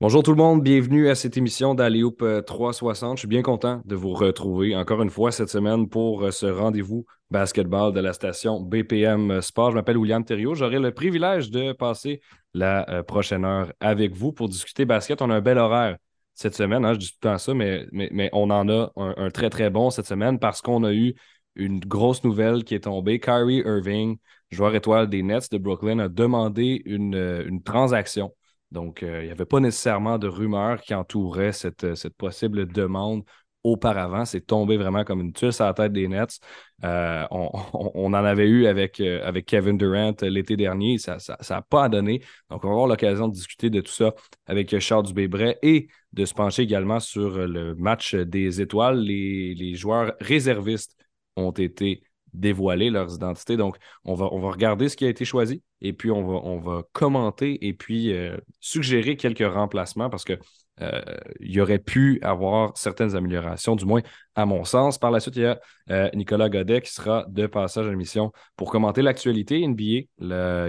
Bonjour 0.00 0.22
tout 0.22 0.30
le 0.30 0.38
monde, 0.38 0.62
bienvenue 0.62 1.10
à 1.10 1.14
cette 1.14 1.36
émission 1.36 1.74
d'Aléoup 1.74 2.16
360. 2.46 3.18
Je 3.18 3.20
suis 3.20 3.28
bien 3.28 3.42
content 3.42 3.82
de 3.84 3.94
vous 3.94 4.14
retrouver 4.14 4.74
encore 4.74 5.02
une 5.02 5.10
fois 5.10 5.30
cette 5.30 5.50
semaine 5.50 5.90
pour 5.90 6.24
euh, 6.24 6.30
ce 6.30 6.46
rendez-vous 6.46 7.04
basketball 7.30 7.92
de 7.92 8.00
la 8.00 8.14
station 8.14 8.62
BPM 8.62 9.42
Sport. 9.42 9.72
Je 9.72 9.76
m'appelle 9.76 9.98
William 9.98 10.24
Thériault. 10.24 10.54
J'aurai 10.54 10.78
le 10.78 10.94
privilège 10.94 11.50
de 11.50 11.72
passer 11.72 12.22
la 12.54 12.88
euh, 12.88 13.02
prochaine 13.02 13.44
heure 13.44 13.74
avec 13.78 14.14
vous 14.16 14.32
pour 14.32 14.48
discuter 14.48 14.86
basket. 14.86 15.20
On 15.20 15.28
a 15.28 15.34
un 15.34 15.40
bel 15.42 15.58
horaire 15.58 15.98
cette 16.32 16.54
semaine, 16.54 16.86
hein, 16.86 16.94
je 16.94 16.98
dis 16.98 17.08
tout 17.10 17.18
le 17.22 17.28
temps 17.32 17.36
ça, 17.38 17.52
mais, 17.52 17.84
mais, 17.92 18.30
on 18.32 18.48
en 18.48 18.70
a 18.70 18.92
un, 18.96 19.30
très 19.30 19.50
très 19.50 19.68
bon 19.68 19.90
cette 19.90 20.06
semaine 20.06 20.38
parce 20.38 20.62
qu'on 20.62 20.82
a 20.82 20.94
eu 20.94 21.14
une 21.56 21.80
grosse 21.80 22.24
nouvelle 22.24 22.64
qui 22.64 22.74
est 22.74 22.84
tombée. 22.84 23.20
Kyrie 23.20 23.62
Irving, 23.66 24.16
joueur 24.50 24.74
étoile 24.74 25.10
des 25.10 25.22
Nets 25.22 25.50
de 25.52 25.58
Brooklyn, 25.58 25.98
a 25.98 26.08
demandé 26.08 26.80
une, 26.86 27.14
euh, 27.14 27.44
une 27.46 27.62
transaction 27.62 28.32
donc, 28.70 29.02
euh, 29.02 29.22
il 29.22 29.26
n'y 29.26 29.32
avait 29.32 29.46
pas 29.46 29.60
nécessairement 29.60 30.18
de 30.18 30.28
rumeurs 30.28 30.80
qui 30.80 30.94
entouraient 30.94 31.52
cette, 31.52 31.84
euh, 31.84 31.94
cette 31.96 32.14
possible 32.14 32.66
demande 32.72 33.24
auparavant. 33.64 34.24
C'est 34.24 34.40
tombé 34.40 34.76
vraiment 34.76 35.04
comme 35.04 35.20
une 35.20 35.32
tuile 35.32 35.50
à 35.58 35.66
la 35.66 35.74
tête 35.74 35.92
des 35.92 36.08
Nets. 36.08 36.38
Euh, 36.84 37.26
on, 37.30 37.50
en 38.14 38.14
avait 38.14 38.48
eu 38.48 38.66
avec, 38.66 39.02
Kevin 39.46 39.76
Durant 39.76 40.14
l'été 40.22 40.56
dernier. 40.56 40.98
Ça 40.98 41.18
n'a 41.50 41.62
pas 41.62 41.88
donné. 41.88 42.22
Donc, 42.48 42.64
on 42.64 42.68
va 42.68 42.72
avoir 42.72 42.86
l'occasion 42.86 43.28
de 43.28 43.34
discuter 43.34 43.70
de 43.70 43.80
tout 43.80 43.92
ça 43.92 44.14
avec 44.46 44.78
Charles 44.78 45.06
Dubébret 45.06 45.58
et 45.62 45.88
de 46.12 46.24
se 46.24 46.32
pencher 46.32 46.62
également 46.62 47.00
sur 47.00 47.46
le 47.46 47.74
match 47.74 48.14
des 48.14 48.60
étoiles. 48.60 49.00
Les, 49.00 49.54
les 49.54 49.74
joueurs 49.74 50.14
réservistes 50.20 50.96
ont 51.36 51.50
été 51.50 52.02
dévoiler 52.32 52.90
leurs 52.90 53.14
identités. 53.14 53.56
Donc, 53.56 53.76
on 54.04 54.14
va, 54.14 54.26
regarder 54.26 54.88
ce 54.88 54.96
qui 54.96 55.04
a 55.04 55.08
été 55.08 55.24
choisi 55.24 55.62
et 55.80 55.92
puis 55.92 56.10
on 56.10 56.58
va, 56.58 56.82
commenter 56.92 57.66
et 57.66 57.72
puis 57.72 58.12
euh, 58.12 58.36
suggérer 58.60 59.16
quelques 59.16 59.46
remplacements 59.52 60.10
parce 60.10 60.24
que 60.24 60.38
euh, 60.80 61.00
il 61.40 61.52
y 61.52 61.60
aurait 61.60 61.78
pu 61.78 62.18
avoir 62.22 62.76
certaines 62.76 63.14
améliorations, 63.14 63.76
du 63.76 63.84
moins 63.84 64.00
à 64.34 64.46
mon 64.46 64.64
sens. 64.64 64.98
Par 64.98 65.10
la 65.10 65.20
suite, 65.20 65.36
il 65.36 65.42
y 65.42 65.46
a 65.46 65.60
euh, 65.90 66.08
Nicolas 66.14 66.48
Godet 66.48 66.80
qui 66.80 66.92
sera 66.92 67.26
de 67.28 67.46
passage 67.46 67.86
à 67.86 67.90
l'émission 67.90 68.32
pour 68.56 68.70
commenter 68.70 69.02
l'actualité 69.02 69.66
NBA. 69.66 69.84
il 69.84 70.06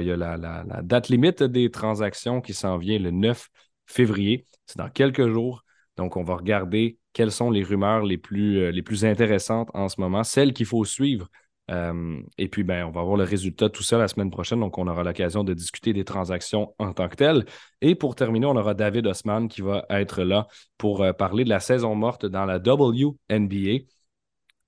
y 0.06 0.12
a 0.12 0.18
la, 0.18 0.64
date 0.84 1.10
limite 1.10 1.44
des 1.44 1.72
transactions 1.72 2.42
qui 2.42 2.54
s'en 2.54 2.78
vient 2.78 3.00
le 3.00 3.12
9 3.12 3.48
février. 3.86 4.46
C'est 4.66 4.78
dans 4.78 4.90
quelques 4.90 5.28
jours. 5.30 5.64
Donc, 5.98 6.18
on 6.18 6.24
va 6.24 6.36
regarder 6.36 6.98
quelles 7.14 7.32
sont 7.32 7.52
les 7.52 7.64
rumeurs 7.64 8.04
les 8.04 8.18
plus, 8.18 8.72
les 8.72 8.82
plus 8.82 9.06
intéressantes 9.06 9.70
en 9.74 9.90
ce 9.90 10.00
moment, 10.00 10.24
celles 10.24 10.54
qu'il 10.54 10.66
faut 10.66 10.86
suivre 10.86 11.28
euh, 11.70 12.22
et 12.38 12.48
puis, 12.48 12.64
ben, 12.64 12.86
on 12.86 12.92
va 12.92 13.04
voir 13.04 13.18
le 13.18 13.24
résultat 13.24 13.70
tout 13.70 13.84
ça 13.84 13.98
la 13.98 14.08
semaine 14.08 14.32
prochaine. 14.32 14.60
Donc, 14.60 14.78
on 14.78 14.88
aura 14.88 15.04
l'occasion 15.04 15.44
de 15.44 15.54
discuter 15.54 15.94
des 15.94 16.04
transactions 16.04 16.74
en 16.80 16.94
tant 16.94 17.08
que 17.08 17.16
telles. 17.16 17.46
Et 17.82 17.96
pour 17.96 18.16
terminer, 18.16 18.46
on 18.46 18.56
aura 18.56 18.74
David 18.74 19.08
Osman 19.08 19.48
qui 19.48 19.62
va 19.62 19.86
être 19.90 20.24
là 20.24 20.48
pour 20.78 21.04
euh, 21.04 21.14
parler 21.14 21.44
de 21.44 21.50
la 21.50 21.60
saison 21.60 21.96
morte 21.96 22.26
dans 22.26 22.46
la 22.46 22.58
WNBA. 22.58 23.86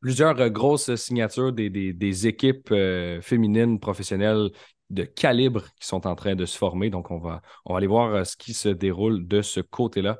Plusieurs 0.01 0.39
euh, 0.39 0.49
grosses 0.49 0.95
signatures 0.95 1.51
des, 1.51 2.27
équipes 2.27 2.73
féminines 3.21 3.79
professionnelles 3.79 4.51
de 4.89 5.03
calibre 5.03 5.63
qui 5.79 5.87
sont 5.87 6.05
en 6.07 6.15
train 6.15 6.35
de 6.35 6.45
se 6.45 6.57
former. 6.57 6.89
Donc, 6.89 7.11
on 7.11 7.17
va, 7.17 7.41
on 7.65 7.73
va 7.73 7.77
aller 7.77 7.87
voir 7.87 8.25
ce 8.25 8.37
qui 8.37 8.53
se 8.53 8.69
déroule 8.69 9.27
de 9.27 9.41
ce 9.41 9.59
côté-là. 9.59 10.19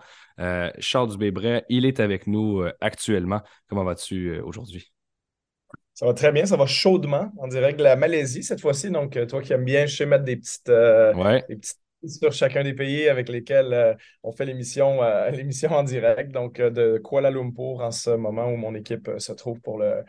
Charles 0.80 1.12
Dubébret, 1.12 1.64
il 1.70 1.86
est 1.86 2.00
avec 2.00 2.26
nous 2.26 2.64
actuellement. 2.82 3.42
Comment 3.68 3.84
vas-tu 3.84 4.40
aujourd'hui? 4.40 4.93
Ça 5.94 6.08
va 6.08 6.14
très 6.14 6.32
bien, 6.32 6.46
ça 6.46 6.58
va 6.58 6.66
chaudement 6.66 7.32
en 7.38 7.48
direct 7.48 7.78
de 7.78 7.84
la 7.84 7.96
Malaisie 7.96 8.44
cette 8.44 8.62
fois-ci. 8.62 8.90
Donc, 8.90 9.16
euh, 9.16 9.26
toi 9.26 9.42
qui 9.42 9.54
aimes 9.54 9.66
bien, 9.66 9.86
mettre 10.06 10.24
des 10.24 10.38
petites, 10.38 10.70
euh, 10.70 11.14
des 11.48 11.56
petites 11.56 11.83
sur 12.06 12.32
chacun 12.32 12.64
des 12.64 12.74
pays 12.74 13.08
avec 13.08 13.30
lesquels 13.30 13.74
euh, 13.74 13.94
on 14.24 14.32
fait 14.32 14.46
l'émission 14.46 15.04
euh, 15.04 15.30
l'émission 15.32 15.72
en 15.72 15.84
direct. 15.84 16.32
Donc, 16.32 16.60
euh, 16.60 16.70
de 16.70 17.02
Kuala 17.04 17.32
Lumpur 17.32 17.82
en 17.82 17.92
ce 17.92 18.12
moment 18.12 18.48
où 18.48 18.58
mon 18.58 18.76
équipe 18.76 19.10
se 19.18 19.32
trouve 19.32 19.60
pour 19.62 19.80
le, 19.80 20.04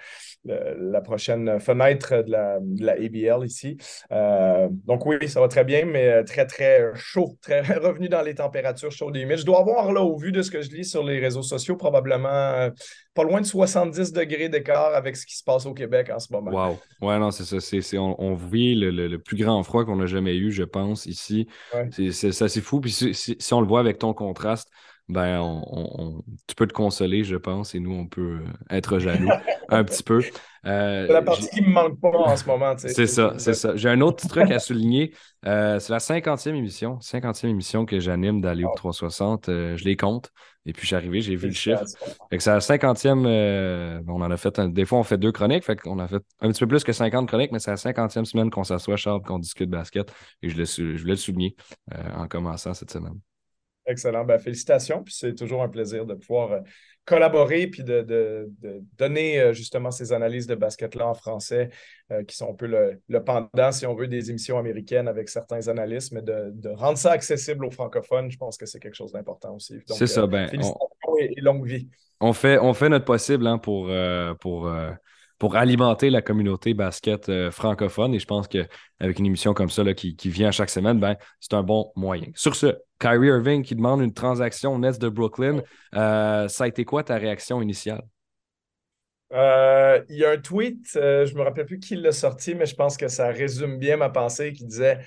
la 0.45 1.01
prochaine 1.01 1.59
fenêtre 1.61 2.23
de 2.23 2.31
la, 2.31 2.59
de 2.61 2.85
la 2.85 2.93
ABL 2.93 3.45
ici. 3.45 3.77
donc, 4.11 5.07
oui, 5.07 5.29
ça 5.29 5.41
va 5.41 5.49
très 5.49 5.65
bien, 5.65 5.85
mais 5.85 6.25
très, 6.25 6.47
très 6.47 6.91
chaud, 6.95 7.37
très 7.43 7.61
revenu 7.61 8.09
dans 8.09 8.23
les 8.23 8.35
températures 8.35 8.93
chaudes 8.93 9.17
et 9.17 9.21
humides. 9.21 9.39
Je 9.39 9.47
dois 9.47 9.61
avoir, 9.61 9.93
là, 9.93 10.03
au 10.03 10.17
vu 10.17 10.33
de 10.33 10.43
ce 10.43 10.51
que 10.51 10.63
je 10.63 10.71
lis 10.71 10.85
sur 10.85 11.05
les 11.05 11.19
réseaux 11.19 11.43
sociaux, 11.43 11.77
probablement 11.77 12.71
pas 13.15 13.23
loin 13.23 13.41
de 13.41 13.47
70 13.47 14.13
degrés 14.13 14.49
d'écart 14.49 14.95
avec 14.95 15.17
ce 15.17 15.25
qui 15.25 15.37
se 15.37 15.45
passe 15.45 15.67
au 15.67 15.73
Québec 15.73 16.11
en 16.13 16.19
ce 16.19 16.33
moment. 16.33 16.51
Wow. 16.51 16.79
Ouais, 17.01 17.19
non, 17.19 17.31
c'est 17.31 17.45
ça. 17.45 17.61
C'est, 17.61 17.97
on, 17.97 18.21
on, 18.21 18.35
vit 18.35 18.75
le, 18.75 18.91
le, 18.91 19.19
plus 19.19 19.37
grand 19.37 19.63
froid 19.63 19.85
qu'on 19.85 20.01
a 20.01 20.07
jamais 20.07 20.37
eu, 20.37 20.51
je 20.51 20.65
pense, 20.65 21.07
ici. 21.07 21.47
C'est, 21.93 22.33
ça, 22.33 22.49
c'est 22.49 22.61
fou. 22.61 22.81
Puis 22.81 22.93
si, 22.93 23.37
on 23.53 23.61
le 23.61 23.67
voit 23.67 23.81
avec 23.81 23.99
ton 23.99 24.15
contraste, 24.15 24.71
ben, 25.09 25.39
on, 25.41 26.23
tu 26.47 26.55
peux 26.55 26.67
te 26.67 26.73
consoler, 26.73 27.25
je 27.25 27.37
pense, 27.37 27.75
et 27.75 27.81
nous, 27.81 27.93
on 27.93 28.07
peut 28.07 28.41
euh, 28.41 28.53
être 28.71 28.99
jaloux 28.99 29.29
un 29.69 29.85
petit 29.85 30.03
peu. 30.03 30.23
Euh, 30.65 31.07
c'est 31.07 31.13
la 31.13 31.21
partie 31.21 31.47
qui 31.51 31.61
me 31.61 31.69
manque 31.69 32.01
pas 32.01 32.09
en 32.09 32.35
ce 32.39 32.47
moment. 32.47 32.75
C'est 32.79 33.07
ça, 33.07 33.35
c'est 33.37 33.53
ça. 33.53 33.77
J'ai 33.77 33.91
un 33.91 34.01
autre 34.01 34.27
truc 34.27 34.51
à 34.51 34.59
souligner. 34.59 35.13
Euh, 35.45 35.79
c'est 35.79 35.93
la 35.93 35.99
50e 35.99 36.55
émission, 36.55 36.99
50e 37.03 37.49
émission 37.49 37.85
que 37.85 38.01
j'anime 38.01 38.41
d'aller 38.41 38.65
au 38.65 38.73
360. 38.75 39.47
je 39.49 39.85
les 39.85 39.97
compte. 39.97 40.31
Et 40.65 40.73
puis, 40.73 40.83
je 40.83 40.87
suis 40.87 40.97
arrivé, 40.97 41.21
j'ai 41.21 41.37
vu 41.37 41.49
le 41.49 41.53
chiffre. 41.53 41.85
Fait 42.31 42.39
que 42.39 42.43
c'est 42.43 42.51
la 42.51 42.61
50e. 42.61 44.05
on 44.09 44.23
en 44.23 44.31
a 44.31 44.37
fait, 44.39 44.59
des 44.59 44.87
fois, 44.87 44.99
on 44.99 45.03
fait 45.03 45.19
deux 45.19 45.33
chroniques. 45.33 45.65
Fait 45.65 45.79
qu'on 45.79 45.99
a 45.99 46.09
fait 46.09 46.23
un 46.41 46.49
petit 46.49 46.61
peu 46.61 46.69
plus 46.69 46.83
que 46.83 46.95
50 46.95 47.29
chroniques, 47.29 47.53
mais 47.53 47.59
c'est 47.59 47.73
la 47.73 47.77
50e 47.77 48.25
semaine 48.25 48.49
qu'on 48.49 48.65
s'assoit, 48.65 48.97
Charles, 48.97 49.21
qu'on 49.21 49.39
discute 49.39 49.69
basket. 49.69 50.11
Et 50.41 50.49
je, 50.49 50.65
je 50.65 50.99
voulais 50.99 51.13
le 51.13 51.17
souligner 51.17 51.57
en 52.17 52.27
commençant 52.27 52.73
cette 52.73 52.91
semaine. 52.91 53.21
Excellent. 53.87 54.25
Ben, 54.25 54.39
félicitations. 54.39 55.03
Puis 55.03 55.15
c'est 55.17 55.35
toujours 55.35 55.63
un 55.63 55.69
plaisir 55.69 56.07
de 56.07 56.15
pouvoir 56.15 56.53
euh, 56.53 56.61
collaborer 57.05 57.67
puis 57.67 57.85
de, 57.85 58.49
donner 58.97 59.39
euh, 59.39 59.53
justement 59.53 59.91
ces 59.91 60.13
analyses 60.13 60.47
de 60.47 60.55
basket-là 60.55 61.09
en 61.09 61.15
français 61.15 61.69
euh, 62.11 62.25
qui 62.25 62.35
sont 62.35 62.51
un 62.51 62.55
peu 62.55 62.67
le, 62.67 63.21
pendant, 63.25 63.73
si 63.73 63.87
on 63.87 63.95
veut, 63.95 64.09
des 64.09 64.31
émissions 64.31 64.59
américaines 64.59 65.09
avec 65.09 65.29
certains 65.29 65.69
analystes, 65.69 66.13
mais 66.13 66.23
de, 66.23 66.69
rendre 66.75 66.99
ça 66.99 67.13
accessible 67.13 67.65
aux 67.67 67.71
francophones, 67.71 68.31
je 68.31 68.39
pense 68.39 68.57
que 68.57 68.67
c'est 68.67 68.81
quelque 68.81 68.97
chose 68.97 69.13
d'important 69.13 69.55
aussi. 69.55 69.79
C'est 69.87 70.07
ça. 70.07 70.27
Ben, 70.27 70.49
félicitations 70.49 71.19
et, 71.21 71.41
longue 71.41 71.67
vie. 71.67 71.89
On 72.21 72.33
fait, 72.33 72.59
on 72.59 72.73
fait 72.73 72.89
notre 72.89 73.05
possible 73.05 73.47
hein, 73.47 73.59
pour, 73.59 73.91
pour 74.41 74.71
pour 75.39 75.57
alimenter 75.57 76.11
la 76.11 76.23
communauté 76.23 76.75
basket 76.75 77.29
euh, 77.29 77.51
francophone. 77.51 78.15
Et 78.15 78.19
je 78.19 78.27
pense 78.27 78.49
qu'avec 78.49 79.19
une 79.19 79.27
émission 79.27 79.55
comme 79.55 79.71
ça 79.71 79.83
là, 79.83 79.95
qui, 79.95 80.17
vient 80.25 80.51
chaque 80.51 80.71
semaine, 80.71 80.99
ben, 80.99 81.17
c'est 81.41 81.55
un 81.55 81.63
bon 81.63 81.93
moyen. 81.97 82.29
Sur 82.35 82.57
ce, 82.57 82.79
Kyrie 82.99 83.29
Irving 83.29 83.63
qui 83.63 83.75
demande 83.75 84.01
une 84.01 84.15
transaction 84.15 84.79
Nets 84.79 84.99
de 84.99 85.09
Brooklyn, 85.09 85.63
euh, 85.95 86.49
ça 86.49 86.65
a 86.65 86.69
été 86.69 86.85
quoi 86.85 87.03
ta 87.03 87.17
réaction 87.17 87.61
initiale? 87.61 88.03
Euh, 89.33 90.01
il 90.09 90.17
y 90.17 90.25
a 90.25 90.31
un 90.31 90.39
tweet, 90.39 90.91
je 90.95 91.33
ne 91.33 91.39
me 91.39 91.43
rappelle 91.43 91.67
plus 91.67 91.81
qui 91.81 91.97
l'a 91.97 92.13
sorti, 92.13 92.55
mais 92.55 92.67
je 92.67 92.77
pense 92.77 92.97
que 92.97 93.09
ça 93.09 93.29
résume 93.29 93.79
bien 93.79 93.97
ma 93.97 94.11
pensée 94.11 94.53
qui 94.53 94.65
disait 94.65 95.01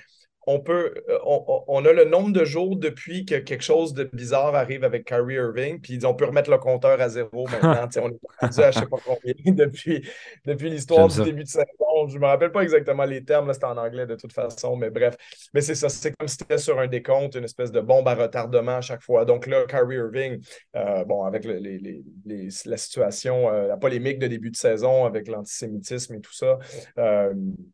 on 0.50 0.60
peut, 0.60 0.94
euh, 1.10 1.18
on, 1.26 1.84
a 1.84 1.92
le 1.92 2.06
nombre 2.06 2.32
de 2.32 2.42
jours 2.42 2.74
depuis 2.76 3.26
que 3.26 3.34
quelque 3.34 3.62
chose 3.62 3.92
de 3.92 4.04
bizarre 4.04 4.54
arrive 4.54 4.82
avec 4.82 5.04
Kyrie 5.04 5.34
Irving, 5.34 5.78
puis 5.78 5.98
on 6.06 6.14
peut 6.14 6.24
remettre 6.24 6.50
le 6.50 6.56
compteur 6.56 6.98
à 7.02 7.10
zéro 7.10 7.46
maintenant. 7.52 7.86
on 7.96 8.08
est 8.08 8.18
rendu 8.40 8.60
à 8.60 8.70
je 8.70 8.78
ne 8.78 8.82
sais 8.82 8.88
pas 8.88 8.96
combien 9.04 9.34
depuis, 9.66 10.08
depuis 10.46 10.70
l'histoire 10.70 11.08
du 11.08 11.22
début 11.22 11.44
de 11.44 11.48
saison. 11.48 11.66
Je 12.08 12.14
ne 12.14 12.20
me 12.20 12.26
rappelle 12.26 12.50
pas 12.50 12.62
exactement 12.62 13.04
les 13.04 13.22
termes, 13.24 13.52
c'était 13.52 13.66
en 13.66 13.76
anglais 13.76 14.06
de 14.06 14.14
toute 14.14 14.32
façon, 14.32 14.74
mais 14.74 14.88
bref. 14.88 15.16
Mais 15.52 15.60
c'est 15.60 15.74
ça, 15.74 15.90
c'est 15.90 16.16
comme 16.16 16.28
si 16.28 16.36
c'était 16.38 16.56
sur 16.56 16.78
un 16.78 16.86
décompte, 16.86 17.34
une 17.34 17.44
espèce 17.44 17.70
de 17.70 17.80
bombe 17.80 18.08
à 18.08 18.14
retardement 18.14 18.76
à 18.76 18.80
chaque 18.80 19.02
fois. 19.02 19.26
Donc 19.26 19.46
là, 19.46 19.66
Kyrie 19.68 19.96
Irving, 19.96 20.40
euh, 20.76 21.04
bon, 21.04 21.24
avec 21.24 21.44
la 21.44 22.76
situation, 22.78 23.50
euh, 23.50 23.66
la 23.66 23.76
polémique 23.76 24.18
de 24.18 24.28
début 24.28 24.50
de 24.50 24.56
saison 24.56 25.04
avec 25.04 25.28
l'antisémitisme 25.28 26.14
et 26.14 26.20
tout 26.20 26.34
ça, 26.34 26.58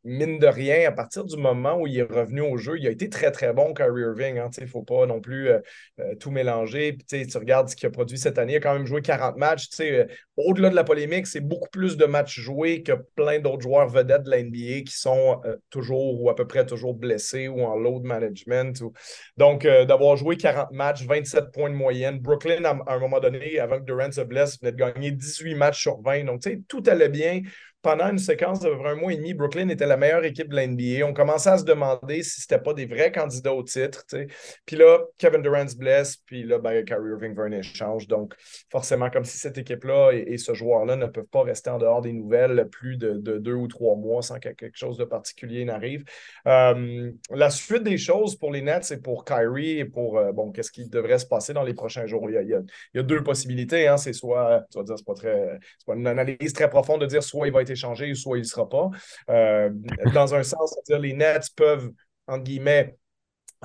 mine 0.03 0.41
de 0.41 0.47
rien, 0.49 0.89
à 0.89 0.93
partir 0.93 1.25
du 1.25 1.37
moment 1.37 1.77
où 1.77 1.87
il 1.87 1.97
est 1.99 2.03
revenu 2.03 2.41
au 2.41 2.64
il 2.77 2.87
a 2.87 2.91
été 2.91 3.09
très, 3.09 3.31
très 3.31 3.53
bon, 3.53 3.75
Kyrie 3.75 4.03
Irving. 4.03 4.39
Hein, 4.39 4.51
il 4.57 4.65
ne 4.65 4.69
faut 4.69 4.83
pas 4.83 5.07
non 5.07 5.21
plus 5.21 5.49
euh, 5.49 5.61
euh, 6.01 6.15
tout 6.17 6.31
mélanger. 6.31 6.97
Tu 7.09 7.27
regardes 7.37 7.69
ce 7.69 7.77
qu'il 7.77 7.87
a 7.87 7.91
produit 7.91 8.19
cette 8.19 8.39
année. 8.39 8.55
Il 8.55 8.57
a 8.57 8.61
quand 8.61 8.75
même 8.75 8.87
joué 8.87 9.03
40 9.03 9.37
matchs. 9.37 9.69
Euh, 9.81 10.07
au-delà 10.37 10.71
de 10.71 10.75
la 10.75 10.85
polémique, 10.85 11.27
c'est 11.27 11.41
beaucoup 11.41 11.69
plus 11.71 11.97
de 11.97 12.05
matchs 12.07 12.41
joués 12.41 12.83
que 12.83 12.93
plein 13.15 13.39
d'autres 13.39 13.63
joueurs 13.63 13.89
vedettes 13.89 14.25
de 14.25 14.31
la 14.31 14.43
NBA 14.43 14.83
qui 14.87 14.97
sont 14.97 15.41
toujours 15.71 16.21
ou 16.21 16.29
à 16.31 16.35
peu 16.35 16.47
près 16.47 16.67
toujours 16.67 16.95
blessés 16.95 17.49
ou 17.49 17.63
en 17.63 17.77
load 17.77 18.03
management. 18.03 18.83
Donc, 19.37 19.65
d'avoir 19.65 20.17
joué 20.17 20.37
40 20.37 20.73
matchs, 20.73 21.05
27 21.05 21.53
points 21.53 21.71
de 21.71 21.77
moyenne. 21.77 22.19
Brooklyn, 22.19 22.65
à, 22.65 22.95
un 22.95 22.99
moment 22.99 23.21
donné, 23.21 23.59
avant 23.61 23.79
que 23.79 23.85
Durant 23.85 24.11
se 24.11 24.23
blesse, 24.23 24.59
venait 24.61 24.73
de 24.73 24.77
gagner 24.77 25.13
18 25.13 25.55
matchs 25.55 25.83
sur 25.83 26.01
20. 26.03 26.25
Donc, 26.25 26.43
tout 26.69 26.83
allait 26.87 27.09
bien 27.09 27.43
pendant 27.85 28.09
une 28.09 28.19
séquence 28.19 28.61
de 28.61 28.71
un 28.71 28.95
mois 28.95 29.13
et 29.13 29.17
demi, 29.17 29.35
Brooklyn 29.35 29.69
était 29.69 29.87
la 29.87 29.99
meilleure 29.99 30.25
équipe 30.25 30.49
de 30.49 30.57
l'NBA. 30.57 31.07
On 31.07 31.13
commençait 31.13 31.51
à 31.51 31.59
se 31.59 31.65
demander 31.65 32.23
si 32.23 32.41
c'était 32.41 32.59
pas 32.59 32.73
des 32.73 32.87
vrais 32.87 33.13
candidats 33.13 33.53
au 33.53 33.63
titre. 33.63 34.05
Puis 34.65 34.77
là, 34.77 34.99
Kevin 35.19 35.43
Durant 35.43 35.69
se 35.69 35.77
blesse, 35.77 36.17
puis 36.17 36.45
là, 36.45 36.59
ben, 36.59 36.83
Kyrie 36.85 37.11
Irving 37.11 37.35
veut 37.35 37.45
un 37.45 37.53
échange. 37.53 38.09
Donc, 38.09 38.35
forcément, 38.71 39.11
comme 39.11 39.25
si 39.25 39.37
cette 39.37 39.59
équipe-là 39.59 40.13
et, 40.13 40.39
ce 40.39 40.55
joueur-là 40.55 40.97
ne 40.97 41.07
peuvent 41.07 41.27
pas 41.31 41.43
rester 41.43 41.71
en 41.71 41.79
dehors 41.79 42.01
des 42.01 42.13
nouvelles 42.13 42.69
plus 42.71 42.97
de, 42.97 43.13
deux 43.39 43.55
ou 43.55 43.69
trois 43.69 43.97
mois 43.97 44.23
sans 44.23 44.39
que 44.39 44.49
quelque 44.49 44.77
chose 44.77 44.97
de 44.97 45.05
particulier 45.05 45.65
n'arrive. 45.65 46.05
Euh, 46.47 47.13
la 47.31 47.51
suite 47.51 47.83
des 47.83 47.99
choses 47.99 48.37
pour 48.37 48.51
les 48.51 48.63
Nets 48.63 48.91
et 48.93 48.97
pour 48.97 49.25
Kyrie 49.25 49.79
et 49.79 49.85
pour, 49.85 50.19
euh, 50.19 50.33
bon, 50.33 50.53
qu'est-ce 50.53 50.73
qui 50.73 50.89
devrait 50.89 51.19
se 51.19 51.27
passer 51.27 51.53
dans 51.53 51.63
les 51.63 51.75
prochains 51.75 52.07
jours? 52.07 52.31
Il 52.31 52.49
y 52.95 52.99
a, 52.99 53.03
deux 53.03 53.23
possibilités. 53.23 53.87
Hein. 53.89 53.99
C'est 53.99 54.15
soit, 54.15 54.65
tu 54.71 54.79
vas 54.79 54.85
dire, 54.85 54.97
c'est 54.97 55.07
pas 55.07 55.15
très, 55.15 55.59
pas 55.87 55.95
une 55.95 56.07
analyse 56.07 56.55
très 56.55 56.71
profonde 56.71 57.03
de 57.03 57.07
dire 57.07 57.23
soit 57.23 57.47
il 57.47 57.53
va 57.53 57.61
être 57.63 57.74
échangé 57.75 58.11
ou 58.11 58.15
soit 58.15 58.39
il 58.39 58.43
ne 58.43 58.47
sera 58.47 58.69
pas. 58.69 58.91
Euh, 59.31 59.71
dans 60.13 60.35
un 60.35 60.43
sens, 60.43 60.75
c'est-à-dire 60.75 61.03
les 61.03 61.13
Nets 61.13 61.51
peuvent, 61.57 61.91
entre 62.27 62.45
guillemets, 62.45 62.97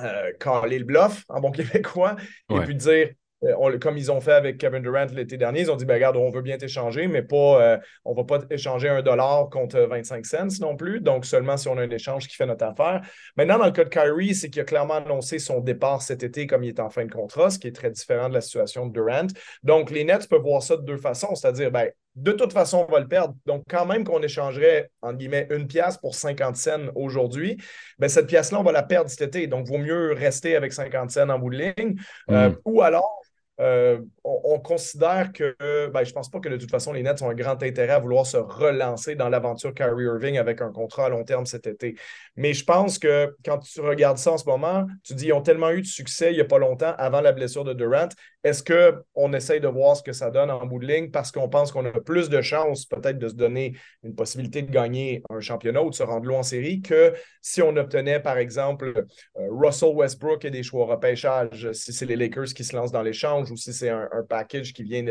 euh, 0.00 0.32
caler 0.38 0.78
le 0.78 0.84
bluff 0.84 1.24
en 1.28 1.40
bon 1.40 1.50
québécois 1.52 2.16
et 2.50 2.60
puis 2.60 2.74
dire 2.74 3.08
euh, 3.42 3.78
comme 3.78 3.96
ils 3.96 4.12
ont 4.12 4.20
fait 4.20 4.32
avec 4.32 4.58
Kevin 4.58 4.82
Durant 4.82 5.06
l'été 5.06 5.36
dernier, 5.36 5.60
ils 5.60 5.70
ont 5.70 5.76
dit 5.76 5.84
ben, 5.84 5.94
regarde, 5.94 6.16
on 6.16 6.30
veut 6.30 6.42
bien 6.42 6.58
t'échanger, 6.58 7.06
mais 7.06 7.22
pas, 7.22 7.62
euh, 7.62 7.78
on 8.04 8.12
ne 8.12 8.16
va 8.16 8.24
pas 8.24 8.38
échanger 8.50 8.88
un 8.88 9.02
dollar 9.02 9.48
contre 9.48 9.78
25 9.80 10.26
cents 10.26 10.60
non 10.60 10.76
plus. 10.76 11.00
Donc, 11.00 11.24
seulement 11.24 11.56
si 11.56 11.68
on 11.68 11.78
a 11.78 11.82
un 11.82 11.90
échange 11.90 12.28
qui 12.28 12.36
fait 12.36 12.46
notre 12.46 12.64
affaire. 12.64 13.00
Maintenant, 13.36 13.58
dans 13.58 13.66
le 13.66 13.72
cas 13.72 13.84
de 13.84 13.88
Kyrie, 13.88 14.34
c'est 14.34 14.50
qu'il 14.50 14.60
a 14.60 14.64
clairement 14.64 14.94
annoncé 14.94 15.38
son 15.38 15.60
départ 15.60 16.02
cet 16.02 16.22
été 16.22 16.46
comme 16.46 16.64
il 16.64 16.68
est 16.68 16.80
en 16.80 16.90
fin 16.90 17.04
de 17.04 17.12
contrat, 17.12 17.50
ce 17.50 17.58
qui 17.58 17.68
est 17.68 17.74
très 17.74 17.90
différent 17.90 18.28
de 18.28 18.34
la 18.34 18.40
situation 18.40 18.86
de 18.86 18.92
Durant. 18.92 19.28
Donc, 19.62 19.90
les 19.90 20.04
Nets 20.04 20.28
peuvent 20.28 20.42
voir 20.42 20.62
ça 20.62 20.76
de 20.76 20.82
deux 20.82 20.98
façons, 20.98 21.34
c'est-à-dire, 21.34 21.70
ben, 21.70 21.90
de 22.20 22.32
toute 22.32 22.52
façon, 22.52 22.84
on 22.86 22.92
va 22.92 23.00
le 23.00 23.08
perdre. 23.08 23.34
Donc, 23.46 23.62
quand 23.68 23.86
même 23.86 24.04
qu'on 24.04 24.22
échangerait, 24.22 24.90
entre 25.00 25.16
guillemets, 25.16 25.46
une 25.50 25.66
pièce 25.66 25.96
pour 25.96 26.14
50 26.14 26.56
cents 26.56 26.90
aujourd'hui, 26.94 27.56
ben, 27.98 28.08
cette 28.08 28.26
pièce-là, 28.26 28.60
on 28.60 28.62
va 28.62 28.72
la 28.72 28.82
perdre 28.82 29.08
cet 29.08 29.22
été. 29.22 29.46
Donc, 29.46 29.66
vaut 29.66 29.78
mieux 29.78 30.12
rester 30.12 30.54
avec 30.54 30.72
50 30.72 31.10
cents 31.10 31.28
en 31.30 31.38
bout 31.38 31.50
de 31.50 31.72
ligne. 31.76 31.96
Euh, 32.30 32.50
mm. 32.50 32.56
ou 32.66 32.82
alors, 32.82 33.20
euh, 33.60 34.00
on, 34.24 34.58
considère 34.58 35.32
que, 35.32 35.56
ben, 35.88 36.04
je 36.04 36.10
ne 36.10 36.14
pense 36.14 36.30
pas 36.30 36.40
que 36.40 36.48
de 36.48 36.56
toute 36.56 36.70
façon, 36.70 36.92
les 36.92 37.02
Nets 37.02 37.22
ont 37.22 37.30
un 37.30 37.34
grand 37.34 37.62
intérêt 37.62 37.94
à 37.94 37.98
vouloir 37.98 38.26
se 38.26 38.36
relancer 38.36 39.14
dans 39.14 39.28
l'aventure 39.28 39.72
Kyrie 39.72 40.04
Irving 40.04 40.36
avec 40.38 40.60
un 40.60 40.70
contrat 40.70 41.06
à 41.06 41.08
long 41.08 41.24
terme 41.24 41.46
cet 41.46 41.66
été. 41.66 41.96
Mais 42.36 42.52
je 42.52 42.64
pense 42.64 42.98
que 42.98 43.34
quand 43.44 43.58
tu 43.58 43.80
regardes 43.80 44.18
ça 44.18 44.32
en 44.32 44.38
ce 44.38 44.44
moment, 44.44 44.86
tu 45.04 45.14
dis, 45.14 45.26
ils 45.26 45.32
ont 45.32 45.40
tellement 45.40 45.70
eu 45.70 45.80
de 45.80 45.86
succès 45.86 46.32
il 46.32 46.34
n'y 46.34 46.40
a 46.40 46.44
pas 46.44 46.58
longtemps 46.58 46.94
avant 46.98 47.20
la 47.20 47.32
blessure 47.32 47.64
de 47.64 47.72
Durant. 47.72 48.08
Est-ce 48.42 48.62
qu'on 48.62 49.32
essaye 49.32 49.60
de 49.60 49.68
voir 49.68 49.96
ce 49.96 50.02
que 50.02 50.12
ça 50.12 50.30
donne 50.30 50.50
en 50.50 50.64
bout 50.64 50.78
de 50.78 50.86
ligne 50.86 51.10
parce 51.10 51.30
qu'on 51.30 51.48
pense 51.48 51.72
qu'on 51.72 51.84
a 51.84 52.00
plus 52.00 52.28
de 52.28 52.40
chances 52.40 52.86
peut-être 52.86 53.18
de 53.18 53.28
se 53.28 53.34
donner 53.34 53.76
une 54.02 54.14
possibilité 54.14 54.62
de 54.62 54.70
gagner 54.70 55.22
un 55.30 55.40
championnat 55.40 55.82
ou 55.82 55.90
de 55.90 55.94
se 55.94 56.02
rendre 56.02 56.26
loin 56.26 56.38
en 56.38 56.42
série 56.42 56.80
que 56.80 57.12
si 57.42 57.60
on 57.60 57.76
obtenait, 57.76 58.20
par 58.20 58.38
exemple, 58.38 59.04
euh, 59.38 59.48
Russell 59.50 59.94
Westbrook 59.94 60.44
et 60.44 60.50
des 60.50 60.62
choix 60.62 60.86
repêchage, 60.86 61.70
si 61.72 61.92
c'est 61.92 62.06
les 62.06 62.16
Lakers 62.16 62.54
qui 62.54 62.64
se 62.64 62.74
lancent 62.74 62.92
dans 62.92 63.02
l'échange 63.02 63.50
ou 63.50 63.56
si 63.56 63.72
c'est 63.72 63.90
un, 63.90 64.08
package 64.28 64.72
qui 64.72 64.82
vient 64.82 65.04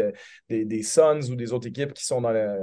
des, 0.49 0.83
Suns 0.83 1.29
ou 1.29 1.35
des 1.35 1.53
autres 1.53 1.67
équipes 1.67 1.93
qui 1.93 2.05
sont 2.05 2.21
dans 2.21 2.31
la, 2.31 2.55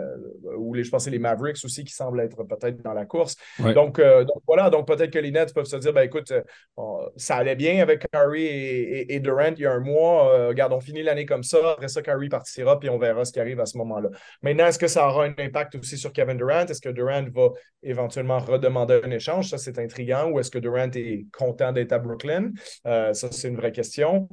ou 0.57 0.75
les, 0.75 0.85
je 0.85 0.91
pense 0.91 1.07
les 1.09 1.19
Mavericks 1.19 1.59
aussi 1.65 1.85
qui 1.85 1.93
semblent 1.93 2.21
être 2.21 2.43
peut-être 2.45 2.83
dans 2.83 2.95
la 2.95 3.05
course. 3.05 3.37
Euh, 3.61 3.73
donc, 3.73 4.01
voilà, 4.47 4.71
donc 4.71 4.87
peut-être 4.87 5.11
que 5.11 5.19
les 5.19 5.31
Nets 5.31 5.53
peuvent 5.55 5.67
se 5.67 5.77
dire, 5.77 5.93
ben 5.93 6.03
écoute, 6.03 6.33
euh, 6.79 6.83
ça 7.17 7.37
allait 7.37 7.57
bien 7.57 7.83
avec 7.83 8.07
Curry 8.11 8.45
et, 8.45 9.21
Durant 9.21 9.53
il 9.57 9.61
y 9.61 9.67
a 9.67 9.73
un 9.73 9.81
mois. 9.81 10.33
Euh, 10.33 10.49
regarde, 10.49 10.73
on 10.73 10.81
finit 10.81 11.03
l'année 11.03 11.27
comme 11.27 11.43
ça. 11.43 11.73
Après 11.73 11.89
ça, 11.89 12.03
Curry 12.03 12.29
partira, 12.29 12.79
puis 12.79 12.91
on 12.91 12.99
verra 12.99 13.25
ce 13.25 13.33
qui 13.33 13.41
arrive 13.41 13.61
à 13.61 13.67
ce 13.67 13.77
moment-là. 13.79 14.11
Maintenant, 14.43 14.67
est-ce 14.67 14.79
que 14.79 14.87
ça 14.87 15.09
aura 15.09 15.25
un 15.25 15.35
impact 15.39 15.75
aussi 15.77 15.97
sur 15.97 16.13
Kevin 16.13 16.37
Durant? 16.37 16.67
Est-ce 16.67 16.81
que 16.81 16.89
Durant 16.89 17.25
va 17.35 17.51
éventuellement 17.83 18.39
redemander 18.39 19.01
un 19.03 19.11
échange? 19.11 19.49
Ça, 19.49 19.59
c'est 19.59 19.79
intriguant. 19.79 20.31
Ou 20.31 20.41
est-ce 20.41 20.51
que 20.51 20.59
Durant 20.59 20.91
est 20.95 21.27
content 21.33 21.73
d'être 21.73 21.93
à 21.93 21.99
Brooklyn? 21.99 22.53
ça, 22.85 23.13
c'est 23.15 23.49
une 23.49 23.57
vraie 23.57 23.73
question. 23.73 24.29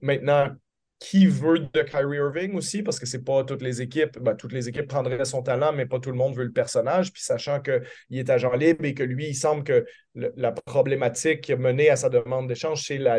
maintenant, 0.00 0.48
qui 1.02 1.26
veut 1.26 1.58
de 1.58 1.82
Kyrie 1.82 2.18
Irving 2.18 2.54
aussi, 2.54 2.80
parce 2.80 3.00
que 3.00 3.06
c'est 3.06 3.24
pas 3.24 3.42
toutes 3.42 3.60
les 3.60 3.82
équipes, 3.82 4.20
ben, 4.20 4.36
toutes 4.36 4.52
les 4.52 4.68
équipes 4.68 4.86
prendraient 4.86 5.24
son 5.24 5.42
talent, 5.42 5.72
mais 5.72 5.84
pas 5.84 5.98
tout 5.98 6.12
le 6.12 6.16
monde 6.16 6.36
veut 6.36 6.44
le 6.44 6.52
personnage. 6.52 7.12
Puis 7.12 7.22
sachant 7.22 7.60
qu'il 7.60 7.82
est 8.12 8.30
agent 8.30 8.52
libre 8.52 8.84
et 8.84 8.94
que 8.94 9.02
lui, 9.02 9.26
il 9.26 9.34
semble 9.34 9.64
que 9.64 9.84
la 10.14 10.52
problématique 10.52 11.50
menée 11.50 11.90
à 11.90 11.96
sa 11.96 12.08
demande 12.08 12.46
d'échange, 12.46 12.84
c'est 12.86 12.98
la, 12.98 13.18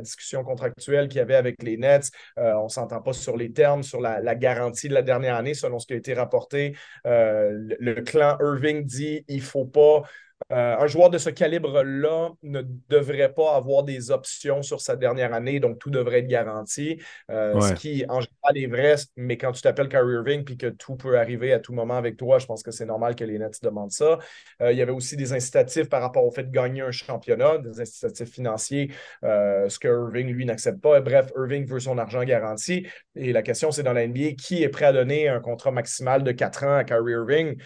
discussion 0.00 0.44
contractuelle 0.44 1.08
qu'il 1.08 1.18
y 1.18 1.20
avait 1.20 1.34
avec 1.34 1.62
les 1.62 1.76
Nets. 1.76 2.10
Euh, 2.38 2.54
on 2.54 2.64
ne 2.64 2.68
s'entend 2.70 3.02
pas 3.02 3.12
sur 3.12 3.36
les 3.36 3.52
termes, 3.52 3.82
sur 3.82 4.00
la, 4.00 4.34
garantie 4.34 4.88
de 4.88 4.94
la 4.94 5.02
dernière 5.02 5.36
année, 5.36 5.52
selon 5.52 5.78
ce 5.78 5.86
qui 5.86 5.92
a 5.92 5.96
été 5.96 6.14
rapporté. 6.14 6.74
Euh, 7.06 7.50
le, 7.52 7.76
le, 7.80 7.94
clan 8.02 8.38
Irving 8.40 8.86
dit 8.86 9.24
il 9.28 9.36
ne 9.36 9.42
faut 9.42 9.66
pas 9.66 10.04
euh, 10.52 10.76
un 10.78 10.86
joueur 10.86 11.10
de 11.10 11.18
ce 11.18 11.30
calibre-là 11.30 12.30
ne 12.42 12.62
devrait 12.88 13.32
pas 13.32 13.56
avoir 13.56 13.82
des 13.82 14.10
options 14.10 14.62
sur 14.62 14.80
sa 14.80 14.96
dernière 14.96 15.32
année, 15.32 15.60
donc 15.60 15.78
tout 15.78 15.90
devrait 15.90 16.18
être 16.20 16.26
garanti. 16.26 17.00
Euh, 17.30 17.58
ce 17.60 17.72
qui, 17.72 18.04
en 18.08 18.20
général, 18.20 18.56
est 18.58 18.66
vrai, 18.66 18.96
mais 19.16 19.38
quand 19.38 19.52
tu 19.52 19.62
t'appelles 19.62 19.88
Kyrie 19.88 20.14
Irving 20.14 20.44
puis 20.44 20.56
que 20.56 20.66
tout 20.66 20.96
peut 20.96 21.18
arriver 21.18 21.52
à 21.52 21.60
tout 21.60 21.72
moment 21.72 21.96
avec 21.96 22.16
toi, 22.16 22.38
je 22.38 22.46
pense 22.46 22.62
que 22.62 22.70
c'est 22.70 22.84
normal 22.84 23.14
que 23.14 23.24
les 23.24 23.38
Nets 23.38 23.62
demandent 23.62 23.92
ça. 23.92 24.18
Euh, 24.60 24.72
il 24.72 24.78
y 24.78 24.82
avait 24.82 24.92
aussi 24.92 25.16
des 25.16 25.32
incitatifs 25.32 25.88
par 25.88 26.02
rapport 26.02 26.24
au 26.24 26.30
fait 26.30 26.44
de 26.44 26.50
gagner 26.50 26.82
un 26.82 26.90
championnat, 26.90 27.58
des 27.58 27.80
incitatifs 27.80 28.30
financiers, 28.30 28.90
ce 29.22 29.78
que 29.78 29.88
Irving, 29.88 30.28
lui, 30.28 30.44
n'accepte 30.44 30.80
pas. 30.80 31.00
Bref, 31.00 31.30
Irving 31.36 31.66
veut 31.66 31.80
son 31.80 31.96
argent 31.96 32.22
garanti. 32.24 32.86
Et 33.14 33.32
la 33.32 33.42
question, 33.42 33.70
c'est 33.70 33.82
dans 33.82 33.92
la 33.92 34.06
NBA, 34.06 34.32
qui 34.36 34.62
est 34.62 34.68
prêt 34.68 34.86
à 34.86 34.92
donner 34.92 35.28
un 35.28 35.40
contrat 35.40 35.70
maximal 35.70 36.22
de 36.22 36.32
4 36.32 36.64
ans 36.64 36.76
à 36.76 36.84
Kyrie 36.84 37.12
Irving? 37.12 37.56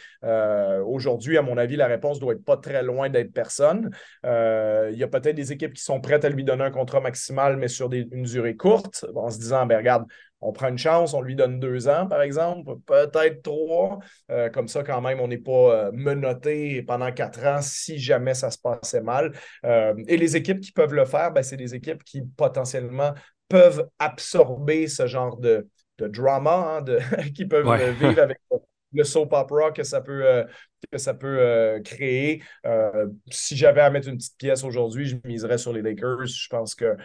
Aujourd'hui, 0.85 1.39
à 1.39 1.43
mon 1.43 1.57
avis, 1.57 1.77
la 1.77 1.87
réponse 1.87 2.21
doit 2.21 2.35
être 2.35 2.45
pas 2.45 2.58
très 2.59 2.83
loin 2.83 3.09
d'être 3.09 3.33
personne. 3.33 3.91
Euh, 4.25 4.91
il 4.93 4.99
y 4.99 5.03
a 5.03 5.09
peut-être 5.09 5.35
des 5.37 5.53
équipes 5.53 5.73
qui 5.73 5.83
sont 5.83 6.01
prêtes 6.01 6.25
à 6.25 6.29
lui 6.29 6.45
donner 6.45 6.65
un 6.65 6.71
contrat 6.71 7.01
maximal, 7.01 7.57
mais 7.57 7.69
sur 7.69 7.93
une 7.93 8.25
durée 8.25 8.57
courte, 8.57 9.05
en 9.15 9.31
se 9.31 9.39
disant, 9.39 9.67
ben, 9.67 9.79
regarde, 9.79 10.05
on 10.41 10.53
prend 10.53 10.69
une 10.69 10.79
chance, 10.79 11.15
on 11.15 11.21
lui 11.21 11.35
donne 11.35 11.59
deux 11.59 11.89
ans, 11.89 12.07
par 12.07 12.23
exemple, 12.23 12.77
peut-être 12.87 13.43
trois. 13.43 13.99
Euh, 14.31 14.49
comme 14.51 14.69
ça, 14.69 14.85
quand 14.85 15.01
même, 15.01 15.21
on 15.21 15.29
n'est 15.29 15.39
pas 15.39 15.87
euh, 15.87 15.91
menotté 15.93 16.83
pendant 16.83 17.11
quatre 17.11 17.45
ans 17.45 17.61
si 17.61 17.99
jamais 17.99 18.35
ça 18.35 18.51
se 18.51 18.59
passait 18.59 19.01
mal. 19.01 19.33
et 19.65 20.17
les 20.17 20.37
équipes 20.37 20.61
qui 20.61 20.73
peuvent 20.73 20.95
le 20.95 21.05
faire, 21.05 21.33
ben, 21.33 21.43
c'est 21.43 21.57
des 21.57 21.75
équipes 21.75 22.05
qui 22.05 22.23
potentiellement 22.23 23.15
peuvent 23.49 23.89
absorber 23.99 24.87
ce 24.87 25.07
genre 25.07 25.37
de, 25.39 25.67
drama, 25.99 26.77
hein, 26.79 26.83
de, 26.83 26.99
qui 27.35 27.47
peuvent 27.47 27.67
vivre 27.99 28.23
avec 28.23 28.39
le 28.93 29.05
soap 29.05 29.33
opera 29.33 29.73
que 29.73 29.83
ça 29.83 30.01
peut, 30.01 30.25
euh, 30.25 30.45
que 30.91 30.99
ça 30.99 31.15
peut 31.15 31.39
euh, 31.41 31.81
créer. 31.81 32.43
Euh, 32.67 33.07
si 33.31 33.57
j'avais 33.57 33.81
à 33.81 33.91
mettre 33.91 34.09
une 34.09 34.17
petite 34.17 34.39
pièce 34.39 34.65
aujourd'hui, 34.65 35.07
je 35.07 35.17
miserais 35.25 35.59
sur 35.59 35.73
les 35.73 35.83
Lakers. 35.83 36.27
Je 36.27 36.49
pense 36.49 36.75
que 36.75 36.97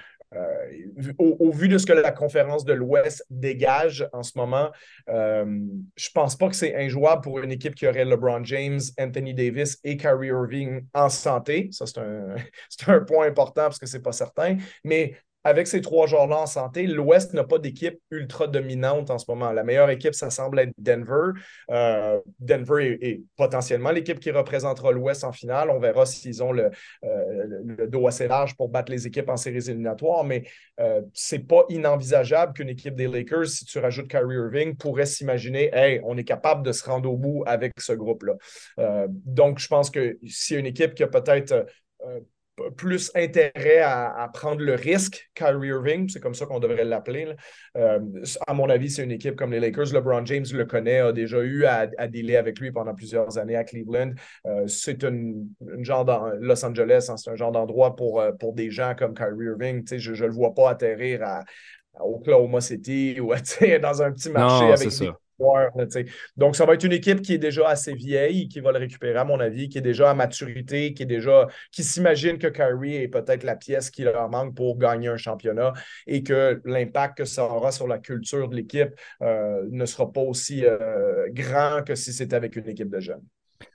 au, 1.20 1.52
vu 1.52 1.68
de 1.68 1.78
ce 1.78 1.86
que 1.86 1.94
la 1.94 2.12
conférence 2.12 2.66
de 2.66 2.74
l'Ouest 2.74 3.24
dégage 3.30 4.10
en 4.14 4.24
ce 4.24 4.32
moment, 4.36 4.72
je 5.08 5.12
ne 5.14 6.14
pense 6.16 6.36
pas 6.36 6.50
que 6.50 6.56
c'est 6.56 6.76
injouable 6.76 7.22
pour 7.22 7.38
une 7.38 7.52
équipe 7.52 7.76
qui 7.76 7.88
aurait 7.88 8.04
LeBron 8.04 8.44
James, 8.44 8.80
Anthony 9.00 9.36
Davis 9.36 9.78
et 9.84 9.96
Kyrie 9.96 10.30
Irving 10.30 10.88
en 10.96 11.10
santé. 11.10 11.70
Ça, 11.72 11.86
c'est 11.86 12.00
un, 12.00 12.34
un, 12.88 13.02
point 13.02 13.28
important 13.28 13.66
parce 13.66 13.78
que 13.78 13.86
ce 13.86 13.98
n'est 13.98 14.02
pas 14.02 14.12
certain. 14.12 14.58
Mais 14.84 15.14
avec 15.44 15.68
ces 15.68 15.82
trois 15.82 16.08
joueurs-là 16.08 16.38
en 16.38 16.46
santé, 16.46 16.88
l'Ouest 16.88 17.34
n'a 17.34 17.44
pas 17.44 17.60
d'équipe 17.60 18.00
ultra 18.12 18.48
dominante 18.48 19.10
en 19.10 19.18
ce 19.18 19.26
moment. 19.28 19.52
La 19.52 19.64
meilleure 19.64 19.90
équipe, 19.90 20.14
ça 20.14 20.30
semble 20.30 20.60
être 20.60 20.72
Denver. 20.78 21.32
Euh, 21.70 22.20
Denver 22.40 22.98
est, 23.02 23.22
potentiellement 23.36 23.92
l'équipe 23.92 24.20
qui 24.20 24.32
représentera 24.32 24.92
l'Ouest 24.92 25.24
en 25.24 25.32
finale. 25.32 25.70
On 25.70 25.80
verra 25.80 26.06
s'ils 26.06 26.42
ont 26.42 26.52
le, 26.52 26.72
euh, 27.04 27.88
dos 27.88 28.08
assez 28.08 28.28
large 28.28 28.56
pour 28.56 28.70
battre 28.70 28.92
les 28.92 29.06
équipes 29.06 29.30
en 29.30 29.38
séries 29.38 29.70
éliminatoires, 29.70 30.24
mais 30.24 30.44
euh, 30.80 31.02
c'est 31.14 31.48
pas 31.48 31.66
inenvisageable 31.70 32.54
qu'une 32.54 32.70
équipe 32.70 32.96
des 32.96 33.08
Lakers, 33.08 33.48
si 33.48 33.66
tu 33.66 33.80
rajoutes 33.80 34.08
Kyrie 34.08 34.36
Irving, 34.36 34.76
pourrait 34.76 35.06
s'imaginer, 35.06 35.70
hey, 35.74 36.00
on 36.06 36.18
est 36.18 36.24
capable 36.24 36.64
de 36.64 36.72
se 36.72 36.86
rendre 36.86 37.12
au 37.12 37.18
bout 37.18 37.44
avec 37.46 37.74
ce 37.80 37.94
groupe-là. 37.94 38.34
Euh, 38.80 39.08
donc, 39.10 39.60
je 39.60 39.68
pense 39.68 39.90
que 39.90 40.18
si 40.26 40.56
une 40.56 40.66
équipe 40.66 40.94
qui 40.94 41.04
a 41.04 41.08
peut-être 41.08 41.66
plus 42.78 43.12
intérêt 43.16 43.80
à, 43.80 44.30
prendre 44.34 44.62
le 44.62 44.76
risque 44.76 45.30
Kyrie 45.34 45.70
Irving, 45.70 46.10
c'est 46.10 46.20
comme 46.20 46.34
ça 46.34 46.46
qu'on 46.46 46.60
devrait 46.60 46.86
l'appeler. 46.86 47.36
Euh, 47.78 48.00
à 48.48 48.54
mon 48.54 48.70
avis, 48.70 48.90
c'est 48.90 49.04
une 49.04 49.12
équipe 49.12 49.36
comme 49.36 49.52
les 49.52 49.60
Lakers. 49.60 49.94
LeBron 49.94 50.26
James 50.26 50.46
le 50.54 50.66
connaît, 50.66 51.00
a 51.00 51.12
déjà 51.12 51.40
eu 51.40 51.66
à, 51.66 51.90
à 51.98 52.08
dealer 52.08 52.38
avec 52.38 52.60
lui 52.60 52.72
pendant 52.72 52.94
plusieurs 52.94 53.38
années 53.38 53.56
à 53.56 53.64
Cleveland. 53.64 54.14
Euh, 54.46 54.68
c'est 54.68 55.04
une, 55.04 55.50
genre 55.80 56.06
dans 56.06 56.28
Los 56.40 56.64
Angeles, 56.64 57.08
hein, 57.10 57.18
c'est 57.18 57.32
un 57.32 57.36
genre 57.36 57.52
d'endroit 57.52 57.96
pour, 57.96 58.22
euh, 58.22 58.32
pour 58.32 58.54
des 58.54 58.70
gens 58.70 58.94
comme 58.98 59.14
Kyrie 59.14 59.46
Irving. 59.46 59.84
Je 59.92 60.12
ne 60.12 60.28
le 60.28 60.34
vois 60.34 60.54
pas 60.54 60.72
atterrir 60.72 61.24
à, 61.24 61.44
Oklahoma 62.00 62.60
City 62.60 63.20
ou 63.20 63.34
dans 63.82 64.02
un 64.02 64.12
petit 64.12 64.30
marché 64.30 64.66
avec 64.66 65.14
Donc, 66.38 66.56
ça 66.56 66.66
va 66.66 66.74
être 66.74 66.84
une 66.84 66.94
équipe 66.94 67.22
qui 67.22 67.34
est 67.34 67.40
déjà 67.40 67.68
assez 67.68 67.94
vieille, 67.94 68.48
qui 68.48 68.60
va 68.60 68.72
le 68.72 68.80
récupérer, 68.80 69.18
à 69.18 69.24
mon 69.24 69.40
avis, 69.40 69.70
qui 69.70 69.78
est 69.78 69.82
déjà 69.82 70.12
à 70.12 70.14
maturité, 70.14 70.94
qui 70.94 71.04
est 71.04 71.08
déjà, 71.08 71.48
qui 71.72 71.84
s'imagine 71.84 72.38
que 72.38 72.48
Kyrie 72.48 72.96
est 72.96 73.08
peut-être 73.08 73.44
la 73.44 73.56
pièce 73.56 73.90
qui 73.90 74.04
leur 74.04 74.30
manque 74.30 74.56
pour 74.56 74.78
gagner 74.78 75.08
un 75.08 75.18
championnat 75.18 75.74
et 76.08 76.24
que 76.24 76.62
l'impact 76.66 77.18
que 77.18 77.26
ça 77.26 77.46
aura 77.46 77.72
sur 77.72 77.88
la 77.88 78.00
culture 78.00 78.50
de 78.50 78.56
l'équipe 78.56 78.90
euh, 79.22 79.64
ne 79.70 79.86
sera 79.86 80.12
pas 80.12 80.22
aussi 80.22 80.66
euh, 80.66 81.28
grand 81.32 81.84
que 81.84 81.96
si 81.96 82.14
c'était 82.14 82.36
avec 82.36 82.56
une 82.56 82.70
équipe 82.70 82.90
de 82.90 83.00
jeunes. 83.00 83.24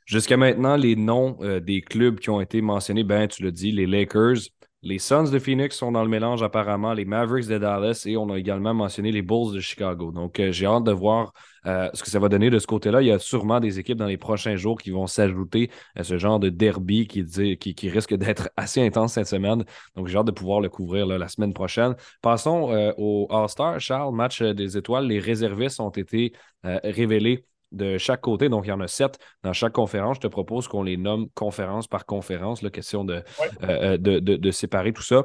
Jusqu'à 0.06 0.36
maintenant, 0.36 0.76
les 0.76 0.96
noms 0.96 1.36
euh, 1.42 1.60
des 1.60 1.80
clubs 1.80 2.18
qui 2.18 2.30
ont 2.30 2.40
été 2.40 2.60
mentionnés, 2.60 3.04
ben, 3.04 3.28
tu 3.28 3.42
l'as 3.42 3.50
dit, 3.50 3.72
les 3.72 3.86
Lakers, 3.86 4.38
les 4.82 4.98
Suns 4.98 5.30
de 5.30 5.38
Phoenix 5.38 5.76
sont 5.76 5.92
dans 5.92 6.02
le 6.02 6.08
mélange 6.08 6.42
apparemment, 6.42 6.92
les 6.92 7.04
Mavericks 7.04 7.48
de 7.48 7.58
Dallas 7.58 8.04
et 8.06 8.16
on 8.16 8.30
a 8.30 8.38
également 8.38 8.74
mentionné 8.74 9.10
les 9.10 9.22
Bulls 9.22 9.52
de 9.52 9.60
Chicago. 9.60 10.12
Donc 10.12 10.40
j'ai 10.50 10.66
hâte 10.66 10.84
de 10.84 10.92
voir 10.92 11.32
ce 11.64 12.02
que 12.02 12.08
ça 12.08 12.18
va 12.18 12.28
donner 12.28 12.48
de 12.48 12.58
ce 12.58 12.66
côté-là. 12.66 13.02
Il 13.02 13.08
y 13.08 13.10
a 13.10 13.18
sûrement 13.18 13.60
des 13.60 13.78
équipes 13.78 13.98
dans 13.98 14.06
les 14.06 14.16
prochains 14.16 14.56
jours 14.56 14.78
qui 14.78 14.90
vont 14.90 15.06
s'ajouter 15.06 15.70
à 15.96 16.04
ce 16.04 16.16
genre 16.16 16.38
de 16.38 16.48
derby 16.48 17.06
qui, 17.08 17.88
risque 17.90 18.14
d'être 18.14 18.50
assez 18.56 18.80
intense 18.80 19.14
cette 19.14 19.26
semaine. 19.26 19.64
Donc 19.96 20.06
j'ai 20.06 20.16
hâte 20.16 20.26
de 20.26 20.32
pouvoir 20.32 20.60
le 20.60 20.68
couvrir 20.68 21.06
la 21.06 21.28
semaine 21.28 21.52
prochaine. 21.52 21.96
Passons 22.22 22.92
au 22.96 23.26
All-Star. 23.30 23.80
Charles, 23.80 24.14
match 24.14 24.42
des 24.42 24.76
étoiles. 24.76 25.06
Les 25.06 25.18
réservistes 25.18 25.80
ont 25.80 25.90
été 25.90 26.32
révélés 26.62 27.44
de 27.72 27.98
chaque 27.98 28.20
côté. 28.20 28.48
Donc, 28.48 28.66
il 28.66 28.68
y 28.68 28.72
en 28.72 28.80
a 28.80 28.88
sept 28.88 29.18
dans 29.42 29.52
chaque 29.52 29.72
conférence. 29.72 30.16
Je 30.16 30.22
te 30.22 30.26
propose 30.26 30.68
qu'on 30.68 30.82
les 30.82 30.96
nomme 30.96 31.28
conférence 31.34 31.86
par 31.86 32.06
conférence, 32.06 32.62
la 32.62 32.70
question 32.70 33.06
euh, 33.08 33.20
euh, 33.62 33.98
de, 33.98 34.18
de, 34.18 34.50
séparer 34.50 34.92
tout 34.92 35.02
ça. 35.02 35.24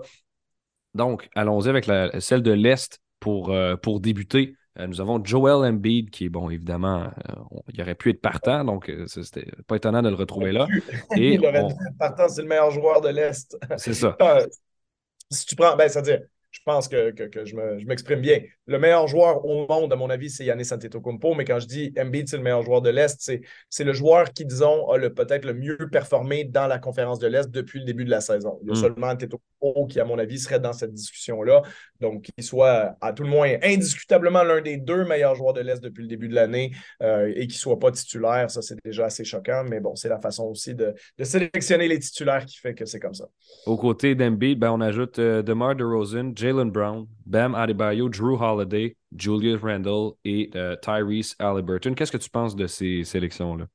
Donc, 0.94 1.30
allons-y 1.36 1.70
avec 1.70 1.88
la, 1.88 2.20
celle 2.20 2.42
de 2.42 2.52
l'Est 2.52 3.00
pour, 3.20 3.52
euh, 3.52 3.76
pour 3.76 4.00
débuter. 4.00 4.56
nous 4.78 5.02
avons 5.02 5.24
Joel 5.24 5.68
Embiid, 5.74 6.10
qui 6.10 6.26
est, 6.26 6.30
bon, 6.30 6.50
évidemment, 6.50 7.10
il 7.74 7.82
aurait 7.82 7.96
pu 7.96 8.10
être 8.10 8.22
partant, 8.22 8.64
donc 8.64 8.92
c'était 9.08 9.48
pas 9.68 9.78
étonnant 9.78 10.02
de 10.02 10.10
le 10.10 10.16
retrouver 10.16 10.52
là. 10.52 10.68
Et 11.16 11.36
il 11.36 11.46
aurait 11.46 11.68
pu 11.68 11.74
être 11.74 11.98
partant, 11.98 12.28
c'est 12.28 12.42
le 12.42 12.48
meilleur 12.48 12.72
joueur 12.72 13.02
de 13.02 13.10
l'Est. 13.10 13.58
C'est 13.78 13.94
ça. 13.94 14.18
si 15.32 15.46
tu 15.46 15.56
prends, 15.56 15.76
ben, 15.76 15.88
c'est-à-dire, 15.90 16.20
je 16.54 16.60
pense 16.64 16.88
que, 16.88 17.12
que, 17.12 17.46
je 17.46 17.56
m'exprime 17.86 18.22
bien. 18.22 18.42
Le 18.66 18.80
meilleur 18.80 19.08
joueur 19.08 19.46
au 19.46 19.68
monde, 19.68 19.92
à 19.92 19.96
mon 19.96 20.10
avis, 20.10 20.30
c'est 20.30 20.46
Yannis 20.46 20.70
Antetokounmpo, 20.72 21.34
mais 21.36 21.44
quand 21.44 21.60
je 21.60 21.68
dis 21.68 21.94
Embiid, 22.00 22.30
c'est 22.30 22.38
le 22.38 22.44
meilleur 22.44 22.64
joueur 22.64 22.82
de 22.82 22.90
l'Est, 22.90 23.32
c'est 23.70 23.84
le 23.84 23.94
joueur 23.94 24.32
qui, 24.32 24.46
disons, 24.46 24.90
a 24.90 25.00
peut-être 25.10 25.46
le 25.46 25.54
mieux 25.54 25.78
performé 25.92 26.46
dans 26.46 26.68
la 26.68 26.80
conférence 26.80 27.20
de 27.20 27.28
l'Est 27.28 27.50
depuis 27.50 27.80
le 27.80 27.86
début 27.86 28.06
de 28.06 28.10
la 28.10 28.22
saison. 28.22 28.60
Il 28.62 28.70
y 28.70 28.72
a 28.72 28.74
mm. 28.74 28.82
seulement 28.82 29.08
Antetokounmpo 29.08 29.88
qui, 29.88 30.00
à 30.00 30.06
mon 30.06 30.18
avis, 30.18 30.40
serait 30.40 30.60
dans 30.60 30.74
cette 30.74 30.94
discussion-là. 30.94 31.62
Donc, 32.00 32.24
qu'il 32.24 32.44
soit, 32.44 32.96
à 33.02 33.14
tout 33.14 33.24
le 33.24 33.30
moins, 33.30 33.56
indiscutablement 33.64 34.44
l'un 34.44 34.62
des 34.62 34.78
deux 34.78 35.06
meilleurs 35.06 35.36
joueurs 35.36 35.54
de 35.54 35.62
l'Est 35.62 35.82
depuis 35.82 36.04
le 36.04 36.08
début 36.08 36.28
de 36.28 36.36
l'année 36.36 36.72
euh, 37.02 37.32
et 37.36 37.48
qu'il 37.48 37.56
ne 37.56 37.60
soit 37.60 37.80
pas 37.80 37.92
titulaire, 37.92 38.50
ça, 38.50 38.62
c'est 38.62 38.78
déjà 38.84 39.06
assez 39.06 39.24
choquant. 39.24 39.64
Mais 39.70 39.80
bon, 39.80 39.96
c'est 39.96 40.10
la 40.10 40.20
façon 40.20 40.46
aussi 40.46 40.76
de, 40.76 40.94
sélectionner 41.22 41.88
les 41.88 42.00
titulaires 42.00 42.46
qui 42.46 42.58
fait 42.58 42.74
que 42.74 42.86
c'est 42.86 43.00
comme 43.00 43.14
ça. 43.14 43.26
Au 43.66 43.78
côté 43.78 44.16
d'Embiid, 44.16 44.60
ben, 44.60 44.72
on 44.72 44.82
ajoute 44.82 45.20
euh, 45.20 45.42
DeMar 45.42 45.76
DeRozan, 45.76 46.32
Jalen 46.36 46.70
Brown, 46.70 47.08
Bam 47.26 47.56
Adebayo, 47.56 48.10
Drew 48.10 48.38
Holiday, 48.38 48.96
Julius 49.16 49.62
Randle 49.62 50.14
et 50.26 50.50
euh, 50.56 50.76
Tyrese 50.82 51.36
Halliburton. 51.40 51.94
Qu'est-ce 51.96 52.12
que 52.12 52.18
tu 52.18 52.30
penses 52.30 52.56
de 52.56 52.68
ces 52.68 53.04
sélections-là? 53.04 53.68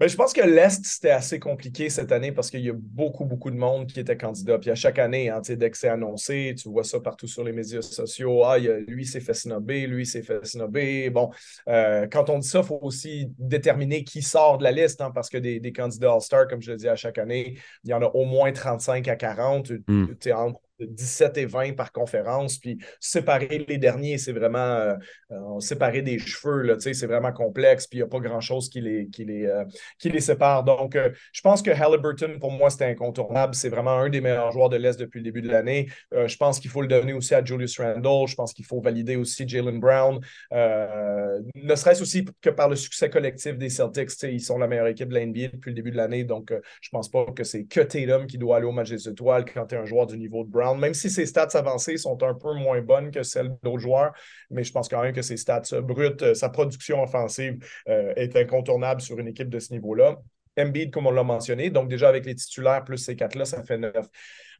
Ben, 0.00 0.08
je 0.08 0.16
pense 0.16 0.32
que 0.32 0.40
l'Est, 0.40 0.84
c'était 0.84 1.10
assez 1.10 1.38
compliqué 1.38 1.88
cette 1.88 2.10
année 2.10 2.32
parce 2.32 2.50
qu'il 2.50 2.62
y 2.62 2.68
a 2.68 2.74
beaucoup, 2.74 3.24
beaucoup 3.24 3.52
de 3.52 3.56
monde 3.56 3.86
qui 3.86 4.00
était 4.00 4.16
candidat. 4.16 4.58
Puis 4.58 4.70
à 4.70 4.74
chaque 4.74 4.98
année, 4.98 5.30
hein, 5.30 5.40
dès 5.48 5.70
que 5.70 5.78
c'est 5.78 5.88
annoncé, 5.88 6.52
tu 6.58 6.68
vois 6.68 6.82
ça 6.82 6.98
partout 6.98 7.28
sur 7.28 7.44
les 7.44 7.52
médias 7.52 7.80
sociaux. 7.80 8.42
Ah, 8.42 8.58
lui 8.58 9.06
s'est 9.06 9.20
fait 9.20 9.34
snobber, 9.34 9.86
lui 9.86 10.04
s'est 10.04 10.22
fait 10.22 10.44
snobber. 10.44 11.10
Bon, 11.10 11.30
euh, 11.68 12.08
quand 12.10 12.28
on 12.28 12.40
dit 12.40 12.48
ça, 12.48 12.58
il 12.58 12.64
faut 12.66 12.80
aussi 12.82 13.32
déterminer 13.38 14.02
qui 14.02 14.20
sort 14.20 14.58
de 14.58 14.64
la 14.64 14.72
liste 14.72 15.00
hein, 15.00 15.12
parce 15.14 15.30
que 15.30 15.38
des, 15.38 15.72
candidats 15.72 16.12
All-Star, 16.12 16.48
comme 16.48 16.60
je 16.60 16.72
le 16.72 16.76
dis 16.76 16.88
à 16.88 16.96
chaque 16.96 17.18
année, 17.18 17.56
il 17.84 17.90
y 17.90 17.94
en 17.94 18.02
a 18.02 18.06
au 18.06 18.24
moins 18.24 18.50
35 18.50 19.06
à 19.06 19.14
40. 19.14 19.70
Mm. 19.86 20.06
Entre 20.34 20.60
17 20.80 21.38
et 21.38 21.46
20 21.46 21.76
par 21.76 21.92
conférence, 21.92 22.58
puis 22.58 22.78
séparer 23.00 23.64
les 23.68 23.78
derniers, 23.78 24.18
c'est 24.18 24.32
vraiment 24.32 24.58
euh, 24.58 24.94
euh, 25.30 25.60
séparer 25.60 26.02
des 26.02 26.18
cheveux, 26.18 26.62
là, 26.62 26.74
c'est 26.78 27.06
vraiment 27.06 27.32
complexe, 27.32 27.86
puis 27.86 27.98
il 27.98 28.02
n'y 28.02 28.06
a 28.06 28.08
pas 28.08 28.20
grand-chose 28.20 28.68
qui 28.68 28.80
les, 28.80 29.08
qui, 29.08 29.24
les, 29.24 29.46
euh, 29.46 29.64
qui 29.98 30.10
les 30.10 30.20
sépare. 30.20 30.64
Donc, 30.64 30.98
je 31.32 31.40
pense 31.40 31.62
que 31.62 31.70
Halliburton, 31.70 32.38
pour 32.40 32.50
moi, 32.50 32.70
c'était 32.70 32.86
incontournable. 32.86 33.54
C'est 33.54 33.68
vraiment 33.68 33.98
un 33.98 34.08
des 34.08 34.20
meilleurs 34.20 34.52
joueurs 34.52 34.68
de 34.68 34.76
l'Est 34.76 34.98
depuis 34.98 35.18
le 35.18 35.24
début 35.24 35.42
de 35.42 35.48
l'année. 35.48 35.88
je 36.12 36.36
pense 36.36 36.60
qu'il 36.60 36.70
faut 36.70 36.82
le 36.82 36.88
donner 36.88 37.12
aussi 37.12 37.34
à 37.34 37.44
Julius 37.44 37.78
Randle. 37.78 38.28
Je 38.28 38.34
pense 38.34 38.52
qu'il 38.52 38.64
faut 38.64 38.80
valider 38.80 39.16
aussi 39.16 39.48
Jalen 39.48 39.80
Brown. 39.80 40.20
ne 40.52 41.74
serait-ce 41.74 42.02
aussi 42.02 42.24
que 42.40 42.50
par 42.50 42.68
le 42.68 42.76
succès 42.76 43.10
collectif 43.10 43.56
des 43.56 43.70
Celtics. 43.70 44.10
Ils 44.22 44.40
sont 44.40 44.58
la 44.58 44.66
meilleure 44.66 44.86
équipe 44.86 45.08
de 45.08 45.18
l'NBA 45.18 45.48
depuis 45.48 45.70
le 45.70 45.74
début 45.74 45.90
de 45.90 45.96
l'année, 45.96 46.24
donc 46.24 46.52
je 46.80 46.88
pense 46.90 47.10
pas 47.10 47.26
que 47.34 47.44
c'est 47.44 47.64
que 47.64 47.80
Tatum 47.80 48.26
qui 48.26 48.38
doit 48.38 48.56
aller 48.56 48.66
au 48.66 48.72
match 48.72 48.90
des 48.90 49.08
étoiles 49.08 49.44
quand 49.44 49.66
tu 49.66 49.74
es 49.74 49.78
un 49.78 49.84
joueur 49.84 50.06
du 50.06 50.18
niveau 50.18 50.44
de 50.44 50.50
Brown 50.50 50.63
même 50.74 50.94
si 50.94 51.10
ses 51.10 51.26
stats 51.26 51.48
avancées 51.54 51.96
sont 51.96 52.22
un 52.22 52.34
peu 52.34 52.54
moins 52.54 52.80
bonnes 52.80 53.10
que 53.10 53.22
celles 53.22 53.56
d'autres 53.62 53.78
joueurs. 53.78 54.12
Mais 54.50 54.64
je 54.64 54.72
pense 54.72 54.88
quand 54.88 55.02
même 55.02 55.12
que 55.12 55.22
ses 55.22 55.36
stats 55.36 55.62
euh, 55.72 55.80
brutes, 55.80 56.22
euh, 56.22 56.34
sa 56.34 56.48
production 56.48 57.02
offensive 57.02 57.58
euh, 57.88 58.12
est 58.16 58.36
incontournable 58.36 59.00
sur 59.00 59.18
une 59.18 59.28
équipe 59.28 59.48
de 59.48 59.58
ce 59.58 59.72
niveau-là. 59.72 60.16
Embiid, 60.58 60.92
comme 60.92 61.08
on 61.08 61.10
l'a 61.10 61.24
mentionné. 61.24 61.70
Donc, 61.70 61.88
déjà 61.88 62.08
avec 62.08 62.24
les 62.24 62.34
titulaires 62.36 62.84
plus 62.84 62.98
ces 62.98 63.16
quatre-là, 63.16 63.44
ça 63.44 63.64
fait 63.64 63.76
neuf. 63.76 64.06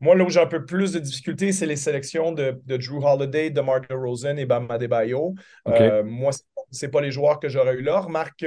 Moi, 0.01 0.17
là 0.17 0.25
où 0.25 0.29
j'ai 0.29 0.41
un 0.41 0.47
peu 0.47 0.65
plus 0.65 0.93
de 0.93 0.99
difficultés, 0.99 1.53
c'est 1.53 1.67
les 1.67 1.77
sélections 1.77 2.33
de, 2.33 2.61
Drew 2.67 3.05
Holiday, 3.05 3.51
de 3.51 3.61
Mark 3.61 3.87
Rosen 3.93 4.37
et 4.39 4.45
Bam 4.45 4.69
Adebayo. 4.69 5.35
moi, 6.05 6.33
ce 6.33 6.85
n'est 6.85 6.91
pas 6.91 7.01
les 7.01 7.13
joueurs 7.13 7.39
que 7.39 7.49
j'aurais 7.49 7.75
eu 7.75 7.83
là. 7.83 8.01
Remarque 8.01 8.45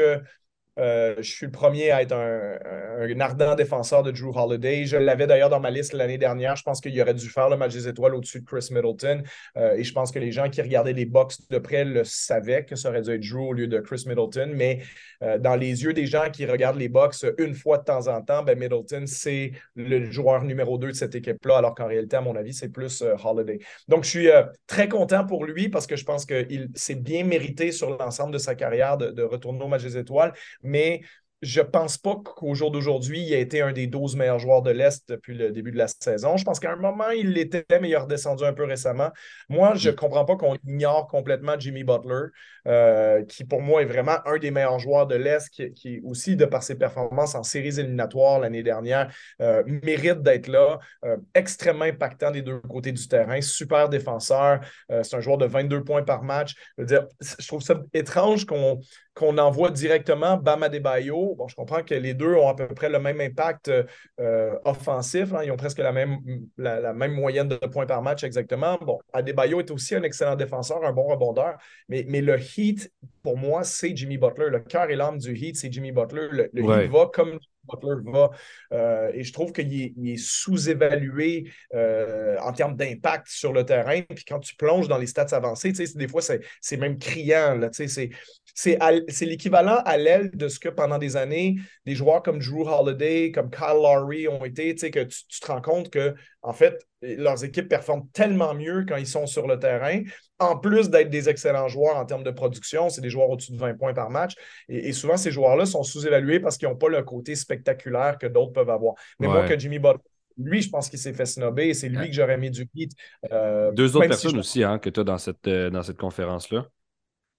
euh, 0.79 1.15
je 1.17 1.31
suis 1.31 1.45
le 1.45 1.51
premier 1.51 1.91
à 1.91 2.01
être 2.01 2.13
un, 2.13 3.19
ardent 3.19 3.55
défenseur 3.55 4.03
de 4.03 4.11
Drew 4.11 4.31
Holiday. 4.35 4.85
Je 4.85 4.97
l'avais 4.97 5.27
d'ailleurs 5.27 5.49
dans 5.49 5.59
ma 5.59 5.71
liste 5.71 5.93
l'année 5.93 6.17
dernière. 6.17 6.55
Je 6.55 6.63
pense 6.63 6.81
qu'il 6.81 6.99
aurait 7.01 7.13
dû 7.13 7.27
faire 7.29 7.49
le 7.49 7.57
match 7.57 7.73
des 7.73 7.87
étoiles 7.87 8.15
au-dessus 8.15 8.41
de 8.41 8.45
Chris 8.45 8.67
Middleton. 8.71 9.23
Euh, 9.57 9.75
et 9.75 9.83
je 9.83 9.93
pense 9.93 10.11
que 10.11 10.19
les 10.19 10.31
gens 10.31 10.49
qui 10.49 10.61
regardaient 10.61 10.93
les 10.93 11.05
box 11.05 11.47
de 11.49 11.57
près 11.57 11.83
le 11.83 12.03
savaient 12.03 12.65
que 12.65 12.75
ça 12.75 12.89
aurait 12.89 13.01
dû 13.01 13.11
être 13.11 13.21
Drew 13.21 13.49
au 13.49 13.53
lieu 13.53 13.67
de 13.67 13.79
Chris 13.79 14.03
Middleton. 14.05 14.51
Mais 14.53 14.81
euh, 15.23 15.37
dans 15.39 15.55
les 15.55 15.83
yeux 15.83 15.93
des 15.93 16.05
gens 16.05 16.29
qui 16.31 16.45
regardent 16.45 16.77
les 16.77 16.89
box 16.89 17.25
une 17.37 17.55
fois 17.55 17.79
de 17.79 17.83
temps 17.83 18.07
en 18.07 18.21
temps, 18.21 18.43
ben 18.43 18.57
Middleton, 18.57 19.05
c'est 19.07 19.51
le 19.75 20.11
joueur 20.11 20.43
numéro 20.43 20.77
2 20.77 20.87
de 20.89 20.93
cette 20.93 21.15
équipe-là, 21.15 21.57
alors 21.57 21.73
qu'en 21.73 21.87
réalité, 21.87 22.17
à 22.17 22.21
mon 22.21 22.35
avis, 22.35 22.53
c'est 22.53 22.69
plus 22.69 23.03
Holiday. 23.23 23.59
Donc, 23.87 24.03
je 24.03 24.09
suis 24.09 24.29
très 24.67 24.87
content 24.87 25.25
pour 25.25 25.45
lui 25.45 25.69
parce 25.69 25.87
que 25.87 25.95
je 25.95 26.05
pense 26.05 26.25
qu'il 26.25 26.69
s'est 26.75 26.95
bien 26.95 27.23
mérité 27.23 27.71
sur 27.71 27.97
l'ensemble 27.97 28.31
de 28.31 28.37
sa 28.37 28.55
carrière 28.55 28.97
de, 28.97 29.11
de 29.11 29.23
retourner 29.23 29.63
au 29.63 29.67
match 29.67 29.83
des 29.83 29.97
étoiles 29.97 30.33
mais 30.67 31.01
je 31.41 31.61
ne 31.61 31.65
pense 31.65 31.97
pas 31.97 32.15
qu'au 32.15 32.55
jour 32.55 32.71
d'aujourd'hui, 32.71 33.21
il 33.21 33.33
a 33.33 33.37
été 33.37 33.61
un 33.61 33.71
des 33.71 33.85
12 33.85 34.15
meilleurs 34.15 34.39
joueurs 34.39 34.63
de 34.63 34.71
l'Est 34.71 35.07
depuis 35.07 35.35
le 35.35 35.51
début 35.51 35.71
de 35.71 35.77
la 35.77 35.87
saison. 35.87 36.35
Je 36.35 36.43
pense 36.43 36.59
qu'à 36.59 36.71
un 36.71 36.77
moment, 36.77 37.09
il 37.09 37.33
l'était, 37.33 37.65
mais 37.79 37.89
il 37.89 37.95
a 37.95 37.99
redescendu 37.99 38.43
un 38.43 38.53
peu 38.53 38.63
récemment. 38.63 39.11
Moi, 39.47 39.75
je 39.75 39.89
ne 39.89 39.93
mm. 39.93 39.97
comprends 39.97 40.25
pas 40.25 40.35
qu'on 40.35 40.57
ignore 40.65 41.07
complètement 41.07 41.53
Jimmy 41.59 41.83
Butler, 41.83 42.29
euh, 42.67 43.23
qui 43.25 43.43
pour 43.43 43.61
moi 43.61 43.83
est 43.83 43.85
vraiment 43.85 44.17
un 44.25 44.39
des 44.39 44.49
meilleurs 44.49 44.79
joueurs 44.79 45.05
de 45.05 45.13
l'Est, 45.13 45.49
qui, 45.49 46.01
aussi, 46.03 46.35
de 46.35 46.45
par 46.45 46.63
ses 46.63 46.75
performances 46.75 47.35
en 47.35 47.43
séries 47.43 47.79
éliminatoires 47.79 48.39
l'année 48.39 48.63
dernière, 48.63 49.13
euh, 49.39 49.61
mérite 49.83 50.23
d'être 50.23 50.47
là. 50.47 50.79
Euh, 51.05 51.17
extrêmement 51.35 51.85
impactant 51.85 52.31
des 52.31 52.41
deux 52.41 52.59
côtés 52.61 52.91
du 52.91 53.07
terrain, 53.07 53.41
super 53.41 53.89
défenseur. 53.89 54.59
c'est 54.89 55.15
un 55.15 55.19
joueur 55.19 55.37
de 55.37 55.45
22 55.45 55.83
points 55.83 56.03
par 56.03 56.23
match. 56.23 56.55
Je, 56.77 56.81
veux 56.81 56.87
dire, 56.87 57.07
je 57.21 57.47
trouve 57.47 57.61
ça 57.61 57.79
étrange 57.93 58.45
qu'on 58.45 58.79
qu'on 59.17 59.37
envoie 59.39 59.71
directement 59.71 60.37
Bam 60.37 60.61
Adebayo. 60.61 61.33
Bon, 61.35 61.47
je 61.47 61.55
comprends 61.55 61.81
que 61.81 61.95
les 61.95 62.13
deux 62.13 62.35
ont 62.35 62.47
à 62.47 62.55
peu 62.55 62.67
près 62.67 62.87
le 62.87 62.99
même 62.99 63.19
impact 63.19 63.71
euh, 64.19 64.55
offensif. 64.63 65.33
Hein. 65.33 65.41
Ils 65.43 65.51
ont 65.51 65.57
presque 65.57 65.79
la 65.79 65.91
même, 65.91 66.19
la, 66.57 66.93
même 66.93 67.13
moyenne 67.13 67.47
de 67.47 67.55
points 67.55 67.87
par 67.87 68.03
match 68.03 68.23
exactement. 68.23 68.77
Bon, 68.79 68.99
Adebayo 69.13 69.59
est 69.59 69.71
aussi 69.71 69.95
un 69.95 70.03
excellent 70.03 70.35
défenseur, 70.35 70.85
un 70.85 70.93
bon 70.93 71.07
rebondeur, 71.07 71.57
mais, 71.89 72.05
mais 72.07 72.21
le 72.21 72.37
Heat, 72.39 72.91
pour 73.23 73.37
moi, 73.37 73.63
c'est 73.63 73.95
Jimmy 73.95 74.17
Butler. 74.17 74.49
Le 74.51 74.59
cœur 74.59 74.89
et 74.89 74.95
l'âme 74.95 75.17
du 75.17 75.35
Heat, 75.35 75.57
c'est 75.57 75.71
Jimmy 75.71 75.91
Butler. 75.91 76.27
Le, 76.31 76.49
Heat 76.53 76.91
va 76.91 77.09
comme 77.11 77.39
Butler 77.67 78.11
va. 78.11 78.31
Euh, 78.73 79.11
et 79.13 79.23
je 79.23 79.33
trouve 79.33 79.51
qu'il 79.51 79.73
est, 79.73 80.17
sous-évalué 80.17 81.51
euh, 81.73 82.37
en 82.41 82.53
termes 82.53 82.75
d'impact 82.75 83.27
sur 83.27 83.53
le 83.53 83.65
terrain. 83.65 84.01
Puis 84.01 84.25
quand 84.25 84.39
tu 84.39 84.55
plonges 84.55 84.87
dans 84.87 84.97
les 84.97 85.07
stats 85.07 85.35
avancées, 85.35 85.71
des 85.71 86.07
fois, 86.07 86.21
c'est 86.21 86.77
même 86.77 86.97
criant. 86.97 87.59
C'est 87.73 89.25
l'équivalent 89.25 89.81
à 89.85 89.97
l'aile 89.97 90.31
de 90.33 90.47
ce 90.47 90.59
que 90.59 90.69
pendant 90.69 90.97
des 90.97 91.15
années, 91.15 91.57
des 91.85 91.95
joueurs 91.95 92.23
comme 92.23 92.39
Drew 92.39 92.67
Holiday, 92.67 93.31
comme 93.31 93.49
Kyle 93.49 93.81
Lowry 93.81 94.27
ont 94.27 94.43
été, 94.45 94.75
que 94.75 95.03
tu, 95.03 95.25
tu, 95.27 95.39
te 95.39 95.47
rends 95.47 95.61
compte 95.61 95.89
que, 95.89 96.15
en 96.41 96.53
fait, 96.53 96.87
leurs 97.15 97.43
équipes 97.43 97.69
performent 97.69 98.07
tellement 98.13 98.53
mieux 98.53 98.85
quand 98.87 98.97
ils 98.97 99.07
sont 99.07 99.25
sur 99.25 99.47
le 99.47 99.57
terrain. 99.59 100.01
En 100.39 100.57
plus 100.57 100.89
d'être 100.89 101.09
des 101.09 101.29
excellents 101.29 101.67
joueurs 101.67 101.97
en 101.97 102.05
termes 102.05 102.23
de 102.23 102.31
production, 102.31 102.89
c'est 102.89 103.01
des 103.01 103.09
joueurs 103.09 103.29
au-dessus 103.29 103.53
de 103.53 103.57
20 103.57 103.75
points 103.75 103.93
par 103.93 104.09
match. 104.09 104.35
Et, 104.69 104.91
souvent, 104.93 105.17
ces 105.17 105.31
joueurs-là 105.31 105.65
sont 105.65 105.83
sous-évalués 105.83 106.39
parce 106.39 106.57
qu'ils 106.57 106.67
n'ont 106.67 106.75
pas 106.75 106.89
le 106.89 107.01
côté 107.03 107.35
spectaculaire 107.35 108.17
que 108.17 108.27
d'autres 108.27 108.53
peuvent 108.53 108.69
avoir. 108.69 108.95
Mais 109.19 109.27
moi, 109.27 109.47
que 109.47 109.57
Jimmy 109.57 109.79
Butler, 109.79 110.01
lui, 110.37 110.61
je 110.61 110.69
pense 110.69 110.89
qu'il 110.89 110.99
s'est 110.99 111.13
fait 111.13 111.25
snobber 111.25 111.69
et 111.69 111.73
c'est 111.73 111.89
lui 111.89 112.07
que 112.07 112.13
j'aurais 112.13 112.37
mis 112.37 112.51
du 112.51 112.69
hit. 112.75 112.91
Euh, 113.31 113.71
Deux 113.71 113.95
autres 113.95 114.07
personnes 114.07 114.37
aussi 114.37 114.63
hein, 114.63 114.77
que 114.77 114.89
tu 114.89 114.99
as 114.99 115.03
dans 115.03 115.17
cette, 115.17 115.47
euh, 115.47 115.69
dans 115.69 115.81
cette 115.81 115.97
conférence-là. 115.97 116.67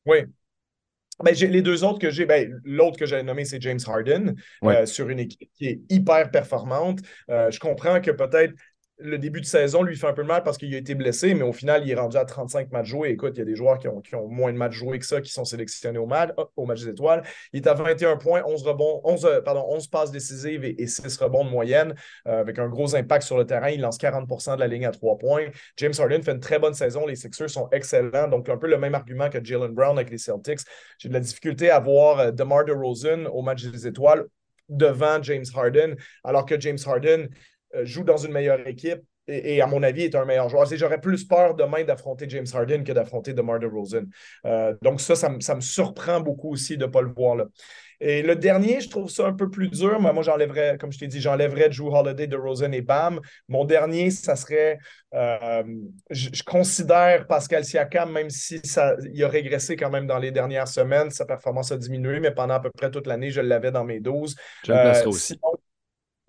Oui, 0.07 0.19
Ben, 1.23 1.35
les 1.35 1.63
deux 1.63 1.85
autres 1.85 1.99
que 1.99 2.11
j'ai, 2.11 2.27
ben, 2.27 2.61
l'autre 2.65 2.97
que 2.97 3.07
j'avais 3.07 3.23
nommé, 3.23 3.45
c'est 3.45 3.61
James 3.61 3.81
Harden, 3.87 4.35
euh, 4.65 4.87
sur 4.87 5.09
une 5.09 5.19
équipe 5.19 5.51
qui 5.55 5.67
est 5.67 5.81
hyper 5.91 6.31
performante. 6.31 7.01
Euh, 7.31 7.51
je 7.51 7.61
comprends 7.61 8.01
que 8.01 8.11
peut-être 8.11 8.55
le 9.01 9.19
début 9.19 9.41
de 9.41 9.47
saison 9.47 9.83
lui 9.83 9.97
fait 9.97 10.07
un 10.07 10.13
peu 10.13 10.23
de 10.23 10.29
mal 10.29 10.43
parce 10.43 10.59
qu'il 10.59 10.75
a 10.75 10.79
été 10.79 10.95
blessé, 10.95 11.35
mais 11.35 11.45
au 11.45 11.53
final, 11.53 11.83
il 11.85 11.91
est 11.91 11.95
rendu 11.95 12.17
à 12.17 12.25
35 12.25 12.73
matchs 12.73 12.87
joués. 12.87 13.11
Écoute, 13.11 13.33
il 13.37 13.39
y 13.39 13.43
a 13.43 13.45
des 13.45 13.55
joueurs 13.55 13.79
qui 13.79 13.87
ont, 13.89 14.29
moins 14.29 14.53
de 14.53 14.59
matchs 14.59 14.75
joués 14.75 14.99
que 14.99 15.07
ça 15.07 15.21
qui 15.21 15.31
sont 15.31 15.45
sélectionnés 15.45 15.99
au 15.99 16.07
match, 16.07 16.31
au 16.57 16.67
match 16.67 16.83
des 16.83 16.91
étoiles. 16.91 17.23
Il 17.53 17.63
est 17.63 17.67
à 17.69 17.75
21 17.75 18.17
points, 18.17 18.43
11 18.45 18.63
rebonds, 18.63 19.01
11, 19.05 19.25
euh, 19.25 19.41
pardon, 19.41 19.65
11 19.69 19.87
passes 19.89 20.11
décisives 20.11 20.65
et, 20.65 20.87
6 20.87 21.17
rebonds 21.19 21.45
de 21.45 21.51
moyenne, 21.51 21.95
euh, 22.27 22.41
avec 22.41 22.59
un 22.59 22.69
gros 22.69 22.97
impact 22.97 23.25
sur 23.25 23.39
le 23.39 23.47
terrain. 23.47 23.71
Il 23.71 23.81
lance 23.81 23.99
40 23.99 24.27
de 24.27 24.61
la 24.61 24.67
ligne 24.67 24.87
à 24.87 24.91
3 24.91 25.19
points. 25.19 25.47
James 25.77 25.95
Harden 25.97 26.23
fait 26.23 26.33
une 26.33 26.41
très 26.41 26.59
bonne 26.59 26.75
saison. 26.75 27.07
Les 27.07 27.17
Sixers 27.17 27.51
sont 27.51 27.69
excellents. 27.71 28.29
Donc, 28.29 28.49
un 28.49 28.57
peu 28.57 28.67
le 28.67 28.79
même 28.79 28.95
argument 28.95 29.29
que 29.29 29.43
Jalen 29.43 29.73
Brown 29.73 29.97
avec 29.97 30.11
les 30.11 30.19
Celtics. 30.19 30.61
J'ai 30.99 31.09
de 31.09 31.15
la 31.15 31.21
difficulté 31.21 31.71
à 31.71 31.79
voir 31.79 32.19
euh, 32.19 32.31
DeMar 32.33 32.65
DeRozan 32.65 33.27
au 33.27 33.43
match 33.43 33.65
des 33.65 33.87
étoiles 33.87 34.27
devant 34.69 35.23
James 35.23 35.45
Harden, 35.55 35.97
alors 36.25 36.45
que 36.45 36.59
James 36.61 36.79
Harden 36.85 37.29
joue 37.83 38.05
dans 38.05 38.17
une 38.17 38.33
meilleure 38.33 38.67
équipe 38.67 39.03
et, 39.29 39.61
à 39.61 39.67
mon 39.67 39.83
avis, 39.83 40.05
est 40.05 40.15
un 40.15 40.25
meilleur 40.25 40.49
joueur. 40.49 40.67
J'aurais 40.71 41.01
plus 41.01 41.25
peur 41.25 41.55
demain 41.55 41.85
d'affronter 41.85 42.29
James 42.29 42.47
Harden 42.53 42.83
que 42.83 42.93
d'affronter 42.93 43.35
DeMar 43.35 43.61
DeRozan. 43.61 44.05
Euh, 44.47 44.75
donc 44.83 45.01
ça, 45.01 45.15
ça, 45.15 45.29
me 45.55 45.61
surprend 45.61 46.21
beaucoup 46.21 46.51
aussi 46.51 46.77
de 46.77 46.87
ne 46.87 46.91
pas 46.91 47.03
le 47.03 47.13
voir 47.13 47.37
là. 47.37 47.45
Et 48.01 48.23
le 48.23 48.37
dernier, 48.37 48.81
je 48.81 48.89
trouve 48.89 49.11
ça 49.11 49.27
un 49.27 49.33
peu 49.33 49.51
plus 49.51 49.69
dur. 49.69 50.01
Moi, 50.01 50.13
moi 50.13 50.23
j'enlèverais, 50.23 50.79
comme 50.79 50.93
je 50.93 51.01
t'ai 51.01 51.09
dit, 51.09 51.21
j'enlèverais 51.21 51.69
Drew 51.69 51.93
Holiday, 51.93 52.29
DeRozan 52.29 52.71
et 52.71 52.81
Bam. 52.81 53.21
Mon 53.49 53.65
dernier, 53.65 54.11
ça 54.13 54.37
serait, 54.37 54.79
euh, 55.15 55.65
je, 56.09 56.43
considère 56.45 57.27
Pascal 57.27 57.65
Siakam, 57.65 58.13
même 58.13 58.31
si 58.31 58.61
ça, 58.63 58.95
il 59.13 59.23
a 59.25 59.29
régressé 59.29 59.75
quand 59.75 59.91
même 59.91 60.07
dans 60.07 60.19
les 60.19 60.31
dernières 60.31 60.69
semaines, 60.69 61.11
sa 61.11 61.27
performance 61.27 61.73
a 61.73 61.77
diminué, 61.77 62.21
mais 62.21 62.31
pendant 62.31 62.55
à 62.55 62.61
peu 62.61 62.71
près 62.71 62.89
toute 62.89 63.09
l'année, 63.09 63.33
je 63.33 63.41
l'avais 63.41 63.73
dans 63.73 63.85
mes 63.85 63.99
12. 63.99 64.37
Euh, 64.69 65.05
aussi. 65.05 65.41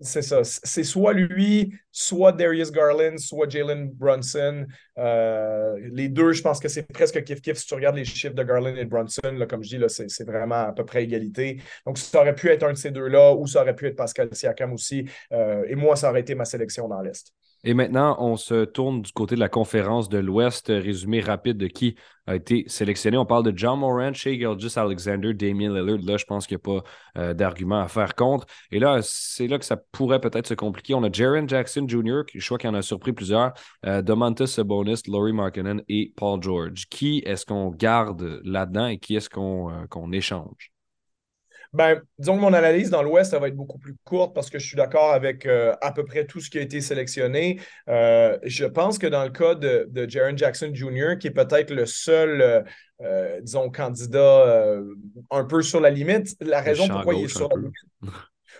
C'est 0.02 0.22
ça. 0.22 0.42
C'est 0.44 0.82
soit 0.82 1.12
lui, 1.12 1.74
soit 1.92 2.32
Darius 2.32 2.72
Garland, 2.72 3.18
soit 3.18 3.46
Jalen 3.50 3.90
Brunson. 3.90 4.66
Euh, 4.96 5.78
les 5.92 6.08
deux, 6.08 6.32
je 6.32 6.40
pense 6.40 6.58
que 6.58 6.68
c'est 6.68 6.84
presque 6.84 7.16
kiff-kiff. 7.22 7.56
Si 7.56 7.66
tu 7.66 7.74
regardes 7.74 7.96
les 7.96 8.06
chiffres 8.06 8.34
de 8.34 8.42
Garland 8.42 8.74
et 8.76 8.84
de 8.84 8.88
Brunson, 8.88 9.46
comme 9.46 9.62
je 9.62 9.76
dis, 9.76 9.84
c'est 9.88 10.24
vraiment 10.24 10.68
à 10.68 10.72
peu 10.72 10.86
près 10.86 11.04
égalité. 11.04 11.60
Donc, 11.84 11.98
ça 11.98 12.20
aurait 12.20 12.34
pu 12.34 12.48
être 12.48 12.62
un 12.62 12.72
de 12.72 12.78
ces 12.78 12.90
deux-là, 12.90 13.34
ou 13.34 13.46
ça 13.46 13.60
aurait 13.60 13.76
pu 13.76 13.88
être 13.88 13.96
Pascal 13.96 14.30
Siakam 14.32 14.72
aussi. 14.72 15.04
Euh, 15.32 15.64
et 15.68 15.74
moi, 15.74 15.96
ça 15.96 16.08
aurait 16.08 16.20
été 16.20 16.34
ma 16.34 16.46
sélection 16.46 16.88
dans 16.88 17.02
l'Est. 17.02 17.34
Et 17.62 17.74
maintenant, 17.74 18.16
on 18.18 18.36
se 18.36 18.64
tourne 18.64 19.02
du 19.02 19.12
côté 19.12 19.34
de 19.34 19.40
la 19.40 19.50
conférence 19.50 20.08
de 20.08 20.18
l'Ouest. 20.18 20.68
Résumé 20.68 21.20
rapide 21.20 21.58
de 21.58 21.66
qui 21.66 21.94
a 22.26 22.34
été 22.36 22.64
sélectionné. 22.68 23.18
On 23.18 23.26
parle 23.26 23.44
de 23.44 23.56
John 23.56 23.78
Moran, 23.78 24.14
Shea 24.14 24.32
Gilgis 24.38 24.72
Alexander, 24.76 25.34
Damien 25.34 25.72
Lillard. 25.72 25.98
Là, 26.02 26.16
je 26.16 26.24
pense 26.24 26.46
qu'il 26.46 26.56
n'y 26.56 26.62
a 26.62 26.80
pas 26.80 26.84
euh, 27.18 27.34
d'argument 27.34 27.80
à 27.80 27.88
faire 27.88 28.14
contre. 28.14 28.46
Et 28.70 28.78
là, 28.78 29.00
c'est 29.02 29.46
là 29.46 29.58
que 29.58 29.64
ça 29.64 29.76
pourrait 29.76 30.20
peut-être 30.20 30.46
se 30.46 30.54
compliquer. 30.54 30.94
On 30.94 31.02
a 31.02 31.12
Jaron 31.12 31.46
Jackson 31.46 31.86
Jr., 31.86 32.22
je 32.34 32.44
crois 32.44 32.56
qu'il 32.56 32.70
en 32.70 32.74
a 32.74 32.82
surpris 32.82 33.12
plusieurs, 33.12 33.52
euh, 33.84 34.02
Sabonis, 34.46 35.02
Laurie 35.06 35.32
Markkinen 35.32 35.82
et 35.88 36.12
Paul 36.16 36.42
George. 36.42 36.86
Qui 36.88 37.22
est-ce 37.26 37.44
qu'on 37.44 37.70
garde 37.70 38.40
là-dedans 38.44 38.86
et 38.86 38.98
qui 38.98 39.16
est-ce 39.16 39.28
qu'on 39.28 39.70
euh, 39.70 39.86
qu'on 39.88 40.12
échange? 40.12 40.72
Ben, 41.72 42.00
disons 42.18 42.36
que 42.36 42.40
mon 42.40 42.52
analyse 42.52 42.90
dans 42.90 43.02
l'Ouest, 43.02 43.30
ça 43.30 43.38
va 43.38 43.46
être 43.46 43.56
beaucoup 43.56 43.78
plus 43.78 43.94
courte 44.04 44.34
parce 44.34 44.50
que 44.50 44.58
je 44.58 44.66
suis 44.66 44.76
d'accord 44.76 45.12
avec 45.12 45.46
euh, 45.46 45.72
à 45.80 45.92
peu 45.92 46.04
près 46.04 46.26
tout 46.26 46.40
ce 46.40 46.50
qui 46.50 46.58
a 46.58 46.62
été 46.62 46.80
sélectionné. 46.80 47.60
Euh, 47.88 48.36
je 48.42 48.64
pense 48.64 48.98
que 48.98 49.06
dans 49.06 49.22
le 49.22 49.30
cas 49.30 49.54
de, 49.54 49.86
de 49.88 50.08
Jaron 50.08 50.36
Jackson 50.36 50.70
Jr., 50.74 51.18
qui 51.20 51.28
est 51.28 51.32
peut-être 51.32 51.70
le 51.70 51.86
seul, 51.86 52.64
euh, 53.02 53.40
disons, 53.40 53.70
candidat 53.70 54.76
un 55.30 55.44
peu 55.44 55.62
sur 55.62 55.80
la 55.80 55.90
limite, 55.90 56.36
la 56.40 56.60
raison 56.60 56.88
pourquoi 56.88 57.14
il 57.14 57.24
est 57.24 57.28
sur 57.28 57.48
la 57.48 57.56
limite. 57.56 57.74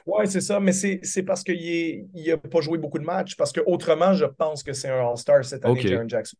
Oui, 0.06 0.26
c'est 0.28 0.40
ça, 0.40 0.60
mais 0.60 0.72
c'est 0.72 1.22
parce 1.22 1.42
qu'il 1.42 2.08
n'a 2.14 2.36
pas 2.36 2.60
joué 2.60 2.78
beaucoup 2.78 2.98
de 2.98 3.04
matchs. 3.04 3.36
Parce 3.36 3.52
que 3.52 3.60
autrement, 3.66 4.14
je 4.14 4.24
pense 4.24 4.62
que 4.62 4.72
c'est 4.72 4.88
un 4.88 5.08
All-Star 5.08 5.44
cette 5.44 5.64
année, 5.64 5.80
Jaron 5.80 6.08
Jackson. 6.08 6.36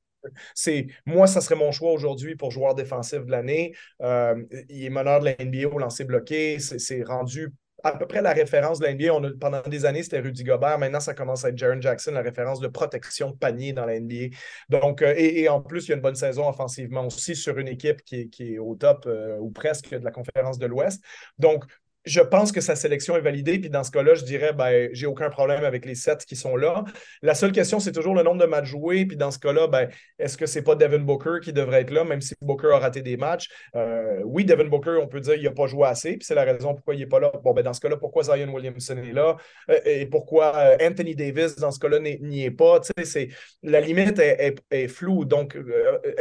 C'est 0.55 0.87
moi, 1.07 1.26
ça 1.26 1.40
serait 1.40 1.57
mon 1.57 1.73
choix 1.73 1.93
aujourd'hui 1.93 2.37
pour 2.37 2.50
joueur 2.50 2.75
défensif 2.75 3.25
de 3.25 3.31
l'année. 3.31 3.75
Euh, 4.02 4.43
il 4.69 4.85
est 4.85 4.90
meneur 4.90 5.21
de 5.21 5.26
la 5.26 5.37
NBA 5.38 5.69
au 5.69 5.79
lancer 5.79 6.05
bloqué. 6.05 6.59
C'est 6.59 7.02
rendu 7.02 7.50
à 7.83 7.97
peu 7.97 8.07
près 8.07 8.23
la 8.23 8.33
référence 8.33 8.79
de 8.79 8.87
la 8.87 8.95
NBA. 8.95 9.35
pendant 9.40 9.62
des 9.62 9.85
années, 9.85 10.02
c'était 10.02 10.21
Rudy 10.21 10.45
Gobert. 10.45 10.79
Maintenant, 10.79 11.00
ça 11.00 11.14
commence 11.14 11.45
à 11.45 11.49
être 11.49 11.59
Jaron 11.59 11.81
Jackson, 11.81 12.12
la 12.12 12.23
référence 12.23 12.61
de 12.61 12.69
protection 12.69 13.31
de 13.31 13.37
panier 13.37 13.73
dans 13.73 13.87
la 13.87 13.99
NBA. 13.99 14.37
Donc, 14.69 15.02
euh, 15.02 15.14
et, 15.17 15.49
en 15.49 15.61
plus, 15.61 15.87
il 15.87 15.90
y 15.90 15.93
a 15.93 15.97
une 15.97 16.02
bonne 16.02 16.14
saison 16.14 16.49
offensivement 16.49 17.07
aussi 17.07 17.35
sur 17.35 17.59
une 17.59 17.69
équipe 17.69 18.02
qui 18.05 18.31
est, 18.38 18.59
au 18.59 18.75
top 18.75 19.05
euh, 19.07 19.38
ou 19.38 19.50
presque 19.50 19.90
de 19.90 20.05
la 20.05 20.11
conférence 20.11 20.59
de 20.59 20.67
l'Ouest. 20.67 21.02
Donc, 21.38 21.64
je 22.04 22.21
pense 22.21 22.50
que 22.52 22.61
sa 22.61 22.76
sélection 22.76 23.16
est 23.16 23.21
validée. 23.21 23.59
Puis 23.59 23.71
dans 23.71 23.85
ce 23.85 23.90
cas-là, 23.90 24.14
je 24.14 24.25
dirais, 24.25 24.52
ben, 24.52 24.88
j'ai 24.92 25.07
aucun 25.07 25.28
problème 25.28 25.64
avec 25.64 25.85
les 25.85 25.95
sept 25.95 26.25
qui 26.25 26.37
sont 26.37 26.57
là. 26.57 26.85
La 27.23 27.35
seule 27.35 27.52
question, 27.52 27.78
c'est 27.78 27.92
toujours 27.92 28.14
le 28.14 28.23
nombre 28.23 28.40
de 28.40 28.47
matchs 28.47 28.66
joués. 28.66 29.04
Puis 29.04 29.16
dans 29.16 29.30
ce 29.30 29.38
cas-là, 29.38 29.66
ben, 29.66 29.88
est-ce 30.19 30.38
que 30.38 30.47
c'est 30.47 30.62
pas 30.62 30.75
Devin 30.75 31.00
Booker 31.00 31.38
qui 31.42 31.52
devrait 31.52 31.83
être 31.83 31.90
là, 31.90 32.04
même 32.04 32.21
si 32.21 32.35
Booker 32.40 32.69
a 32.73 32.78
raté 32.78 33.02
des 33.02 33.16
matchs? 33.16 33.49
Euh, 33.76 34.21
oui, 34.25 34.45
Devin 34.45 34.65
Booker, 34.65 34.99
on 35.02 35.08
peut 35.08 35.21
dire 35.21 35.34
qu'il 35.34 35.45
n'a 35.45 35.50
pas 35.50 35.67
joué 35.67 35.86
assez. 35.86 36.13
Puis 36.17 36.25
c'est 36.25 36.34
la 36.34 36.45
raison 36.45 36.75
pourquoi 36.75 36.95
il 36.95 37.00
n'est 37.00 37.06
pas 37.06 37.21
là. 37.21 37.32
Bon, 37.45 37.52
ben, 37.52 37.63
dans 37.63 37.75
ce 37.75 37.80
cas-là, 37.80 37.97
pourquoi 37.97 38.23
Zion 38.23 38.52
Williamson 38.52 38.97
est 38.97 39.13
là? 39.13 39.36
Euh, 39.71 39.78
et 39.84 40.06
pourquoi 40.06 40.56
euh, 40.56 40.76
Anthony 40.80 41.15
Davis, 41.15 41.56
dans 41.56 41.71
ce 41.71 41.78
cas-là, 41.78 41.99
n'y 42.00 42.45
est 42.45 42.50
pas? 42.50 42.80
C'est, 43.04 43.28
la 43.63 43.80
limite 43.80 44.19
est, 44.19 44.89
floue. 44.89 45.25
Donc, 45.25 45.56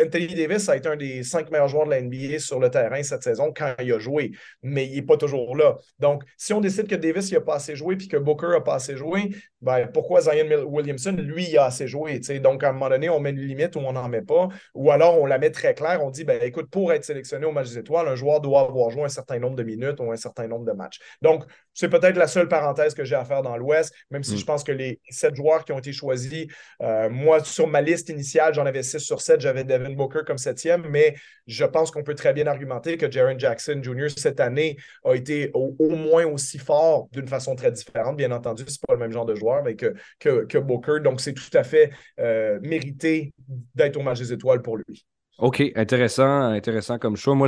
Anthony 0.01 0.27
Davis 0.27 0.67
a 0.69 0.75
été 0.75 0.89
un 0.89 0.95
des 0.95 1.23
cinq 1.23 1.49
meilleurs 1.51 1.67
joueurs 1.67 1.85
de 1.85 1.91
la 1.91 2.01
NBA 2.01 2.39
sur 2.39 2.59
le 2.59 2.69
terrain 2.69 3.01
cette 3.03 3.23
saison 3.23 3.53
quand 3.55 3.73
il 3.79 3.93
a 3.93 3.99
joué. 3.99 4.31
Mais 4.61 4.85
il 4.85 4.95
n'est 4.95 5.01
pas 5.01 5.17
toujours 5.17 5.55
là. 5.55 5.68
Donc, 5.99 6.23
si 6.37 6.53
on 6.53 6.61
décide 6.61 6.87
que 6.87 6.95
Davis 6.95 7.31
n'a 7.31 7.41
pas 7.41 7.55
assez 7.55 7.75
joué 7.75 7.95
puis 7.95 8.07
que 8.07 8.17
Booker 8.17 8.49
n'a 8.49 8.61
pas 8.61 8.75
assez 8.75 8.95
joué, 8.95 9.31
ben, 9.61 9.87
pourquoi 9.87 10.21
Zion 10.21 10.65
Williamson, 10.65 11.15
lui, 11.17 11.45
il 11.49 11.57
a 11.57 11.65
assez 11.65 11.87
joué? 11.87 12.19
Donc, 12.39 12.63
à 12.63 12.69
un 12.69 12.71
moment 12.73 12.89
donné, 12.89 13.09
on 13.09 13.19
met 13.19 13.31
une 13.31 13.41
limite 13.41 13.75
ou 13.75 13.79
on 13.79 13.93
n'en 13.93 14.07
met 14.07 14.21
pas. 14.21 14.47
Ou 14.73 14.91
alors, 14.91 15.19
on 15.19 15.25
la 15.25 15.37
met 15.37 15.51
très 15.51 15.73
claire. 15.73 16.03
On 16.03 16.11
dit, 16.11 16.23
ben, 16.23 16.41
écoute, 16.41 16.69
pour 16.69 16.93
être 16.93 17.03
sélectionné 17.03 17.45
au 17.45 17.51
match 17.51 17.69
des 17.69 17.79
étoiles, 17.79 18.07
un 18.07 18.15
joueur 18.15 18.41
doit 18.41 18.61
avoir 18.61 18.89
joué 18.89 19.03
un 19.03 19.09
certain 19.09 19.39
nombre 19.39 19.55
de 19.55 19.63
minutes 19.63 19.99
ou 19.99 20.11
un 20.11 20.17
certain 20.17 20.47
nombre 20.47 20.65
de 20.65 20.71
matchs. 20.71 20.99
Donc, 21.21 21.43
c'est 21.73 21.89
peut-être 21.89 22.17
la 22.17 22.27
seule 22.27 22.47
parenthèse 22.47 22.93
que 22.93 23.05
j'ai 23.05 23.15
à 23.15 23.23
faire 23.23 23.41
dans 23.41 23.55
l'Ouest, 23.55 23.93
même 24.11 24.23
si 24.23 24.33
mm. 24.33 24.37
je 24.37 24.45
pense 24.45 24.63
que 24.63 24.71
les 24.71 24.99
sept 25.09 25.35
joueurs 25.35 25.63
qui 25.63 25.71
ont 25.71 25.79
été 25.79 25.93
choisis, 25.93 26.47
euh, 26.81 27.09
moi, 27.09 27.43
sur 27.43 27.67
ma 27.67 27.81
liste 27.81 28.09
initiale, 28.09 28.53
j'en 28.53 28.65
avais 28.65 28.83
six 28.83 28.99
sur 28.99 29.21
sept, 29.21 29.39
j'avais 29.39 29.63
Devin 29.63 29.93
Booker 29.93 30.21
comme 30.25 30.37
septième, 30.37 30.85
mais 30.89 31.15
je 31.47 31.65
pense 31.65 31.91
qu'on 31.91 32.03
peut 32.03 32.15
très 32.15 32.33
bien 32.33 32.47
argumenter 32.47 32.97
que 32.97 33.09
Jaron 33.09 33.39
Jackson 33.39 33.79
Jr. 33.81 34.09
cette 34.15 34.39
année 34.39 34.77
a 35.03 35.13
été 35.13 35.51
au, 35.59 35.89
moins 35.89 36.25
aussi 36.25 36.57
fort 36.57 37.07
d'une 37.11 37.27
façon 37.27 37.55
très 37.55 37.71
différente. 37.71 38.17
Bien 38.17 38.31
entendu, 38.31 38.63
ce 38.67 38.71
n'est 38.71 38.77
pas 38.87 38.93
le 38.93 38.99
même 38.99 39.11
genre 39.11 39.25
de 39.25 39.35
joueur 39.35 39.63
mais 39.63 39.75
que, 39.75 39.93
que, 40.19 40.57
Booker. 40.57 40.99
Donc, 41.03 41.21
c'est 41.21 41.33
tout 41.33 41.55
à 41.57 41.63
fait 41.63 41.91
euh, 42.19 42.59
mérité 42.61 43.33
d'être 43.75 43.97
au 43.97 44.01
match 44.01 44.19
des 44.19 44.33
étoiles 44.33 44.61
pour 44.61 44.77
lui. 44.77 45.05
OK, 45.37 45.63
intéressant, 45.75 46.41
intéressant 46.41 46.99
comme 46.99 47.15
choix. 47.15 47.33
Moi, 47.33 47.47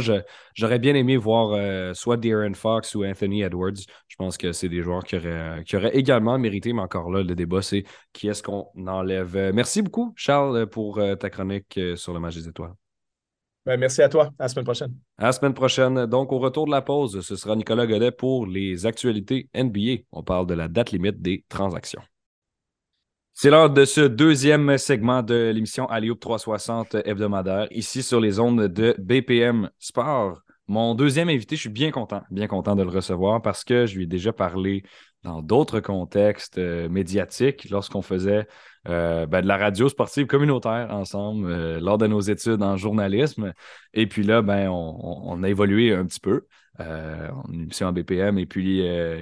j'aurais 0.54 0.80
bien 0.80 0.96
aimé 0.96 1.18
voir 1.18 1.52
euh, 1.52 1.94
soit 1.94 2.16
Darren 2.16 2.54
Fox 2.54 2.96
ou 2.96 3.04
Anthony 3.04 3.42
Edwards. 3.42 3.82
Je 4.08 4.16
pense 4.16 4.38
que 4.38 4.54
c'est 4.54 4.70
des 4.70 4.82
joueurs 4.82 5.04
qui 5.04 5.18
auraient, 5.18 5.64
qui 5.66 5.76
également 5.76 6.40
mérité, 6.40 6.72
mais 6.72 6.82
encore 6.82 7.12
là, 7.12 7.22
le 7.22 7.36
débat, 7.36 7.62
c'est 7.62 7.84
qui 8.14 8.30
est-ce 8.30 8.44
qu'on 8.44 8.68
enlève? 8.88 9.52
Merci 9.54 9.82
beaucoup, 9.82 10.14
Charles, 10.16 10.68
pour 10.68 11.00
euh, 11.00 11.16
ta 11.16 11.30
chronique 11.30 11.78
sur 11.96 12.14
le 12.14 12.22
match 12.22 12.36
des 12.36 12.48
étoiles. 12.48 12.74
Ben, 13.66 13.80
merci 13.80 14.02
à 14.02 14.10
toi. 14.10 14.32
À 14.40 14.44
la 14.44 14.48
semaine 14.48 14.66
prochaine. 14.66 14.94
À 15.18 15.26
la 15.26 15.32
semaine 15.32 15.54
prochaine. 15.54 16.06
Donc, 16.08 16.32
au 16.32 16.40
retour 16.40 16.66
de 16.66 16.72
la 16.72 16.82
pause, 16.82 17.22
ce 17.22 17.36
sera 17.36 17.56
Nicolas 17.56 17.86
Godet 17.86 18.12
pour 18.12 18.48
les 18.48 18.86
actualités 18.86 19.50
NBA. 19.56 20.04
On 20.12 20.24
parle 20.24 20.48
de 20.48 20.56
la 20.56 20.68
date 20.68 20.92
limite 20.92 21.22
des 21.22 21.46
transactions. 21.48 22.02
C'est 23.34 23.50
l'heure 23.50 23.70
de 23.70 23.86
ce 23.86 24.02
deuxième 24.02 24.78
segment 24.78 25.22
de 25.24 25.52
l'émission 25.54 25.86
Alioub 25.88 26.20
360 26.20 26.96
hebdomadaire, 27.06 27.68
ici 27.72 28.04
sur 28.04 28.20
les 28.20 28.40
ondes 28.40 28.68
de 28.68 28.96
BPM 29.00 29.70
Sport. 29.80 30.42
Mon 30.68 30.96
deuxième 30.96 31.30
invité, 31.30 31.56
je 31.56 31.62
suis 31.62 31.70
bien 31.70 31.92
content, 31.92 32.22
bien 32.32 32.48
content 32.48 32.76
de 32.76 32.84
le 32.84 32.90
recevoir 32.90 33.42
parce 33.42 33.64
que 33.64 33.86
je 33.86 33.98
lui 33.98 34.04
ai 34.04 34.08
déjà 34.08 34.32
parlé 34.32 34.84
dans 35.24 35.42
d'autres 35.42 35.80
contextes 35.80 36.58
euh, 36.58 36.90
médiatiques 36.90 37.70
lorsqu'on 37.70 38.02
faisait 38.02 38.48
euh, 38.88 39.26
ben, 39.26 39.42
de 39.42 39.48
la 39.48 39.58
radio 39.58 39.90
sportive 39.90 40.26
communautaire 40.26 40.88
ensemble 40.92 41.52
euh, 41.52 41.80
lors 41.80 41.98
de 41.98 42.08
nos 42.08 42.22
études 42.22 42.64
en 42.64 42.78
journalisme. 42.78 43.54
Et 43.94 44.08
puis 44.08 44.24
là, 44.24 44.42
ben, 44.42 44.70
on, 44.70 45.44
a 45.44 45.50
évolué 45.50 45.94
un 45.94 46.06
petit 46.06 46.20
peu 46.20 46.46
en 46.80 47.52
émission 47.54 47.88
en 47.88 47.94
BPM. 47.94 48.40
Et 48.40 48.48
puis 48.48 48.82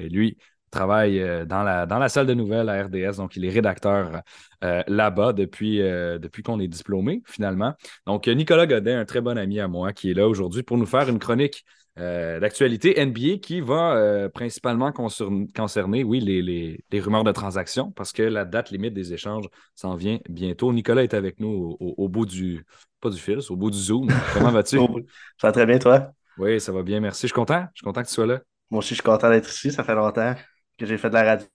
lui 0.10 0.38
travaille 0.70 1.46
dans 1.48 1.64
la, 1.64 1.86
dans 1.86 2.00
la 2.00 2.10
salle 2.10 2.28
de 2.28 2.34
nouvelles 2.34 2.70
à 2.70 2.84
RDS, 2.84 3.18
donc 3.18 3.36
il 3.36 3.46
est 3.46 3.50
rédacteur 3.50 4.22
là-bas 4.62 5.34
depuis, 5.34 5.80
depuis 5.80 6.44
qu'on 6.44 6.60
est 6.60 6.68
diplômé 6.68 7.22
finalement. 7.26 7.74
Donc 8.06 8.28
Nicolas 8.28 8.68
Godin, 8.68 9.00
un 9.00 9.06
très 9.06 9.22
bon 9.22 9.38
ami 9.38 9.60
à 9.60 9.68
moi, 9.68 9.94
qui 9.94 10.12
est 10.12 10.14
là 10.14 10.28
aujourd'hui 10.28 10.64
pour 10.64 10.78
nous 10.78 10.86
faire 10.86 11.10
une 11.10 11.20
chronique 11.20 11.66
euh, 12.00 12.40
l'actualité 12.40 13.04
NBA 13.06 13.40
qui 13.42 13.60
va 13.60 13.96
euh, 13.96 14.30
principalement 14.30 14.94
concerner, 14.94 16.04
oui, 16.06 16.22
les, 16.22 17.00
rumeurs 17.00 17.26
de 17.26 17.32
transactions 17.34 17.92
parce 17.92 18.14
que 18.14 18.24
la 18.24 18.46
date 18.46 18.72
limite 18.72 18.94
des 18.94 19.14
échanges 19.14 19.46
s'en 19.76 19.96
vient 19.96 20.20
bientôt. 20.30 20.72
Nicolas 20.72 21.04
est 21.04 21.14
avec 21.14 21.42
nous 21.42 21.76
au, 21.80 22.08
bout 22.08 22.26
du, 22.26 22.66
pas 23.02 23.10
du 23.10 23.18
fil, 23.18 23.40
au 23.50 23.56
bout 23.58 23.70
du 23.70 23.78
Zoom. 23.78 24.08
Comment 24.34 24.52
vas-tu? 24.52 24.78
Ça 25.42 25.48
va 25.48 25.52
très 25.52 25.66
bien, 25.66 25.78
toi? 25.78 26.12
Oui, 26.38 26.62
ça 26.62 26.72
va 26.72 26.84
bien, 26.84 27.02
merci. 27.02 27.24
Je 27.24 27.28
suis 27.28 27.34
content. 27.34 27.66
Je 27.74 27.80
suis 27.80 27.84
content 27.84 28.02
que 28.02 28.08
tu 28.08 28.14
sois 28.14 28.26
là. 28.26 28.40
Moi 28.70 28.80
aussi, 28.80 28.90
je 28.90 28.94
suis 28.96 29.04
content 29.04 29.30
d'être 29.30 29.50
ici. 29.50 29.74
Ça 29.74 29.84
fait 29.84 29.96
longtemps 29.96 30.36
que 30.80 30.86
j'ai 30.86 30.98
fait 30.98 31.10
de 31.10 31.16
la 31.16 31.24
radio. 31.24 31.48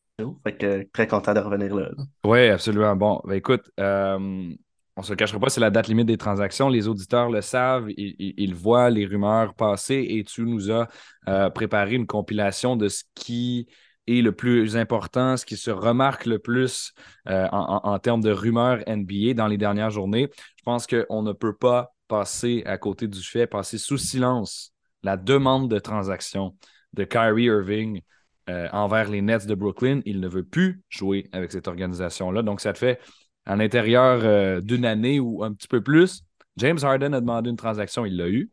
Fait 0.44 0.88
très 0.92 1.08
content 1.08 1.34
de 1.34 1.40
revenir 1.40 1.74
là. 1.74 1.88
Oui, 2.24 2.48
absolument. 2.48 2.94
Bon, 2.94 3.20
ben 3.24 3.34
écoute, 3.34 3.68
euh, 3.80 4.54
on 4.96 5.02
se 5.02 5.12
cachera 5.14 5.40
pas, 5.40 5.48
c'est 5.48 5.60
la 5.60 5.70
date 5.70 5.88
limite 5.88 6.06
des 6.06 6.16
transactions. 6.16 6.68
Les 6.68 6.86
auditeurs 6.86 7.30
le 7.30 7.40
savent, 7.40 7.88
ils, 7.96 8.54
voient 8.54 8.90
les 8.90 9.06
rumeurs 9.06 9.54
passer 9.54 10.06
et 10.08 10.22
tu 10.22 10.42
nous 10.42 10.70
as 10.70 10.88
euh, 11.28 11.50
préparé 11.50 11.94
une 11.94 12.06
compilation 12.06 12.76
de 12.76 12.88
ce 12.88 13.02
qui 13.16 13.66
est 14.06 14.20
le 14.20 14.30
plus 14.32 14.76
important, 14.76 15.36
ce 15.36 15.44
qui 15.46 15.56
se 15.56 15.70
remarque 15.70 16.26
le 16.26 16.38
plus 16.38 16.92
euh, 17.28 17.48
en, 17.50 17.98
termes 17.98 18.20
de 18.20 18.30
rumeurs 18.30 18.84
NBA 18.86 19.34
dans 19.34 19.48
les 19.48 19.56
dernières 19.56 19.90
journées. 19.90 20.28
Je 20.56 20.62
pense 20.62 20.86
qu'on 20.86 21.22
ne 21.22 21.32
peut 21.32 21.56
pas 21.56 21.92
passer 22.06 22.62
à 22.66 22.78
côté 22.78 23.08
du 23.08 23.22
fait, 23.22 23.48
passer 23.48 23.78
sous 23.78 23.98
silence 23.98 24.72
la 25.02 25.16
demande 25.16 25.68
de 25.68 25.78
transaction 25.78 26.54
de 26.92 27.02
Kyrie 27.02 27.44
Irving 27.44 28.00
euh, 28.48 28.68
envers 28.72 29.08
les 29.10 29.22
Nets 29.22 29.46
de 29.46 29.54
Brooklyn. 29.54 30.00
Il 30.04 30.20
ne 30.20 30.28
veut 30.28 30.44
plus 30.44 30.82
jouer 30.88 31.28
avec 31.32 31.52
cette 31.52 31.68
organisation-là. 31.68 32.42
Donc, 32.42 32.60
ça 32.60 32.72
te 32.72 32.78
fait 32.78 33.00
à 33.46 33.56
l'intérieur 33.56 34.20
euh, 34.22 34.60
d'une 34.60 34.84
année 34.84 35.20
ou 35.20 35.42
un 35.44 35.52
petit 35.52 35.68
peu 35.68 35.82
plus. 35.82 36.22
James 36.56 36.78
Harden 36.82 37.14
a 37.14 37.20
demandé 37.20 37.50
une 37.50 37.56
transaction, 37.56 38.04
il 38.04 38.16
l'a 38.16 38.28
eu. 38.28 38.50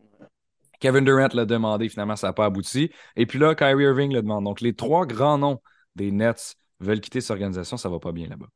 Kevin 0.80 1.06
Durant 1.06 1.30
l'a 1.34 1.46
demandé, 1.46 1.90
finalement, 1.90 2.16
ça 2.16 2.28
n'a 2.28 2.34
pas 2.34 2.46
abouti. 2.46 2.90
Et 3.16 3.26
puis 3.26 3.38
là, 3.38 3.54
Kyrie 3.54 3.84
Irving 3.84 4.12
le 4.12 4.22
demande. 4.22 4.44
Donc, 4.46 4.62
les 4.62 4.74
trois 4.74 5.06
grands 5.06 5.38
noms 5.38 5.60
des 5.96 6.12
Nets 6.12 6.56
veulent 6.80 7.02
quitter 7.02 7.22
cette 7.22 7.32
organisation, 7.32 7.78
ça 7.78 7.90
ne 7.90 7.94
va 7.94 8.00
pas 8.00 8.12
bien 8.12 8.28
là-bas. 8.28 8.48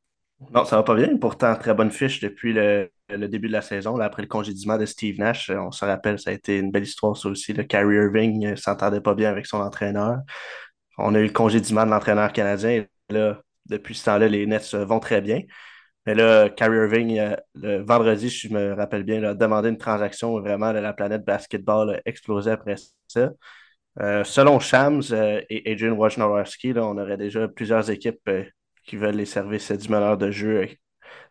Non, 0.52 0.64
ça 0.64 0.76
va 0.76 0.82
pas 0.82 0.94
bien. 0.94 1.16
Pourtant, 1.16 1.54
très 1.56 1.72
bonne 1.72 1.90
fiche 1.90 2.20
depuis 2.20 2.52
le, 2.52 2.90
début 3.08 3.46
de 3.46 3.52
la 3.52 3.62
saison. 3.62 3.98
après 4.00 4.22
le 4.22 4.28
congédiement 4.28 4.76
de 4.76 4.84
Steve 4.84 5.18
Nash, 5.18 5.50
on 5.50 5.70
se 5.70 5.84
rappelle, 5.84 6.18
ça 6.18 6.30
a 6.30 6.32
été 6.34 6.58
une 6.58 6.70
belle 6.70 6.82
histoire, 6.82 7.16
ça 7.16 7.28
aussi. 7.28 7.52
Le 7.54 7.62
Kyrie 7.62 7.96
Irving 7.96 8.50
ne 8.50 8.56
s'entendait 8.56 9.00
pas 9.00 9.14
bien 9.14 9.30
avec 9.30 9.46
son 9.46 9.58
entraîneur. 9.58 10.18
On 10.98 11.14
a 11.14 11.20
eu 11.20 11.26
le 11.26 11.32
congédiement 11.32 11.84
de 11.84 11.90
l'entraîneur 11.90 12.32
canadien. 12.32 12.70
Et 12.70 12.88
là, 13.10 13.42
depuis 13.66 13.94
ce 13.94 14.04
temps-là, 14.06 14.28
les 14.28 14.46
Nets 14.46 14.74
vont 14.74 15.00
très 15.00 15.20
bien. 15.20 15.42
Mais 16.06 16.14
là, 16.14 16.48
Kyrie 16.50 16.76
Irving, 16.76 17.18
euh, 17.18 17.36
le 17.54 17.82
vendredi, 17.82 18.28
je 18.28 18.48
me 18.48 18.74
rappelle 18.74 19.02
bien, 19.02 19.22
a 19.24 19.34
demandé 19.34 19.68
une 19.70 19.78
transaction 19.78 20.38
vraiment 20.40 20.72
la 20.72 20.92
planète 20.92 21.24
basketball 21.24 21.96
a 21.96 22.00
explosé 22.04 22.52
après 22.52 22.76
ça. 23.08 23.32
Euh, 24.00 24.24
selon 24.24 24.60
Shams 24.60 25.02
euh, 25.12 25.40
et 25.50 25.72
Adrian 25.72 25.94
Wojnarowski, 25.94 26.74
on 26.76 26.98
aurait 26.98 27.16
déjà 27.16 27.48
plusieurs 27.48 27.90
équipes 27.90 28.30
qui 28.84 28.96
veulent 28.96 29.16
les 29.16 29.26
services 29.26 29.72
du 29.72 29.88
meneur 29.88 30.16
de 30.16 30.30
jeu 30.30 30.68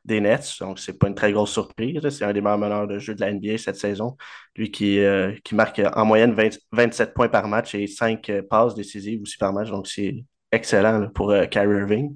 des 0.04 0.22
Nets. 0.22 0.58
Donc, 0.60 0.80
c'est 0.80 0.98
pas 0.98 1.08
une 1.08 1.16
très 1.16 1.32
grosse 1.32 1.52
surprise. 1.52 2.08
C'est 2.10 2.26
un 2.26 2.34
des 2.34 2.42
meilleurs 2.42 2.58
meneurs 2.58 2.88
de 2.88 3.00
jeu 3.00 3.16
de 3.16 3.22
la 3.22 3.34
NBA 3.34 3.58
cette 3.58 3.78
saison. 3.78 4.18
Lui 4.56 4.72
qui, 4.72 5.00
qui 5.44 5.56
marque 5.56 5.82
en 5.96 6.06
moyenne 6.06 6.36
27 6.72 7.14
points 7.14 7.30
par 7.30 7.48
match 7.48 7.76
et 7.76 7.88
5 7.88 8.32
passes 8.50 8.76
décisives 8.76 9.22
aussi 9.22 9.38
par 9.38 9.54
match. 9.54 9.70
Donc, 9.70 9.88
c'est 9.88 10.24
excellent 10.52 11.10
pour 11.10 11.34
Kyrie 11.50 11.80
Irving. 11.80 12.16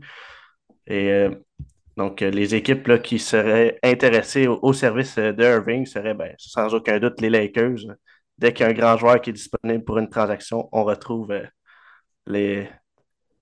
Et 0.87 1.27
donc, 1.99 2.21
euh, 2.21 2.29
les 2.31 2.55
équipes 2.55 2.87
là, 2.87 2.97
qui 2.97 3.19
seraient 3.19 3.77
intéressées 3.83 4.47
au, 4.47 4.71
service 4.71 5.17
euh, 5.17 5.33
de 5.33 5.43
Irving 5.43 5.85
seraient 5.85 6.13
ben, 6.13 6.33
sans 6.37 6.73
aucun 6.73 6.97
doute 6.97 7.19
les 7.19 7.29
Lakers. 7.29 7.93
Dès 8.37 8.53
qu'il 8.53 8.65
y 8.65 8.69
a 8.69 8.71
un 8.71 8.73
grand 8.73 8.95
joueur 8.97 9.19
qui 9.19 9.31
est 9.31 9.33
disponible 9.33 9.83
pour 9.83 9.97
une 9.97 10.09
transaction, 10.09 10.69
on 10.71 10.85
retrouve 10.85 11.31
euh, 11.31 11.45
les, 12.25 12.69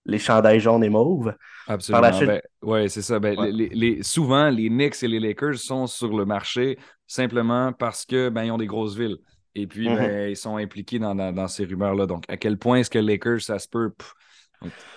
les 0.07 0.17
chandails 0.17 0.59
jaunes 0.59 0.83
et 0.83 0.89
mauves. 0.89 1.35
Absolument. 1.67 2.09
Ben, 2.25 2.41
oui, 2.63 2.89
c'est 2.89 3.01
ça. 3.01 3.19
Ben, 3.19 3.35
les, 3.39 4.01
souvent, 4.01 4.49
les 4.49 4.69
Knicks 4.69 5.03
et 5.03 5.07
les 5.07 5.19
Lakers 5.19 5.59
sont 5.59 5.85
sur 5.85 6.17
le 6.17 6.25
marché 6.25 6.79
simplement 7.05 7.73
parce 7.73 8.05
qu'ils 8.05 8.31
ben, 8.31 8.49
ont 8.51 8.57
des 8.57 8.67
grosses 8.67 8.95
villes. 8.95 9.17
Et 9.53 9.67
puis, 9.67 9.87
ben, 9.87 10.23
mhm. 10.23 10.29
ils 10.29 10.35
sont 10.35 10.57
impliqués 10.57 10.97
dans, 10.97 11.47
ces 11.47 11.65
rumeurs-là. 11.65 12.05
Donc, 12.07 12.23
à 12.27 12.37
quel 12.37 12.57
point 12.57 12.79
est-ce 12.79 12.89
que 12.89 12.99
les 12.99 13.13
Lakers, 13.13 13.41
ça 13.41 13.59
se 13.59 13.67
peut? 13.67 13.91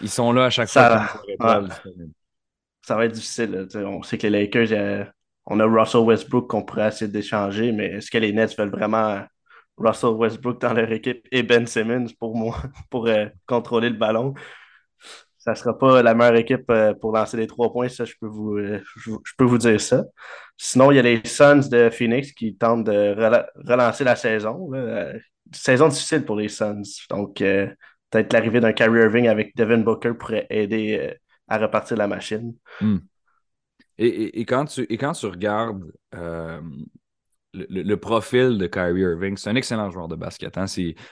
ils 0.01 0.09
sont 0.09 0.33
là 0.33 0.47
à 0.47 0.51
chaque 0.51 0.71
fois 0.71 1.07
ça 2.83 2.97
va 2.97 3.05
être 3.05 3.13
difficile. 3.13 3.69
on 3.77 4.03
sait 4.03 4.19
que 4.19 4.27
les 4.27 4.41
Lakers, 4.45 4.73
euh, 4.73 5.05
on 5.47 5.61
a 5.61 5.65
Russell 5.65 6.01
Westbrook 6.01 6.49
qu'on 6.49 6.65
pourrait 6.65 6.89
essayer 6.89 7.11
d'échanger, 7.11 7.73
mais 7.73 7.87
est-ce 7.87 8.11
que 8.11 8.19
les 8.19 8.33
Nets 8.33 8.57
veulent 8.57 8.71
vraiment 8.71 9.23
Russell 9.77 10.11
Westbrook 10.11 10.61
dans 10.61 10.73
leur 10.73 10.91
équipe 10.91 11.27
et 11.31 11.43
Ben 11.43 11.67
Simmons 11.67 12.07
pour 12.19 12.37
moi 12.37 12.57
pour 12.91 13.07
euh, 13.07 13.27
contrôler 13.47 13.91
le 13.91 13.97
ballon? 13.97 14.35
Ça 15.41 15.53
ne 15.53 15.57
sera 15.57 15.77
pas 15.77 16.03
la 16.03 16.15
meilleure 16.15 16.37
équipe 16.37 16.71
euh, 16.71 16.95
pour 16.95 17.13
lancer 17.13 17.37
les 17.37 17.47
trois 17.47 17.73
points, 17.73 17.89
ça, 17.89 18.05
je 18.05 18.15
peux 18.21 18.29
vous, 18.29 18.59
je, 18.59 19.11
peux 19.37 19.45
vous 19.45 19.59
dire 19.59 19.81
ça. 19.81 20.05
Sinon, 20.57 20.93
il 20.93 20.97
y 20.97 20.99
a 20.99 21.03
les 21.03 21.21
Suns 21.25 21.69
de 21.71 21.91
Phoenix 21.91 22.33
qui 22.33 22.55
tentent 22.57 22.85
de 22.85 23.15
relancer 23.67 24.05
la 24.05 24.17
saison. 24.17 24.71
Saison 25.53 25.89
difficile 25.89 26.25
pour 26.25 26.37
les 26.37 26.49
Suns. 26.49 26.83
Donc, 27.09 27.37
peut-être 27.39 28.33
l'arrivée 28.33 28.61
d'un 28.61 28.73
Kyrie 28.73 29.01
Irving 29.01 29.29
avec 29.29 29.57
Devin 29.57 29.79
Booker 29.79 30.13
pourrait 30.13 30.47
aider 30.51 31.17
à 31.49 31.59
repartir 31.59 31.97
la 31.97 32.07
machine. 32.07 32.55
Hmm. 32.81 32.99
Et, 34.03 34.47
quand 34.47 34.65
tu, 34.65 34.87
et 34.89 34.97
quand 34.97 35.13
tu 35.13 35.27
regardes 35.27 35.93
euh, 36.15 36.61
le, 37.53 37.97
profil 37.97 38.59
de 38.59 38.67
Kyrie 38.67 39.01
Irving, 39.01 39.37
c'est 39.37 39.51
un 39.51 39.57
excellent 39.57 39.91
joueur 39.91 40.09
de 40.09 40.17
basket. 40.17 40.57
Hein? 40.57 40.67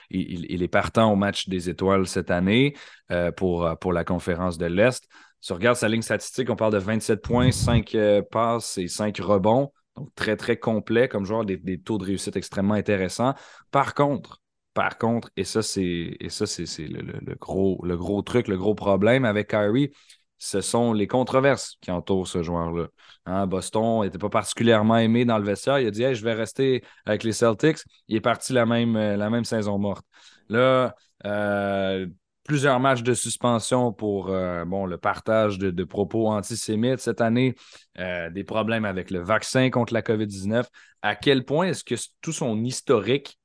il, 0.09 0.63
est 0.63 0.67
partant 0.67 1.11
au 1.11 1.15
match 1.15 1.49
des 1.49 1.69
étoiles 1.69 2.07
cette 2.07 2.31
année 2.31 2.75
euh, 3.11 3.31
pour, 3.31 3.69
pour 3.79 3.93
la 3.93 4.03
conférence 4.03 4.57
de 4.57 4.65
l'Est. 4.65 5.07
Tu 5.41 5.53
regardes 5.53 5.77
sa 5.77 5.87
ligne 5.87 6.01
statistique, 6.01 6.49
on 6.49 6.55
parle 6.55 6.73
de 6.73 6.79
27 6.79 7.21
points, 7.21 7.51
5 7.51 7.95
euh, 7.95 8.21
passes 8.21 8.77
et 8.77 8.87
5 8.87 9.17
rebonds. 9.19 9.71
Donc 9.95 10.13
très, 10.15 10.35
très 10.35 10.57
complet 10.57 11.07
comme 11.07 11.25
joueur, 11.25 11.45
des, 11.45 11.57
des 11.57 11.79
taux 11.79 11.97
de 11.97 12.05
réussite 12.05 12.35
extrêmement 12.35 12.73
intéressants. 12.73 13.33
Par 13.71 13.93
contre, 13.93 14.41
par 14.73 14.97
contre, 14.97 15.29
et 15.35 15.43
ça, 15.43 15.61
c'est, 15.61 16.17
ça, 16.29 16.45
c'est, 16.45 16.65
le, 16.87 17.35
gros, 17.35 17.83
le 17.83 17.97
gros 17.97 18.21
truc, 18.21 18.47
le 18.47 18.57
gros 18.57 18.75
problème 18.75 19.25
avec 19.25 19.49
Kyrie, 19.49 19.91
ce 20.39 20.61
sont 20.61 20.93
les 20.93 21.05
controverses 21.05 21.75
qui 21.81 21.91
entourent 21.91 22.27
ce 22.27 22.41
joueur-là. 22.41 22.87
Hein, 23.25 23.45
Boston 23.45 24.03
n'était 24.03 24.17
pas 24.17 24.29
particulièrement 24.29 24.97
aimé 24.97 25.25
dans 25.25 25.37
le 25.37 25.43
vestiaire. 25.43 25.79
Il 25.79 25.87
a 25.87 25.91
dit 25.91 26.15
Je 26.15 26.23
vais 26.23 26.33
rester 26.33 26.83
avec 27.05 27.23
les 27.23 27.33
Celtics. 27.33 27.79
Il 28.07 28.15
est 28.15 28.21
parti 28.21 28.53
la 28.53 28.65
même, 28.65 28.95
euh, 28.95 29.43
saison 29.43 29.77
morte. 29.77 30.05
Là, 30.47 30.95
euh, 31.25 32.07
plusieurs 32.45 32.79
matchs 32.79 33.03
de 33.03 33.13
suspension 33.13 33.91
pour 33.91 34.29
euh, 34.29 34.63
le 34.63 34.97
partage 34.97 35.59
de, 35.59 35.83
propos 35.83 36.29
antisémites 36.29 36.99
cette 36.99 37.21
année, 37.21 37.53
des 37.97 38.43
problèmes 38.45 38.85
avec 38.85 39.11
le 39.11 39.19
vaccin 39.19 39.69
contre 39.69 39.93
la 39.93 40.01
COVID-19. 40.01 40.65
À 41.01 41.15
quel 41.15 41.43
point 41.43 41.67
est-ce 41.67 41.83
que 41.83 41.95
tout 42.21 42.31
son 42.33 42.63
historique 42.63 43.39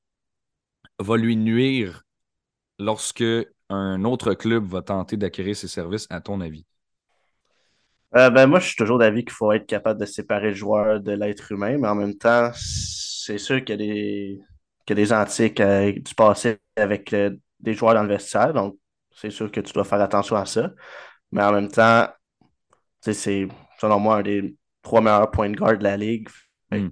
va 1.01 1.17
lui 1.17 1.37
nuire 1.37 2.05
lorsque 2.79 3.25
un 3.69 4.05
autre 4.05 4.35
club 4.35 4.65
va 4.65 4.83
tenter 4.83 5.17
d'acquérir 5.17 5.57
ses 5.57 5.69
services, 5.69 6.07
à 6.09 6.21
ton 6.21 6.41
avis? 6.41 6.65
Euh, 8.17 8.31
ben, 8.31 8.47
moi, 8.47 8.61
je 8.61 8.67
suis 8.69 8.77
toujours 8.77 8.99
d'avis 8.99 9.25
qu'il 9.25 9.33
faut 9.33 9.51
être 9.53 9.67
capable 9.67 9.99
de 10.01 10.07
séparer 10.07 10.49
le 10.49 10.55
joueur 10.55 11.01
de 11.01 11.13
l'être 11.13 11.51
humain, 11.51 11.77
mais 11.79 11.89
en 11.89 11.97
même 11.97 12.15
temps, 12.17 12.51
c'est 12.55 13.39
sûr 13.39 13.65
qu'il 13.65 13.71
y 13.71 13.73
a 13.73 13.77
des, 13.77 14.41
qu'il 14.87 14.99
y 14.99 15.01
a 15.01 15.05
des 15.05 15.13
antiques 15.13 15.61
euh, 15.61 15.93
du 15.93 16.15
passé 16.15 16.59
avec 16.77 17.13
euh, 17.13 17.31
des 17.61 17.75
joueurs 17.75 17.95
dans 17.95 18.03
le 18.03 18.09
vestiaire, 18.09 18.53
donc 18.53 18.77
c'est 19.17 19.31
sûr 19.31 19.51
que 19.51 19.61
tu 19.61 19.73
dois 19.73 19.85
faire 19.85 20.01
attention 20.01 20.37
à 20.37 20.47
ça. 20.47 20.71
Mais 21.33 21.43
en 21.43 21.53
même 21.53 21.69
temps, 21.69 22.07
c'est 23.01 23.49
selon 23.81 24.01
moi 24.01 24.19
un 24.19 24.23
des 24.23 24.57
trois 24.83 25.01
meilleurs 25.01 25.31
points 25.31 25.51
de 25.51 25.57
garde 25.57 25.79
de 25.79 25.85
la 25.85 25.97
ligue. 25.97 26.29
Hmm. 26.71 26.91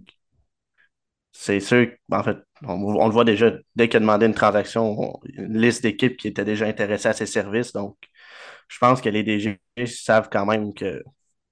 C'est 1.33 1.61
sûr, 1.61 1.89
en 2.11 2.23
fait, 2.23 2.39
on, 2.67 3.07
le 3.07 3.13
voit 3.13 3.25
déjà, 3.25 3.53
dès 3.75 3.89
qu'il 3.89 3.97
a 3.99 4.01
demandé 4.01 4.27
une 4.27 4.35
transaction, 4.35 5.21
une 5.25 5.59
liste 5.59 5.83
d'équipes 5.83 6.17
qui 6.17 6.29
étaient 6.29 6.45
déjà 6.45 6.67
intéressées 6.67 7.09
à 7.09 7.13
ses 7.15 7.27
services, 7.27 7.73
donc 7.73 7.97
je 8.73 8.79
pense 8.79 9.03
que 9.03 9.09
les 9.11 9.23
DG 9.23 9.61
savent 9.87 10.29
quand 10.33 10.47
même 10.47 10.73
que 10.73 11.03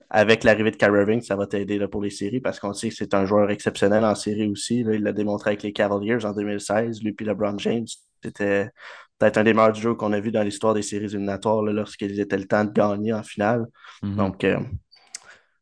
avec 0.08 0.42
l'arrivée 0.42 0.70
de 0.70 0.76
Kyrie 0.76 1.00
Irving, 1.00 1.20
ça 1.20 1.36
va 1.36 1.46
t'aider 1.46 1.78
pour 1.86 2.02
les 2.02 2.10
séries 2.10 2.40
parce 2.40 2.58
qu'on 2.58 2.72
sait 2.72 2.88
que 2.88 2.94
c'est 2.94 3.14
un 3.14 3.26
joueur 3.26 3.50
exceptionnel 3.50 4.04
en 4.04 4.14
série 4.16 4.48
aussi. 4.48 4.80
il 4.80 5.02
l'a 5.02 5.12
démontré 5.12 5.50
avec 5.50 5.62
les 5.62 5.72
Cavaliers 5.72 6.24
en 6.24 6.32
2016. 6.32 7.02
Lui 7.02 7.12
puis 7.12 7.24
LeBron 7.26 7.58
James, 7.58 7.86
c'était 8.22 8.70
peut-être 9.18 9.38
un 9.38 9.44
des 9.44 9.54
meilleurs 9.54 9.74
jeux 9.74 9.94
qu'on 9.94 10.12
a 10.12 10.18
vu 10.18 10.32
dans 10.32 10.42
l'histoire 10.42 10.74
des 10.74 10.82
séries 10.82 11.04
éliminatoires 11.04 11.62
lorsqu'ils 11.62 12.18
étaient 12.18 12.38
le 12.38 12.46
temps 12.46 12.64
de 12.64 12.72
gagner 12.72 13.12
en 13.12 13.22
finale. 13.22 13.66
Mm-hmm. 14.02 14.16
Donc, 14.16 14.42
euh, 14.42 14.58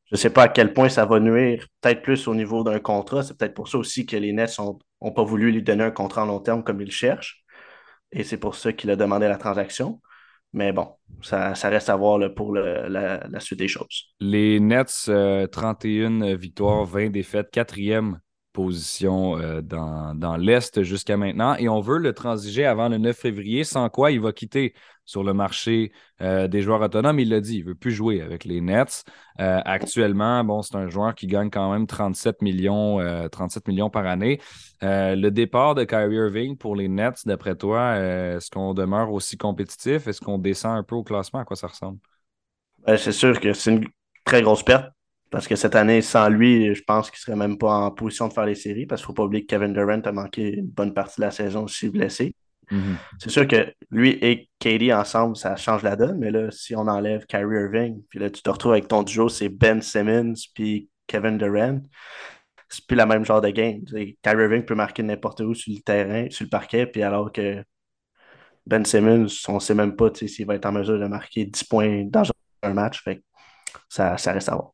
je 0.06 0.12
ne 0.12 0.16
sais 0.16 0.30
pas 0.30 0.44
à 0.44 0.48
quel 0.48 0.72
point 0.72 0.88
ça 0.88 1.04
va 1.04 1.20
nuire, 1.20 1.66
peut-être 1.82 2.00
plus 2.00 2.26
au 2.28 2.34
niveau 2.34 2.62
d'un 2.62 2.78
contrat. 2.78 3.22
C'est 3.22 3.36
peut-être 3.36 3.54
pour 3.54 3.68
ça 3.68 3.76
aussi 3.76 4.06
que 4.06 4.16
les 4.16 4.32
Nets 4.32 4.58
n'ont 4.58 5.12
pas 5.12 5.24
voulu 5.24 5.52
lui 5.52 5.62
donner 5.62 5.84
un 5.84 5.90
contrat 5.90 6.22
en 6.22 6.26
long 6.26 6.40
terme 6.40 6.64
comme 6.64 6.80
il 6.80 6.92
cherche. 6.92 7.44
Et 8.12 8.24
c'est 8.24 8.38
pour 8.38 8.54
ça 8.54 8.72
qu'il 8.72 8.90
a 8.90 8.96
demandé 8.96 9.28
la 9.28 9.36
transaction. 9.36 10.00
Mais 10.52 10.72
bon, 10.72 10.88
ça, 11.22 11.52
reste 11.52 11.90
à 11.90 11.96
voir 11.96 12.18
pour 12.34 12.54
la, 12.54 13.40
suite 13.40 13.58
des 13.58 13.68
choses. 13.68 14.14
Les 14.20 14.60
Nets, 14.60 15.10
31 15.52 16.22
euh, 16.22 16.36
victoires, 16.36 16.84
20 16.84 17.10
défaites, 17.10 17.50
quatrième 17.50 18.18
position 18.52 19.38
euh, 19.38 19.60
dans, 19.60 20.14
dans 20.14 20.36
l'Est 20.36 20.82
jusqu'à 20.82 21.16
maintenant. 21.16 21.54
Et 21.56 21.68
on 21.68 21.80
veut 21.80 21.98
le 21.98 22.12
transiger 22.12 22.64
avant 22.64 22.88
le 22.88 22.98
9 22.98 23.16
février, 23.16 23.62
sans 23.64 23.88
quoi 23.88 24.10
il 24.10 24.20
va 24.20 24.32
quitter 24.32 24.74
sur 25.08 25.24
le 25.24 25.32
marché 25.32 25.90
euh, 26.20 26.48
des 26.48 26.60
joueurs 26.60 26.82
autonomes. 26.82 27.18
Il 27.18 27.30
l'a 27.30 27.40
dit, 27.40 27.56
il 27.56 27.64
ne 27.64 27.68
veut 27.70 27.74
plus 27.74 27.92
jouer 27.92 28.20
avec 28.20 28.44
les 28.44 28.60
Nets. 28.60 29.04
Euh, 29.40 29.60
actuellement, 29.64 30.44
bon, 30.44 30.60
c'est 30.60 30.76
un 30.76 30.88
joueur 30.88 31.14
qui 31.14 31.26
gagne 31.26 31.48
quand 31.48 31.72
même 31.72 31.86
37 31.86 32.42
millions, 32.42 33.00
37 33.30 33.66
millions 33.68 33.88
par 33.88 34.06
année. 34.06 34.38
le 34.82 35.28
départ 35.30 35.74
de 35.74 35.84
Kyrie 35.84 36.16
Irving 36.16 36.56
pour 36.58 36.76
les 36.76 36.88
Nets, 36.88 37.26
d'après 37.26 37.56
toi, 37.56 37.96
est-ce 37.96 38.50
qu'on 38.50 38.74
demeure 38.74 39.10
aussi 39.10 39.38
compétitif? 39.38 40.06
Est-ce 40.06 40.20
qu'on 40.20 40.38
descend 40.38 40.76
un 40.76 40.82
peu 40.82 40.94
au 40.94 41.02
classement? 41.02 41.40
À 41.40 41.44
quoi 41.44 41.56
ça 41.56 41.68
ressemble? 41.68 41.98
c'est 42.96 43.12
sûr 43.12 43.38
que 43.40 43.52
c'est 43.54 43.72
une 43.72 43.86
très 44.24 44.42
grosse 44.42 44.62
perte 44.62 44.92
parce 45.30 45.46
que 45.46 45.56
cette 45.56 45.74
année, 45.74 46.00
sans 46.00 46.28
lui, 46.28 46.74
je 46.74 46.82
pense 46.82 47.10
qu'il 47.10 47.18
ne 47.18 47.20
serait 47.20 47.48
même 47.48 47.58
pas 47.58 47.74
en 47.74 47.90
position 47.90 48.28
de 48.28 48.32
faire 48.32 48.46
les 48.46 48.54
séries 48.54 48.86
parce 48.86 49.02
qu'il 49.02 49.04
ne 49.04 49.08
faut 49.08 49.14
pas 49.14 49.24
oublier 49.24 49.44
que 49.44 49.54
Kevin 49.54 49.72
Durant 49.72 50.00
a 50.00 50.12
manqué 50.12 50.54
une 50.56 50.68
bonne 50.68 50.94
partie 50.94 51.20
de 51.20 51.26
la 51.26 51.30
saison 51.30 51.64
aussi 51.64 51.90
blessé. 51.90 52.34
Mm-hmm. 52.70 52.96
C'est 53.18 53.30
sûr 53.30 53.46
que 53.46 53.72
lui 53.90 54.10
et 54.22 54.48
Katie 54.58 54.92
ensemble, 54.92 55.36
ça 55.36 55.56
change 55.56 55.82
la 55.82 55.96
donne, 55.96 56.18
mais 56.18 56.30
là, 56.30 56.50
si 56.50 56.74
on 56.76 56.86
enlève 56.86 57.26
Kyrie 57.26 57.56
Irving, 57.56 58.02
puis 58.08 58.18
là, 58.18 58.30
tu 58.30 58.42
te 58.42 58.50
retrouves 58.50 58.72
avec 58.72 58.88
ton 58.88 59.02
duo, 59.02 59.28
c'est 59.28 59.48
Ben 59.48 59.80
Simmons 59.80 60.34
puis 60.54 60.88
Kevin 61.06 61.38
Durant, 61.38 61.80
c'est 62.68 62.86
plus 62.86 62.96
la 62.96 63.06
même 63.06 63.24
genre 63.24 63.40
de 63.40 63.50
game. 63.50 63.82
Kyrie 64.22 64.42
Irving 64.42 64.64
peut 64.64 64.74
marquer 64.74 65.02
n'importe 65.02 65.40
où 65.40 65.54
sur 65.54 65.72
le 65.72 65.80
terrain, 65.80 66.26
sur 66.30 66.44
le 66.44 66.50
parquet, 66.50 66.86
puis 66.86 67.02
alors 67.02 67.32
que 67.32 67.64
Ben 68.66 68.84
Simmons, 68.84 69.26
on 69.48 69.54
ne 69.54 69.60
sait 69.60 69.74
même 69.74 69.96
pas 69.96 70.10
s'il 70.14 70.46
va 70.46 70.54
être 70.54 70.66
en 70.66 70.72
mesure 70.72 70.98
de 70.98 71.06
marquer 71.06 71.46
10 71.46 71.64
points 71.64 72.04
dans 72.04 72.24
un 72.62 72.74
match. 72.74 73.02
Fait 73.02 73.22
ça, 73.88 74.18
ça 74.18 74.32
reste 74.32 74.48
à 74.50 74.56
voir. 74.56 74.72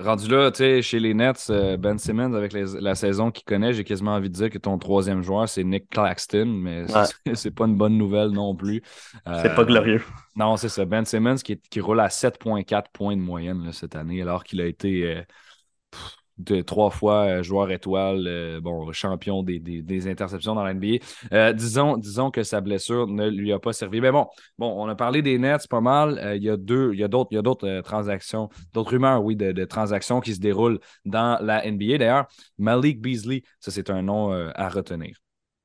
Rendu 0.00 0.28
là, 0.28 0.50
tu 0.50 0.58
sais, 0.58 0.82
chez 0.82 0.98
les 0.98 1.14
Nets, 1.14 1.46
euh, 1.50 1.76
Ben 1.76 1.98
Simmons, 1.98 2.34
avec 2.34 2.52
la 2.52 2.94
saison 2.96 3.30
qu'il 3.30 3.44
connaît, 3.44 3.72
j'ai 3.72 3.84
quasiment 3.84 4.14
envie 4.14 4.28
de 4.28 4.34
dire 4.34 4.50
que 4.50 4.58
ton 4.58 4.76
troisième 4.76 5.22
joueur, 5.22 5.48
c'est 5.48 5.62
Nick 5.62 5.88
Claxton, 5.88 6.46
mais 6.46 6.86
c'est 7.34 7.52
pas 7.52 7.66
une 7.66 7.76
bonne 7.76 7.96
nouvelle 7.96 8.30
non 8.30 8.56
plus. 8.56 8.82
c'est 9.24 9.54
pas 9.54 9.62
euh, 9.62 9.64
glorieux. 9.64 10.02
Non, 10.34 10.56
c'est 10.56 10.68
ça. 10.68 10.84
Ben 10.84 11.04
Simmons 11.04 11.36
qui, 11.36 11.60
qui 11.60 11.80
roule 11.80 12.00
à 12.00 12.08
7,4 12.08 12.90
points 12.92 13.16
de 13.16 13.22
moyenne 13.22 13.70
cette 13.72 13.94
année, 13.94 14.20
alors 14.20 14.42
qu'il 14.42 14.60
a 14.60 14.66
été 14.66 15.04
euh, 15.04 15.22
de 16.38 16.62
trois 16.62 16.90
fois 16.90 17.26
euh, 17.26 17.42
joueur 17.42 17.70
étoile, 17.70 18.24
euh, 18.26 18.60
bon, 18.60 18.90
champion 18.92 19.42
des, 19.42 20.08
interceptions 20.08 20.54
dans 20.54 20.64
la 20.64 20.74
NBA. 20.74 21.04
Euh, 21.32 21.52
disons, 21.52 21.96
disons 21.96 22.30
que 22.30 22.42
sa 22.42 22.60
blessure 22.60 23.06
ne 23.06 23.28
lui 23.28 23.52
a 23.52 23.58
pas 23.58 23.72
servi. 23.72 24.00
Mais 24.00 24.10
bon, 24.10 24.26
bon 24.58 24.66
on 24.66 24.88
a 24.88 24.94
parlé 24.94 25.22
des 25.22 25.38
Nets 25.38 25.68
pas 25.68 25.80
mal. 25.80 26.20
il 26.36 26.42
y 26.42 26.50
a 26.50 26.56
deux, 26.56 26.92
il 26.92 27.00
y 27.00 27.04
a 27.04 27.08
d'autres, 27.08 27.80
transactions, 27.82 28.48
d'autres 28.72 28.92
rumeurs, 28.92 29.22
oui, 29.22 29.36
de, 29.36 29.64
transactions 29.64 30.20
qui 30.20 30.34
se 30.34 30.40
déroulent 30.40 30.80
dans 31.04 31.38
la 31.40 31.70
NBA. 31.70 31.98
D'ailleurs, 31.98 32.26
Malik 32.58 33.00
Beasley, 33.00 33.42
ça 33.60 33.70
c'est 33.70 33.90
un 33.90 34.02
nom 34.02 34.32
à 34.32 34.68
retenir. 34.68 35.16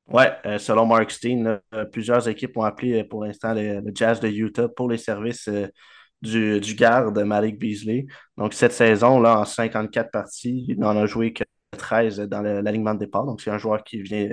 Oui, 0.07 0.23
selon 0.57 0.85
Mark 0.85 1.11
Steen, 1.11 1.59
plusieurs 1.91 2.27
équipes 2.27 2.57
ont 2.57 2.63
appelé 2.63 3.03
pour 3.03 3.23
l'instant 3.23 3.53
le, 3.53 3.81
Jazz 3.93 4.19
de 4.19 4.27
Utah 4.27 4.67
pour 4.69 4.89
les 4.89 4.97
services 4.97 5.49
du, 6.21 6.59
du 6.59 6.75
garde 6.75 7.17
Malik 7.19 7.59
Beasley. 7.59 8.07
Donc, 8.37 8.53
cette 8.53 8.73
saison, 8.73 9.19
là, 9.19 9.39
en 9.39 9.45
54 9.45 10.11
parties, 10.11 10.65
il 10.67 10.79
n'en 10.79 10.97
a 10.97 11.05
joué 11.05 11.33
que 11.33 11.43
13 11.77 12.19
dans 12.21 12.41
l'alignement 12.41 12.93
de 12.93 12.99
départ. 12.99 13.25
Donc, 13.25 13.41
c'est 13.41 13.51
un 13.51 13.57
joueur 13.57 13.83
qui 13.83 14.01
vient 14.01 14.29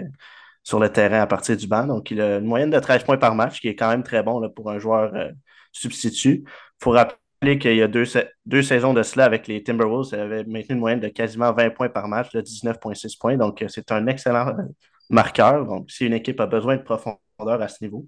sur 0.66 0.80
le 0.80 0.90
terrain 0.90 1.20
à 1.20 1.26
partir 1.26 1.56
du 1.56 1.66
banc. 1.68 1.86
Donc, 1.86 2.10
il 2.10 2.20
a 2.20 2.38
une 2.38 2.44
moyenne 2.46 2.70
de 2.70 2.80
13 2.80 3.04
points 3.04 3.18
par 3.18 3.34
match, 3.34 3.60
qui 3.60 3.68
est 3.68 3.76
quand 3.76 3.88
même 3.88 4.02
très 4.02 4.22
bon 4.22 4.40
là, 4.40 4.48
pour 4.48 4.70
un 4.70 4.78
joueur 4.78 5.14
euh, 5.14 5.30
substitut. 5.72 6.42
Il 6.44 6.84
faut 6.84 6.90
rappeler 6.90 7.58
qu'il 7.58 7.76
y 7.76 7.82
a 7.82 7.88
deux, 7.88 8.04
deux, 8.46 8.62
saisons 8.62 8.92
de 8.92 9.02
cela 9.02 9.26
avec 9.26 9.46
les 9.46 9.62
Timberwolves, 9.62 10.08
il 10.12 10.18
avait 10.18 10.44
maintenu 10.44 10.74
une 10.74 10.80
moyenne 10.80 11.00
de 11.00 11.08
quasiment 11.08 11.52
20 11.52 11.70
points 11.70 11.88
par 11.88 12.08
match, 12.08 12.32
de 12.32 12.40
19,6 12.40 13.16
points. 13.18 13.36
Donc, 13.36 13.62
euh, 13.62 13.68
c'est 13.68 13.92
un 13.92 14.06
excellent 14.08 14.48
euh, 14.48 14.62
marqueur. 15.08 15.64
Donc, 15.66 15.90
si 15.90 16.06
une 16.06 16.14
équipe 16.14 16.40
a 16.40 16.46
besoin 16.46 16.76
de 16.76 16.82
profondeur 16.82 17.20
à 17.38 17.68
ce 17.68 17.84
niveau, 17.84 18.06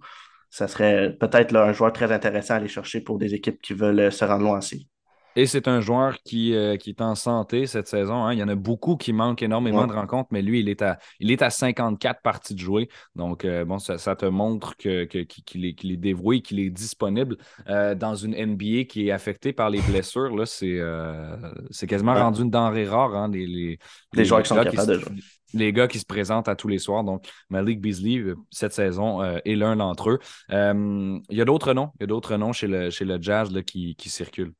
ça 0.50 0.68
serait 0.68 1.16
peut-être 1.18 1.54
un 1.54 1.72
joueur 1.72 1.92
très 1.92 2.12
intéressant 2.12 2.54
à 2.54 2.56
aller 2.58 2.68
chercher 2.68 3.00
pour 3.00 3.18
des 3.18 3.34
équipes 3.34 3.60
qui 3.60 3.74
veulent 3.74 4.00
euh, 4.00 4.10
se 4.10 4.24
rendre 4.24 4.44
loin 4.44 4.58
aussi. 4.58 4.88
Et 5.36 5.46
c'est 5.46 5.68
un 5.68 5.80
joueur 5.80 6.18
qui, 6.24 6.52
euh, 6.52 6.76
qui, 6.76 6.90
est 6.90 7.00
en 7.00 7.14
santé 7.14 7.66
cette 7.66 7.86
saison. 7.86 8.24
Hein. 8.24 8.32
Il 8.32 8.40
y 8.40 8.42
en 8.42 8.48
a 8.48 8.56
beaucoup 8.56 8.96
qui 8.96 9.12
manquent 9.12 9.42
énormément 9.42 9.86
de 9.86 9.92
rencontres, 9.92 10.30
mais 10.32 10.42
lui, 10.42 10.58
il 10.58 10.68
est, 10.68 10.82
à, 10.82 10.98
il 11.20 11.30
est 11.30 11.42
à 11.42 11.50
54 11.50 12.22
parties 12.22 12.54
de 12.54 12.58
jouer. 12.58 12.88
Donc, 13.14 13.44
euh, 13.44 13.64
bon, 13.64 13.78
ça, 13.78 14.16
te 14.16 14.26
montre 14.26 14.76
qu'il 14.76 15.06
que, 15.06 15.18
est, 15.18 15.84
est, 15.84 15.96
dévoué, 15.96 16.40
qu'il 16.40 16.58
est 16.58 16.70
disponible 16.70 17.36
dans 17.68 18.16
une 18.16 18.34
NBA 18.34 18.84
qui 18.88 19.08
est 19.08 19.10
affectée 19.12 19.52
par 19.52 19.70
les 19.70 19.80
blessures. 19.82 20.34
Là, 20.34 20.44
c'est, 20.44 21.86
quasiment 21.86 22.14
rendu 22.14 22.42
une 22.42 22.50
denrée 22.50 22.86
rare. 22.86 23.14
Hein, 23.14 23.30
les, 23.30 23.78
les, 24.14 24.24
joueurs 24.24 24.42
qui 24.42 24.48
sont 24.48 24.56
capables 24.56 24.88
de 24.88 24.98
jouer 24.98 25.12
les 25.54 25.72
gars 25.72 25.88
qui 25.88 25.98
se 25.98 26.04
présentent 26.04 26.48
à 26.48 26.56
tous 26.56 26.68
les 26.68 26.78
soirs. 26.78 27.04
Donc, 27.04 27.28
Malik 27.50 27.80
Beasley, 27.80 28.18
euh, 28.18 28.36
cette 28.50 28.72
saison, 28.72 29.22
euh, 29.22 29.38
est 29.44 29.54
l'un 29.54 29.76
d'entre 29.76 30.10
eux. 30.10 30.18
Euh, 30.52 31.18
il 31.28 31.36
y 31.36 31.40
a 31.40 31.44
d'autres 31.44 31.72
noms? 31.74 31.90
Il 31.98 32.02
y 32.02 32.04
a 32.04 32.06
d'autres 32.06 32.36
noms 32.36 32.52
chez 32.52 32.66
le, 32.66 32.90
chez 32.90 33.04
le 33.04 33.20
Jazz 33.20 33.50
qui, 33.66 33.94
qui, 33.96 34.08
circulent? 34.08 34.52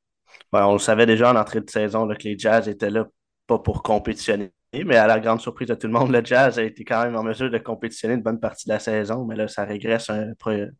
Ben, 0.53 0.66
on 0.66 0.74
le 0.74 0.79
savait 0.79 1.07
déjà 1.07 1.33
en 1.33 1.37
entrée 1.37 1.61
de 1.61 1.70
saison 1.70 2.09
que 2.09 2.24
les 2.24 2.38
Jazz 2.38 2.68
étaient 2.68 2.90
là 2.90 3.07
pas 3.46 3.59
pour 3.59 3.83
compétitionner, 3.83 4.53
mais 4.72 4.96
à 4.96 5.07
la 5.07 5.20
grande 5.20 5.40
surprise 5.40 5.68
de 5.68 5.74
tout 5.74 5.87
le 5.87 5.92
monde, 5.92 6.11
le 6.11 6.22
Jazz 6.24 6.59
a 6.59 6.62
été 6.62 6.85
quand 6.85 7.03
même 7.05 7.16
en 7.16 7.22
mesure 7.22 7.51
de 7.51 7.59
compétitionner 7.59 8.14
une 8.14 8.22
bonne 8.22 8.40
partie 8.40 8.68
de 8.68 8.74
la 8.74 8.79
saison, 8.79 9.24
mais 9.24 9.37
là, 9.37 9.48
ça 9.48 9.64
régresse 9.64 10.11
un, 10.11 10.35
peu 10.35 10.70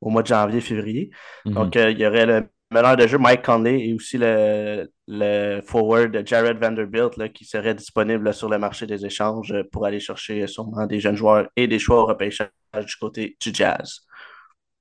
au 0.00 0.10
mois 0.10 0.22
de 0.22 0.26
janvier, 0.26 0.60
février. 0.60 1.10
Mm-hmm. 1.46 1.54
Donc, 1.54 1.74
il 1.74 1.98
y 1.98 2.06
aurait 2.06 2.26
le 2.26 2.48
meneur 2.70 2.96
de 2.96 3.06
jeu 3.06 3.18
Mike 3.18 3.42
Conley 3.42 3.88
et 3.88 3.94
aussi 3.94 4.18
le, 4.18 4.90
le 5.06 5.60
forward 5.62 6.22
Jared 6.26 6.58
Vanderbilt 6.58 7.16
là, 7.16 7.28
qui 7.28 7.44
serait 7.44 7.74
disponible 7.74 8.32
sur 8.34 8.48
le 8.48 8.58
marché 8.58 8.86
des 8.86 9.06
échanges 9.06 9.54
pour 9.72 9.86
aller 9.86 10.00
chercher 10.00 10.46
sûrement 10.46 10.86
des 10.86 11.00
jeunes 11.00 11.16
joueurs 11.16 11.48
et 11.56 11.66
des 11.66 11.78
choix 11.78 12.02
au 12.02 12.06
repêchage 12.06 12.50
du 12.74 12.96
côté 13.00 13.36
du 13.40 13.50
Jazz. 13.52 14.00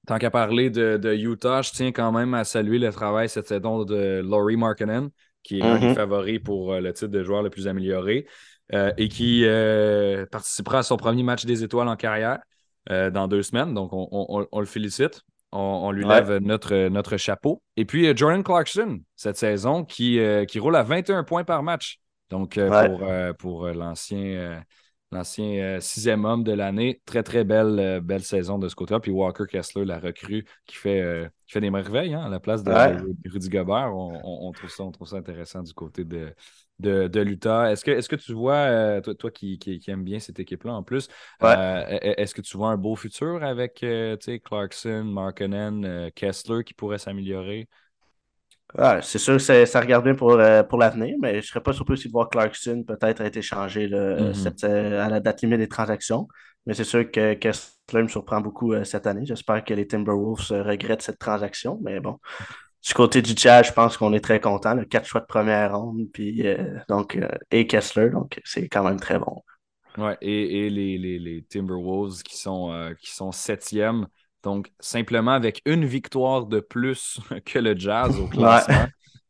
Tant 0.05 0.17
qu'à 0.17 0.31
parler 0.31 0.69
de, 0.69 1.13
Utah, 1.15 1.61
je 1.61 1.71
tiens 1.71 1.91
quand 1.91 2.11
même 2.11 2.33
à 2.33 2.43
saluer 2.43 2.79
le 2.79 2.91
travail 2.91 3.27
cette 3.27 3.47
saison 3.47 3.83
de 3.83 4.21
Laurie 4.23 4.55
Markkinen, 4.55 5.09
qui 5.43 5.59
est 5.59 5.63
un 5.63 5.79
des 5.79 5.87
mm-hmm. 5.87 5.95
favoris 5.95 6.39
pour 6.39 6.73
euh, 6.73 6.79
le 6.79 6.93
titre 6.93 7.11
de 7.11 7.23
joueur 7.23 7.43
le 7.43 7.49
plus 7.49 7.67
amélioré 7.67 8.25
euh, 8.73 8.91
et 8.97 9.09
qui 9.09 9.43
euh, 9.45 10.25
participera 10.25 10.79
à 10.79 10.83
son 10.83 10.95
premier 10.95 11.23
match 11.23 11.45
des 11.45 11.63
étoiles 11.63 11.87
en 11.87 11.95
carrière 11.95 12.39
dans 12.89 13.27
deux 13.27 13.43
semaines. 13.43 13.73
Donc, 13.73 13.89
on 13.91 14.59
le 14.61 14.65
félicite. 14.65 15.21
On, 15.59 15.91
lui 15.91 16.05
lève 16.05 16.37
notre, 16.37 16.89
notre 16.89 17.17
chapeau. 17.17 17.61
Et 17.75 17.85
puis, 17.85 18.07
euh, 18.07 18.13
Jordan 18.15 18.43
Clarkson, 18.43 18.99
cette 19.15 19.37
saison, 19.37 19.83
qui, 19.83 20.19
euh, 20.19 20.45
qui 20.45 20.59
roule 20.59 20.75
à 20.75 20.83
21 20.83 21.23
points 21.23 21.43
par 21.43 21.63
match. 21.63 21.99
Donc, 22.29 22.57
euh, 22.57 23.33
pour, 23.33 23.63
pour 23.63 23.67
l'ancien 23.67 24.63
l'ancien 25.13 25.79
sixième 25.79 26.25
homme 26.25 26.43
de 26.43 26.51
l'année. 26.51 27.01
Très, 27.05 27.23
très 27.23 27.45
belle, 27.45 28.01
belle 28.01 28.23
saison 28.23 28.59
de 28.59 28.67
ce 28.67 28.75
côté-là. 28.75 28.99
Puis 28.99 29.11
Walker 29.11 29.45
Kessler, 29.49 29.85
la 29.85 29.99
recrue, 29.99 30.45
qui 30.65 30.75
fait, 30.75 31.31
fait 31.47 31.61
des 31.61 31.69
merveilles 31.69 32.13
hein, 32.13 32.25
à 32.25 32.29
la 32.29 32.41
place 32.41 32.61
de, 32.61 32.71
Rudy 33.31 33.47
Gobert. 33.47 33.95
On, 33.95 34.51
trouve 34.51 34.69
ça, 34.69 34.83
on 34.83 34.91
trouve 34.91 35.07
ça 35.07 35.15
intéressant 35.15 35.63
du 35.63 35.73
côté 35.73 36.03
de, 36.03 36.33
de, 36.79 37.19
l'Utah. 37.21 37.71
Est-ce 37.71 37.83
que, 37.83 37.91
est 37.91 38.07
que 38.07 38.15
tu 38.15 38.33
vois, 38.33 38.55
euh, 38.55 39.01
toi, 39.01 39.31
qui, 39.31 39.57
qui, 39.59 39.81
aimes 39.87 40.03
bien 40.03 40.19
cette 40.19 40.39
équipe-là 40.39 40.73
en 40.73 40.83
plus, 40.83 41.07
euh, 41.43 41.83
est-ce 42.01 42.35
que 42.35 42.41
tu 42.41 42.57
vois 42.57 42.69
un 42.69 42.77
beau 42.77 42.95
futur 42.95 43.43
avec 43.43 43.83
euh, 43.83 44.17
Clarkson, 44.43 45.03
Markkanen, 45.03 46.11
Kessler 46.15 46.63
qui 46.63 46.73
pourrait 46.73 46.99
s'améliorer? 46.99 47.67
c'est 49.01 49.17
sûr 49.17 49.37
que 49.37 49.65
ça 49.65 49.79
regarde 49.79 50.03
bien 50.03 50.13
pour, 50.13 50.37
pour 50.69 50.77
l'avenir, 50.77 51.15
mais 51.21 51.31
je 51.33 51.37
ne 51.37 51.41
serais 51.41 51.61
pas 51.61 51.71
surpris 51.71 51.95
de 52.03 52.11
voir 52.11 52.29
Clarkson 52.29 52.83
peut-être 52.85 53.21
être 53.21 53.37
échangé 53.37 53.87
mm-hmm. 53.87 54.99
à 54.99 55.09
la 55.09 55.19
date 55.21 55.41
limite 55.41 55.59
des 55.59 55.69
transactions. 55.69 56.27
Mais 56.65 56.73
c'est 56.73 56.83
sûr 56.83 57.09
que 57.09 57.33
Kessler 57.35 58.03
me 58.03 58.09
surprend 58.09 58.41
beaucoup 58.41 58.75
cette 58.83 59.07
année. 59.07 59.25
J'espère 59.25 59.63
que 59.63 59.73
les 59.73 59.87
Timberwolves 59.87 60.51
regrettent 60.51 61.01
cette 61.01 61.17
transaction, 61.17 61.79
mais 61.81 62.01
bon, 62.01 62.19
du 62.85 62.93
côté 62.93 63.21
du 63.21 63.33
Jazz, 63.35 63.67
je 63.67 63.73
pense 63.73 63.97
qu'on 63.97 64.13
est 64.13 64.19
très 64.19 64.39
content. 64.39 64.73
Le 64.73 64.85
quatre 64.85 65.07
choix 65.07 65.21
de 65.21 65.25
première 65.25 65.77
ronde, 65.77 66.07
puis 66.13 66.47
euh, 66.47 66.77
donc, 66.87 67.15
euh, 67.15 67.27
et 67.51 67.67
Kessler, 67.67 68.09
donc 68.09 68.39
c'est 68.45 68.67
quand 68.67 68.83
même 68.83 68.99
très 68.99 69.19
bon. 69.19 69.43
Ouais, 69.97 70.15
et, 70.21 70.69
les, 70.69 70.97
les, 70.97 71.43
Timberwolves 71.49 72.21
qui 72.21 72.37
sont, 72.37 72.71
euh, 72.71 72.93
qui 72.93 73.09
sont 73.09 73.31
septièmes, 73.31 74.07
donc 74.43 74.71
simplement 74.79 75.31
avec 75.31 75.61
une 75.65 75.85
victoire 75.85 76.45
de 76.45 76.59
plus 76.59 77.19
que 77.45 77.59
le 77.59 77.75
Jazz 77.77 78.19
au 78.19 78.27
classement. 78.27 78.85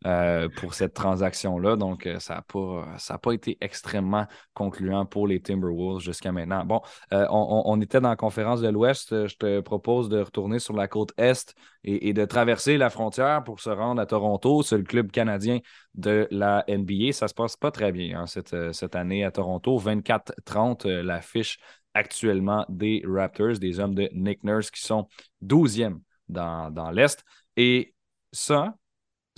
Euh, 0.05 0.47
pour 0.47 0.73
cette 0.73 0.93
transaction-là. 0.93 1.75
Donc, 1.75 2.05
euh, 2.05 2.19
ça 2.19 2.35
n'a 2.35 2.41
pas, 2.43 3.17
pas 3.17 3.31
été 3.33 3.57
extrêmement 3.59 4.25
concluant 4.53 5.05
pour 5.05 5.27
les 5.27 5.41
Timberwolves 5.41 6.01
jusqu'à 6.01 6.31
maintenant. 6.31 6.63
Bon, 6.63 6.81
euh, 7.13 7.25
on, 7.29 7.81
était 7.81 7.99
dans 7.99 8.09
la 8.09 8.15
conférence 8.15 8.61
de 8.61 8.69
l'Ouest. 8.69 9.27
Je 9.27 9.35
te 9.35 9.59
propose 9.59 10.07
de 10.07 10.19
retourner 10.19 10.59
sur 10.59 10.75
la 10.75 10.87
côte 10.87 11.13
Est 11.17 11.55
et, 11.83 12.13
de 12.13 12.25
traverser 12.25 12.77
la 12.77 12.89
frontière 12.89 13.43
pour 13.43 13.59
se 13.59 13.69
rendre 13.69 13.99
à 13.99 14.05
Toronto. 14.05 14.61
C'est 14.61 14.77
le 14.77 14.83
club 14.83 15.11
canadien 15.11 15.59
de 15.95 16.27
la 16.31 16.63
NBA. 16.69 17.11
Ça 17.11 17.27
se 17.27 17.33
passe 17.33 17.57
pas 17.57 17.71
très 17.71 17.91
bien 17.91 18.21
hein, 18.21 18.27
cette, 18.27 18.55
cette, 18.73 18.95
année 18.95 19.25
à 19.25 19.31
Toronto. 19.31 19.77
24-30, 19.79 20.87
l'affiche 20.87 21.57
actuellement 21.95 22.65
des 22.69 23.03
Raptors, 23.05 23.57
des 23.57 23.79
hommes 23.79 23.95
de 23.95 24.09
Nick 24.13 24.43
Nurse 24.43 24.69
qui 24.69 24.81
sont 24.81 25.07
12e 25.43 25.99
dans, 26.29 26.71
dans 26.71 26.91
l'Est. 26.91 27.25
Et 27.57 27.95
ça, 28.31 28.75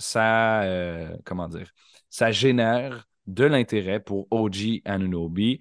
ça, 0.00 0.62
euh, 0.62 1.14
comment 1.24 1.48
dire, 1.48 1.70
ça 2.08 2.30
génère 2.32 3.06
de 3.26 3.44
l'intérêt 3.44 4.00
pour 4.00 4.26
OG 4.30 4.82
Anunobi. 4.84 5.60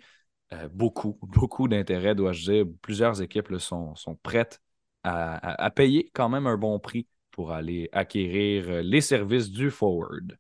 beaucoup, 0.72 1.20
beaucoup 1.22 1.68
d'intérêt, 1.68 2.16
dois-je 2.16 2.52
dire. 2.52 2.66
Plusieurs 2.82 3.22
équipes 3.22 3.56
sont, 3.58 3.94
prêtes 4.24 4.60
à, 5.04 5.70
payer 5.72 6.10
quand 6.14 6.30
même 6.30 6.48
un 6.48 6.58
bon 6.58 6.80
prix 6.80 7.08
pour 7.32 7.52
aller 7.52 7.90
acquérir 7.92 8.82
les 8.82 9.02
services 9.02 9.52
du 9.52 9.70
forward. 9.70 10.38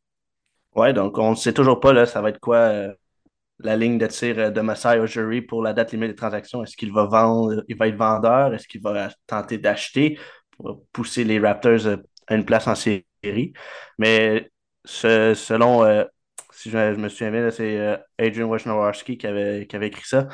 Ouais, 0.76 0.94
donc 0.94 1.18
on 1.18 1.32
ne 1.32 1.36
sait 1.36 1.54
toujours 1.54 1.80
pas, 1.80 1.94
là, 1.94 2.06
ça 2.06 2.22
va 2.22 2.30
être 2.30 2.40
quoi 2.40 2.94
la 3.60 3.76
ligne 3.76 3.98
de 3.98 4.08
tir 4.08 4.52
de 4.52 4.62
Masai 4.62 5.00
Ujiri 5.00 5.42
pour 5.42 5.62
la 5.62 5.74
date 5.74 5.92
limite 5.92 6.12
des 6.12 6.16
transactions. 6.16 6.64
Est-ce 6.64 6.78
qu'il 6.78 6.92
va 6.92 7.06
vendre, 7.06 7.64
il 7.68 7.78
va 7.78 7.88
être 7.88 7.98
vendeur? 7.98 8.54
Est-ce 8.54 8.68
qu'il 8.68 8.82
va 8.82 9.10
tenter 9.28 9.58
d'acheter 9.58 10.18
pour 10.52 10.86
pousser 10.92 11.24
les 11.24 11.40
Raptors 11.40 12.00
à 12.28 12.36
une 12.36 12.46
place 12.46 12.68
en 12.68 12.76
série? 12.76 13.09
Mais 13.98 14.52
selon, 14.86 15.84
euh, 15.84 16.06
si 16.52 16.70
je, 16.70 16.96
me 16.96 17.10
souviens 17.10 17.32
bien, 17.32 17.52
c'est 17.52 17.78
euh, 17.78 17.98
Adrian 18.18 18.48
Wojnarowski 18.48 19.18
qui 19.18 19.28
avait, 19.28 19.68
qui 19.68 19.76
avait 19.76 19.88
écrit 19.88 20.06
ça. 20.06 20.28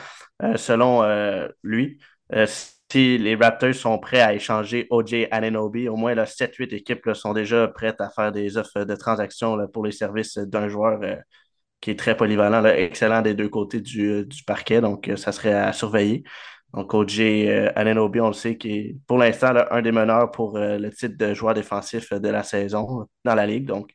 Euh, 0.44 0.58
selon 0.58 1.04
lui, 1.64 2.00
si 2.92 3.18
les 3.18 3.36
Raptors 3.36 3.74
sont 3.74 4.00
prêts 4.00 4.22
à 4.22 4.34
échanger 4.34 4.88
OJ 4.90 5.28
Ananobi, 5.32 5.90
au 5.90 5.96
moins 5.96 6.16
7-8 6.26 6.74
équipes 6.74 7.10
sont 7.14 7.34
déjà 7.34 7.68
prêtes 7.68 8.00
à 8.02 8.10
faire 8.10 8.32
des 8.32 8.58
offres 8.58 8.84
de 8.84 8.96
transactions 8.96 9.68
pour 9.68 9.86
les 9.86 9.92
services 9.92 10.38
d'un 10.38 10.68
joueur 10.68 11.00
qui 11.86 11.92
est 11.92 12.00
très 12.00 12.18
polyvalent, 12.18 12.66
excellent 12.66 13.22
des 13.22 13.36
deux 13.36 13.50
côtés 13.50 13.80
du, 13.80 14.10
euh, 14.10 14.28
parquet. 14.48 14.82
Donc, 14.82 15.12
ça 15.18 15.32
serait 15.32 15.54
à 15.54 15.72
surveiller. 15.72 16.24
Donc, 16.76 16.94
OJ 16.94 17.20
euh, 17.22 17.72
Ananobi, 17.76 18.20
on 18.20 18.28
le 18.28 18.34
sait, 18.34 18.58
qui 18.58 18.72
est 18.72 18.96
pour 19.08 19.18
l'instant 19.18 19.54
un 19.72 19.82
des 19.82 19.92
meneurs 19.92 20.32
pour 20.32 20.58
le 20.58 20.90
titre 20.90 21.16
de 21.18 21.34
joueur 21.34 21.54
défensif 21.54 22.12
de 22.14 22.30
la 22.30 22.44
saison 22.44 23.08
dans 23.24 23.36
la 23.36 23.46
Ligue. 23.48 23.66
Donc, 23.66 23.92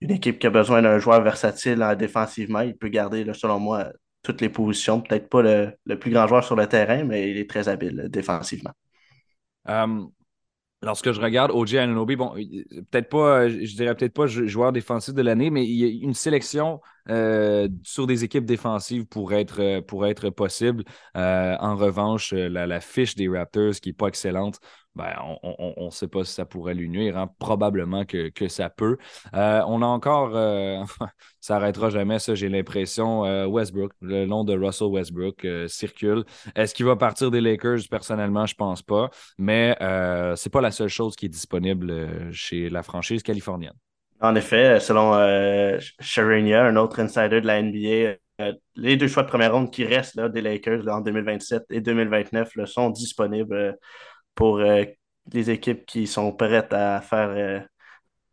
une 0.00 0.10
équipe 0.10 0.38
qui 0.38 0.46
a 0.46 0.50
besoin 0.50 0.82
d'un 0.82 0.98
joueur 0.98 1.22
versatile 1.22 1.84
défensivement, 1.98 2.60
il 2.60 2.76
peut 2.76 2.88
garder, 2.88 3.24
selon 3.34 3.60
moi, 3.60 3.90
toutes 4.22 4.40
les 4.40 4.48
positions. 4.48 5.00
Peut-être 5.00 5.28
pas 5.28 5.42
le, 5.42 5.98
plus 5.98 6.10
grand 6.10 6.26
joueur 6.26 6.44
sur 6.44 6.56
le 6.56 6.66
terrain, 6.66 7.04
mais 7.04 7.30
il 7.30 7.36
est 7.38 7.48
très 7.48 7.68
habile 7.68 8.08
défensivement. 8.08 8.72
Lorsque 10.84 11.12
je 11.12 11.20
regarde 11.20 11.50
OJ 11.50 11.76
Ananobi, 11.76 12.16
bon, 12.16 12.34
peut-être 12.34 13.08
pas, 13.08 13.48
je 13.48 13.74
dirais 13.74 13.94
peut-être 13.94 14.12
pas 14.12 14.26
joueur 14.26 14.72
défensif 14.72 15.14
de 15.14 15.22
l'année, 15.22 15.50
mais 15.50 15.64
il 15.64 15.76
y 15.76 15.84
a 15.84 16.04
une 16.04 16.14
sélection 16.14 16.80
euh, 17.08 17.68
sur 17.82 18.06
des 18.06 18.24
équipes 18.24 18.44
défensives 18.44 19.06
pour 19.06 19.32
être, 19.32 19.60
euh, 19.60 20.30
possible. 20.30 20.84
Euh, 21.16 21.56
en 21.58 21.76
revanche, 21.76 22.32
la, 22.32 22.80
fiche 22.80 23.14
des 23.14 23.28
Raptors 23.28 23.74
qui 23.74 23.90
n'est 23.90 23.94
pas 23.94 24.08
excellente, 24.08 24.60
ben, 24.94 25.12
on 25.42 25.86
ne 25.86 25.90
sait 25.90 26.08
pas 26.08 26.24
si 26.24 26.32
ça 26.32 26.44
pourrait 26.44 26.74
lui 26.74 26.88
nuire. 26.88 27.16
Hein. 27.18 27.30
Probablement 27.38 28.04
que, 28.04 28.30
ça 28.48 28.70
peut. 28.70 28.96
on 29.32 29.82
a 29.82 29.86
encore, 29.86 30.32
ça 31.40 31.54
n'arrêtera 31.54 31.90
jamais, 31.90 32.18
ça, 32.18 32.34
j'ai 32.34 32.48
l'impression. 32.48 33.22
Westbrook, 33.46 33.92
le 34.00 34.26
nom 34.26 34.44
de 34.44 34.56
Russell 34.56 34.88
Westbrook 34.88 35.46
circule. 35.68 36.24
Est-ce 36.54 36.74
qu'il 36.74 36.86
va 36.86 36.96
partir 36.96 37.30
des 37.30 37.40
Lakers? 37.40 37.88
Personnellement, 37.90 38.46
je 38.46 38.54
ne 38.54 38.58
pense 38.58 38.82
pas. 38.82 39.10
Mais 39.38 39.76
ce 39.80 40.48
n'est 40.48 40.50
pas 40.50 40.60
la 40.60 40.70
seule 40.70 40.88
chose 40.88 41.16
qui 41.16 41.26
est 41.26 41.30
disponible 41.30 42.32
chez 42.32 42.68
la 42.70 42.82
franchise 42.82 43.22
californienne. 43.22 43.74
En 44.20 44.34
effet, 44.36 44.80
selon 44.80 45.14
euh, 45.14 45.78
un 46.00 46.76
autre 46.76 47.00
insider 47.00 47.40
de 47.40 47.46
la 47.46 47.60
NBA, 47.60 48.16
euh, 48.40 48.52
les 48.74 48.96
deux 48.96 49.06
choix 49.06 49.22
de 49.22 49.28
première 49.28 49.52
ronde 49.52 49.70
qui 49.70 49.84
restent 49.84 50.14
là, 50.14 50.28
des 50.28 50.40
Lakers 50.40 50.88
en 50.88 51.00
2027 51.00 51.64
et 51.70 51.80
2029 51.80 52.64
sont 52.64 52.90
disponibles 52.90 53.54
euh, 53.54 53.72
pour 54.34 54.58
euh, 54.58 54.84
les 55.32 55.50
équipes 55.50 55.86
qui 55.86 56.06
sont 56.06 56.32
prêtes 56.32 56.72
à 56.72 57.00
faire 57.00 57.66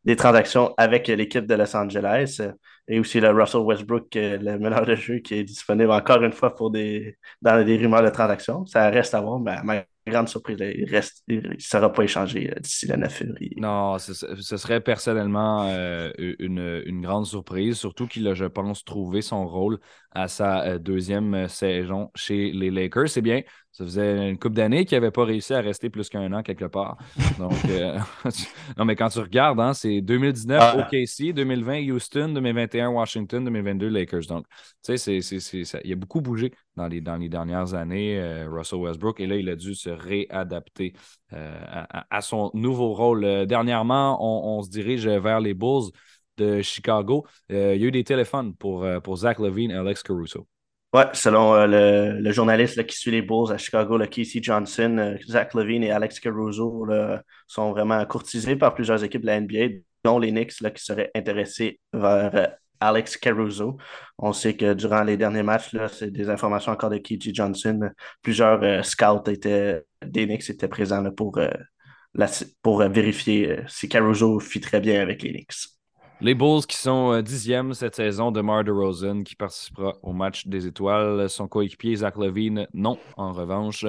des 0.03 0.15
transactions 0.15 0.73
avec 0.77 1.07
l'équipe 1.07 1.45
de 1.45 1.55
Los 1.55 1.75
Angeles. 1.75 2.41
Et 2.87 2.99
aussi 2.99 3.19
le 3.19 3.29
Russell 3.29 3.61
Westbrook, 3.61 4.07
le 4.15 4.57
meneur 4.57 4.85
de 4.85 4.95
jeu, 4.95 5.19
qui 5.19 5.35
est 5.35 5.43
disponible 5.43 5.91
encore 5.91 6.21
une 6.23 6.33
fois 6.33 6.55
pour 6.55 6.71
des, 6.71 7.17
dans 7.41 7.63
des 7.63 7.77
rumeurs 7.77 8.03
de 8.03 8.09
transactions. 8.09 8.65
Ça 8.65 8.89
reste 8.89 9.13
à 9.13 9.21
voir, 9.21 9.39
mais 9.39 9.85
grande 10.07 10.27
surprise. 10.27 10.57
Il 10.59 10.89
reste, 10.89 11.23
il 11.27 11.41
ne 11.41 11.59
sera 11.59 11.91
pas 11.91 12.03
échangé 12.03 12.51
euh, 12.51 12.59
d'ici 12.59 12.87
le 12.87 12.95
9 12.95 13.13
février. 13.13 13.53
Non, 13.57 13.97
ce, 13.99 14.13
serait 14.13 14.81
personnellement 14.81 15.67
euh, 15.69 16.11
une, 16.17 16.81
une, 16.85 17.01
grande 17.01 17.25
surprise, 17.25 17.77
surtout 17.77 18.07
qu'il 18.07 18.27
a, 18.27 18.33
je 18.33 18.45
pense, 18.45 18.83
trouvé 18.83 19.21
son 19.21 19.47
rôle 19.47 19.79
à 20.11 20.27
sa 20.27 20.63
euh, 20.63 20.79
deuxième 20.79 21.47
saison 21.47 22.09
chez 22.15 22.51
les 22.51 22.71
Lakers. 22.71 23.09
C'est 23.09 23.21
bien, 23.21 23.41
ça 23.71 23.85
faisait 23.85 24.29
une 24.29 24.37
couple 24.37 24.55
d'années 24.55 24.85
qu'il 24.85 24.97
n'avait 24.97 25.11
pas 25.11 25.23
réussi 25.23 25.53
à 25.53 25.61
rester 25.61 25.89
plus 25.89 26.09
qu'un 26.09 26.33
an 26.33 26.41
quelque 26.41 26.65
part. 26.65 26.97
Donc, 27.37 27.53
non, 28.77 28.85
mais 28.85 28.95
quand 28.95 29.09
tu 29.09 29.19
regardes, 29.19 29.59
hein, 29.59 29.73
c'est 29.73 30.01
2019 30.01 30.59
ah. 30.61 30.77
OKC, 30.79 31.33
2020 31.33 31.91
Houston, 31.91 32.29
2021 32.29 32.89
Washington, 32.89 33.45
2022 33.45 33.87
Lakers. 33.87 34.25
Donc, 34.27 34.45
tu 34.83 34.97
sais, 34.97 35.19
il 35.83 35.91
a 35.91 35.95
beaucoup 35.95 36.21
bougé 36.21 36.51
dans 36.75 36.87
les, 36.87 37.01
dans 37.01 37.17
les 37.17 37.29
dernières 37.29 37.73
années, 37.73 38.45
Russell 38.47 38.79
Westbrook. 38.79 39.19
Et 39.19 39.27
là, 39.27 39.35
il 39.35 39.49
a 39.49 39.55
dû 39.55 39.75
se 39.75 39.89
réadapter 39.89 40.93
euh, 41.33 41.63
à, 42.09 42.21
son 42.21 42.51
nouveau 42.53 42.93
rôle. 42.93 43.23
Euh, 43.23 43.45
dernièrement, 43.45 44.17
on, 44.21 44.61
se 44.61 44.69
dirige 44.69 45.07
vers 45.07 45.39
les 45.39 45.53
Bulls 45.53 45.91
de 46.37 46.61
Chicago. 46.61 47.25
Euh, 47.51 47.73
il 47.75 47.81
y 47.81 47.85
a 47.85 47.87
eu 47.87 47.91
des 47.91 48.03
téléphones 48.03 48.53
pour, 48.55 48.85
pour 49.03 49.17
Zach 49.17 49.39
Levine 49.39 49.71
et 49.71 49.75
Alex 49.75 50.03
Caruso. 50.03 50.47
Oui, 50.93 51.03
selon 51.13 51.65
le, 51.65 52.31
journaliste 52.31 52.85
qui 52.85 52.97
suit 52.97 53.11
les 53.11 53.21
Bulls 53.21 53.53
à 53.53 53.57
Chicago, 53.57 53.97
le 53.97 54.07
Casey 54.07 54.41
Johnson, 54.41 55.15
Zach 55.25 55.53
Levine 55.53 55.83
et 55.83 55.91
Alex 55.91 56.19
Caruso 56.19 56.85
sont 57.47 57.71
vraiment 57.71 58.03
courtisés 58.05 58.57
par 58.57 58.73
plusieurs 58.73 59.01
équipes 59.01 59.21
de 59.21 59.27
la 59.27 59.39
NBA, 59.39 59.83
dont 60.03 60.19
les 60.19 60.31
Knicks 60.31 60.57
qui 60.57 60.83
seraient 60.83 61.11
intéressés 61.15 61.79
vers 61.93 62.57
Alex 62.81 63.15
Caruso. 63.15 63.77
On 64.17 64.33
sait 64.33 64.55
que 64.55 64.73
durant 64.73 65.03
les 65.03 65.15
derniers 65.15 65.43
matchs, 65.43 65.75
c'est 65.93 66.11
des 66.11 66.29
informations 66.29 66.71
encore 66.71 66.89
de 66.89 66.97
Kiji 66.97 67.33
Johnson. 67.33 67.79
Plusieurs 68.21 68.61
euh, 68.63 68.81
scouts 68.81 69.29
étaient, 69.29 69.83
des 70.05 70.25
Knicks 70.25 70.49
étaient 70.49 70.67
présents 70.67 71.09
pour, 71.11 71.37
euh, 71.37 71.49
pour 72.61 72.79
vérifier 72.89 73.51
euh, 73.51 73.63
si 73.67 73.87
Caruso 73.87 74.39
fit 74.39 74.59
très 74.59 74.81
bien 74.81 75.01
avec 75.01 75.21
les 75.21 75.31
Knicks. 75.31 75.69
Les 76.19 76.35
Bulls 76.35 76.65
qui 76.67 76.77
sont 76.77 77.19
dixièmes 77.21 77.73
cette 77.73 77.95
saison 77.95 78.31
de 78.31 78.41
Mar 78.41 78.63
Rosen 78.67 79.23
qui 79.23 79.35
participera 79.35 79.93
au 80.03 80.13
match 80.13 80.45
des 80.45 80.67
étoiles. 80.67 81.27
Son 81.29 81.47
coéquipier 81.47 81.95
Zach 81.95 82.15
Levine, 82.15 82.67
non, 82.75 82.99
en 83.17 83.31
revanche. 83.31 83.87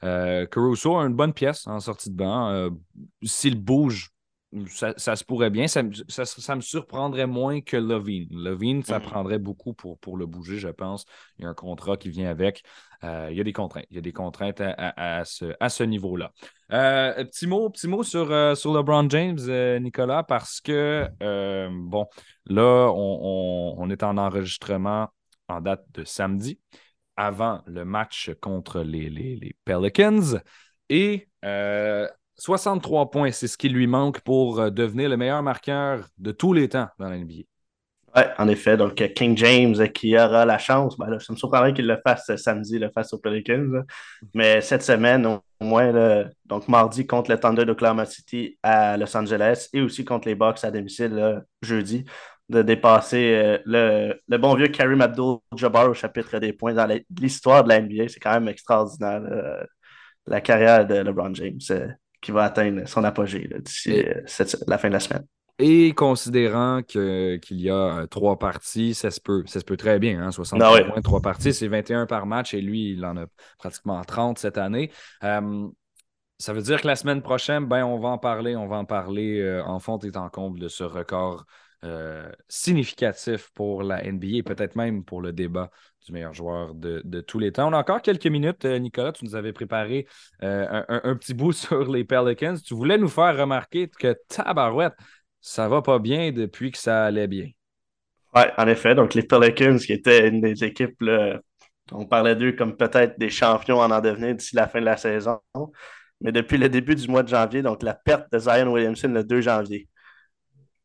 Caruso 0.00 0.96
a 0.96 1.04
une 1.04 1.12
bonne 1.12 1.34
pièce 1.34 1.66
en 1.66 1.78
sortie 1.80 2.08
de 2.08 2.16
banc. 2.16 2.70
S'il 3.22 3.62
bouge 3.62 4.15
ça, 4.68 5.16
se 5.16 5.24
pourrait 5.24 5.50
bien. 5.50 5.66
Ça, 5.68 5.82
me 5.82 6.60
surprendrait 6.60 7.26
moins 7.26 7.60
que 7.60 7.76
Levine. 7.76 8.28
Levine, 8.30 8.82
ça 8.82 8.98
mm. 8.98 9.02
prendrait 9.02 9.38
beaucoup 9.38 9.74
pour, 9.74 9.98
pour 9.98 10.16
le 10.16 10.26
bouger, 10.26 10.58
je 10.58 10.68
pense. 10.68 11.04
Il 11.38 11.44
y 11.44 11.46
a 11.46 11.48
un 11.48 11.54
contrat 11.54 11.96
qui 11.96 12.08
vient 12.08 12.30
avec. 12.30 12.62
Euh, 13.04 13.28
il 13.30 13.36
y 13.36 13.40
a 13.40 13.44
des 13.44 13.52
contraintes. 13.52 13.86
Il 13.90 13.96
y 13.96 13.98
a 13.98 14.02
des 14.02 14.12
contraintes 14.12 14.60
à, 14.60 15.24
ce, 15.24 15.54
à 15.60 15.68
ce 15.68 15.84
niveau-là. 15.84 16.32
Euh, 16.72 17.24
petit 17.24 17.46
mot, 17.46 17.70
petit 17.70 17.88
mot 17.88 18.02
sur, 18.02 18.30
euh, 18.30 18.54
sur 18.54 18.74
LeBron 18.74 19.08
James, 19.10 19.38
Nicolas, 19.80 20.22
parce 20.22 20.60
que, 20.60 21.08
bon, 21.70 22.06
là, 22.46 22.90
on, 22.94 23.90
est 23.90 24.02
en 24.02 24.16
enregistrement 24.18 25.08
en 25.48 25.60
date 25.60 25.84
de 25.94 26.04
samedi, 26.04 26.58
avant 27.16 27.62
le 27.66 27.84
match 27.84 28.30
contre 28.40 28.80
les, 28.80 29.08
les, 29.10 29.36
les 29.36 29.56
Pelicans. 29.64 30.40
Et 30.88 31.28
63 32.38 33.10
points, 33.10 33.30
c'est 33.30 33.48
ce 33.48 33.56
qui 33.56 33.68
lui 33.68 33.86
manque 33.86 34.20
pour 34.20 34.60
euh, 34.60 34.70
devenir 34.70 35.08
le 35.08 35.16
meilleur 35.16 35.42
marqueur 35.42 36.06
de 36.18 36.32
tous 36.32 36.52
les 36.52 36.68
temps 36.68 36.88
dans 36.98 37.08
la 37.08 37.16
NBA. 37.16 37.44
Oui, 38.14 38.22
en 38.38 38.48
effet. 38.48 38.76
Donc, 38.76 39.00
euh, 39.00 39.08
King 39.08 39.36
James 39.36 39.74
euh, 39.78 39.86
qui 39.86 40.16
aura 40.18 40.44
la 40.44 40.58
chance, 40.58 40.98
ben 40.98 41.18
ça 41.18 41.32
me 41.32 41.38
surprendrait 41.38 41.72
qu'il 41.72 41.86
le 41.86 41.98
fasse 42.06 42.34
samedi, 42.36 42.78
le 42.78 42.90
fasse 42.90 43.12
aux 43.14 43.18
Pelicans. 43.18 43.84
Mais 44.34 44.60
cette 44.60 44.82
semaine, 44.82 45.26
au 45.26 45.40
moins, 45.60 46.26
donc 46.44 46.68
mardi 46.68 47.06
contre 47.06 47.30
le 47.30 47.38
Thunder 47.38 47.64
d'Oklahoma 47.64 48.04
City 48.04 48.58
à 48.62 48.96
Los 48.98 49.16
Angeles 49.16 49.68
et 49.72 49.80
aussi 49.80 50.04
contre 50.04 50.28
les 50.28 50.34
Bucks 50.34 50.62
à 50.62 50.70
domicile 50.70 51.42
jeudi, 51.62 52.04
de 52.50 52.60
dépasser 52.60 53.58
le, 53.64 54.14
bon 54.36 54.54
vieux 54.54 54.68
Karim 54.68 55.00
Abdul-Jabbar 55.00 55.90
au 55.90 55.94
chapitre 55.94 56.38
des 56.38 56.52
points 56.52 56.74
dans 56.74 56.86
l'histoire 57.18 57.64
de 57.64 57.70
la 57.70 57.80
NBA. 57.80 58.08
C'est 58.08 58.20
quand 58.20 58.32
même 58.32 58.48
extraordinaire, 58.48 59.22
la 60.26 60.40
carrière 60.42 60.86
de 60.86 60.96
LeBron 60.96 61.34
James 61.34 61.96
qui 62.26 62.32
va 62.32 62.42
atteindre 62.42 62.88
son 62.88 63.04
apogée 63.04 63.48
d'ici 63.60 64.02
euh, 64.04 64.50
la 64.66 64.78
fin 64.78 64.88
de 64.88 64.94
la 64.94 64.98
semaine. 64.98 65.24
Et 65.60 65.94
considérant 65.94 66.82
qu'il 66.82 67.40
y 67.50 67.70
a 67.70 68.00
euh, 68.00 68.06
trois 68.08 68.36
parties, 68.36 68.94
ça 68.94 69.12
se 69.12 69.20
peut, 69.20 69.44
ça 69.46 69.60
se 69.60 69.64
peut 69.64 69.76
très 69.76 70.00
bien. 70.00 70.20
Hein? 70.20 70.32
60 70.32 70.60
ah 70.60 70.82
points, 70.82 71.00
trois 71.02 71.20
parties, 71.20 71.54
c'est 71.54 71.68
21 71.68 72.06
par 72.06 72.26
match 72.26 72.52
et 72.52 72.60
lui, 72.60 72.90
il 72.94 73.06
en 73.06 73.16
a 73.16 73.26
pratiquement 73.58 74.02
30 74.02 74.40
cette 74.40 74.58
année. 74.58 74.90
Euh, 75.22 75.68
ça 76.38 76.52
veut 76.52 76.62
dire 76.62 76.82
que 76.82 76.88
la 76.88 76.96
semaine 76.96 77.22
prochaine, 77.22 77.64
ben, 77.64 77.84
on 77.84 78.00
va 78.00 78.08
en 78.08 78.18
parler, 78.18 78.56
on 78.56 78.66
va 78.66 78.76
en 78.76 78.84
parler 78.84 79.62
en 79.64 79.78
fond 79.78 79.98
et 79.98 80.14
en 80.16 80.28
comble 80.28 80.58
de 80.58 80.66
ce 80.66 80.82
record 80.82 81.46
euh, 81.86 82.28
significatif 82.48 83.50
pour 83.54 83.84
la 83.84 84.02
NBA, 84.02 84.42
peut-être 84.44 84.74
même 84.74 85.04
pour 85.04 85.20
le 85.20 85.32
débat 85.32 85.70
du 86.06 86.12
meilleur 86.12 86.32
joueur 86.32 86.74
de, 86.74 87.20
tous 87.20 87.38
les 87.38 87.52
temps. 87.52 87.68
On 87.68 87.72
a 87.72 87.78
encore 87.78 88.00
quelques 88.00 88.26
minutes, 88.26 88.64
euh, 88.64 88.78
Nicolas. 88.78 89.12
Tu 89.12 89.24
nous 89.24 89.34
avais 89.34 89.52
préparé 89.52 90.06
euh, 90.42 90.82
un, 90.88 91.16
petit 91.16 91.34
bout 91.34 91.52
sur 91.52 91.90
les 91.90 92.04
Pelicans. 92.04 92.56
Tu 92.64 92.74
voulais 92.74 92.96
nous 92.96 93.08
faire 93.08 93.36
remarquer 93.36 93.88
que 93.88 94.16
tabarouette, 94.28 94.94
ça 95.40 95.68
va 95.68 95.82
pas 95.82 95.98
bien 95.98 96.32
depuis 96.32 96.70
que 96.70 96.78
ça 96.78 97.06
allait 97.06 97.26
bien. 97.26 97.48
Oui, 98.34 98.42
en 98.56 98.68
effet. 98.68 98.94
Donc, 98.94 99.14
les 99.14 99.22
Pelicans, 99.22 99.78
qui 99.78 99.92
étaient 99.92 100.28
une 100.28 100.40
des 100.40 100.62
équipes, 100.64 101.02
on 101.92 102.06
parlait 102.06 102.36
d'eux 102.36 102.52
comme 102.52 102.76
peut-être 102.76 103.18
des 103.18 103.30
champions 103.30 103.80
en 103.80 103.90
en 103.90 104.00
devenir 104.00 104.34
d'ici 104.34 104.54
la 104.54 104.68
fin 104.68 104.80
de 104.80 104.84
la 104.84 104.96
saison. 104.96 105.40
Mais 106.20 106.32
depuis 106.32 106.56
le 106.56 106.68
début 106.68 106.94
du 106.94 107.08
mois 107.08 107.22
de 107.22 107.28
janvier, 107.28 107.62
donc 107.62 107.82
la 107.82 107.94
perte 107.94 108.30
de 108.32 108.38
Zion 108.38 108.72
Williamson 108.72 109.08
le 109.08 109.24
2 109.24 109.40
janvier, 109.40 109.88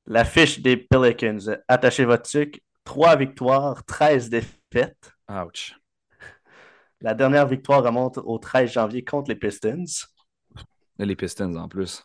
la 0.08 0.26
fiche 0.26 0.60
des 0.62 0.78
Pelicans, 0.78 1.58
attachez 1.68 2.06
votre 2.06 2.30
truc, 2.30 2.62
3 2.86 3.16
victoires, 3.16 3.84
13 3.86 4.30
défaites. 4.30 4.61
Ouch. 5.30 5.76
La 7.02 7.14
dernière 7.14 7.48
victoire 7.48 7.84
remonte 7.84 8.20
au 8.20 8.38
13 8.38 8.72
janvier 8.72 9.04
contre 9.04 9.30
les 9.30 9.36
Pistons. 9.36 9.86
Les 11.00 11.16
Pistons 11.16 11.56
en 11.56 11.68
plus. 11.68 12.04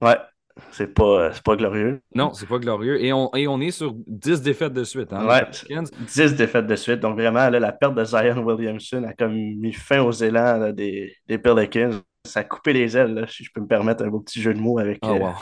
Ouais, 0.00 0.16
c'est 0.70 0.94
pas, 0.94 1.30
pas 1.44 1.56
glorieux. 1.56 2.00
Non, 2.14 2.32
c'est 2.32 2.46
pas 2.46 2.58
glorieux. 2.58 3.02
Et 3.02 3.12
on, 3.12 3.34
et 3.34 3.46
on 3.46 3.60
est 3.60 3.70
sur 3.70 3.94
10 4.06 4.42
défaites 4.42 4.72
de 4.72 4.84
suite. 4.84 5.12
Hein, 5.12 5.26
ouais, 5.26 5.44
10 5.98 6.34
défaites 6.34 6.66
de 6.66 6.76
suite. 6.76 7.00
Donc 7.00 7.18
vraiment, 7.18 7.50
la 7.50 7.72
perte 7.72 7.94
de 7.94 8.04
Zion 8.04 8.42
Williamson 8.42 9.04
a 9.04 9.12
comme 9.12 9.34
mis 9.34 9.72
fin 9.72 10.00
aux 10.00 10.12
élans 10.12 10.72
des, 10.72 11.14
des 11.26 11.38
Pelicans. 11.38 12.00
Ça 12.24 12.40
a 12.40 12.44
coupé 12.44 12.72
les 12.72 12.96
ailes, 12.96 13.26
si 13.28 13.44
je 13.44 13.50
peux 13.54 13.60
me 13.60 13.66
permettre 13.66 14.04
un 14.04 14.08
beau 14.08 14.20
petit 14.20 14.42
jeu 14.42 14.52
de 14.52 14.60
mots 14.60 14.78
avec. 14.78 14.98
Oh, 15.02 15.14
wow. 15.14 15.34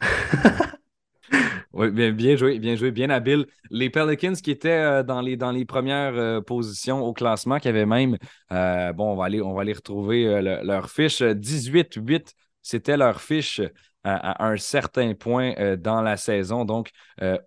oui, 1.72 1.90
bien, 1.90 2.36
joué, 2.36 2.58
bien 2.58 2.76
joué, 2.76 2.90
bien 2.90 3.10
habile. 3.10 3.46
Les 3.70 3.90
Pelicans 3.90 4.32
qui 4.32 4.50
étaient 4.50 4.70
euh, 4.70 5.02
dans, 5.02 5.20
les, 5.20 5.36
dans 5.36 5.50
les 5.50 5.66
premières 5.66 6.14
euh, 6.14 6.40
positions 6.40 7.02
au 7.02 7.12
classement, 7.12 7.58
qui 7.58 7.68
avaient 7.68 7.84
même, 7.84 8.16
euh, 8.52 8.92
bon, 8.94 9.12
on 9.12 9.16
va 9.16 9.26
aller, 9.26 9.42
on 9.42 9.52
va 9.52 9.62
aller 9.62 9.74
retrouver 9.74 10.40
leur 10.40 10.88
fiche. 10.88 11.20
18-8, 11.20 12.32
c'était 12.62 12.96
leur 12.96 13.20
fiche 13.20 13.60
à, 14.02 14.46
un 14.46 14.56
certain 14.56 15.12
point 15.14 15.76
dans 15.76 16.00
la 16.00 16.16
saison, 16.16 16.64
donc 16.64 16.90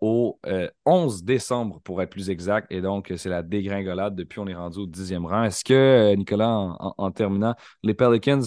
au 0.01 0.39
11 0.85 1.21
euh, 1.21 1.25
décembre 1.25 1.81
pour 1.81 2.01
être 2.03 2.11
plus 2.11 2.29
exact. 2.29 2.71
Et 2.71 2.81
donc, 2.81 3.11
c'est 3.17 3.29
la 3.29 3.41
dégringolade. 3.41 4.15
Depuis, 4.15 4.39
on 4.39 4.47
est 4.47 4.53
rendu 4.53 4.79
au 4.79 4.85
dixième 4.85 5.25
rang. 5.25 5.43
Est-ce 5.43 5.63
que, 5.63 6.13
Nicolas, 6.15 6.75
en, 6.79 7.11
terminant, 7.11 7.55
les 7.81 7.95
Pelicans 7.95 8.41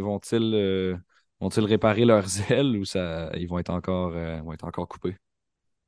vont-ils 0.00 0.98
vont-ils 1.40 1.64
réparer 1.64 2.04
leurs 2.04 2.26
ailes 2.50 2.76
ou 2.76 2.84
ça, 2.84 3.30
ils 3.34 3.48
vont 3.48 3.58
être 3.58 3.70
encore, 3.70 4.10
vont 4.10 4.52
être 4.52 4.64
encore 4.64 4.88
coupés? 4.88 5.16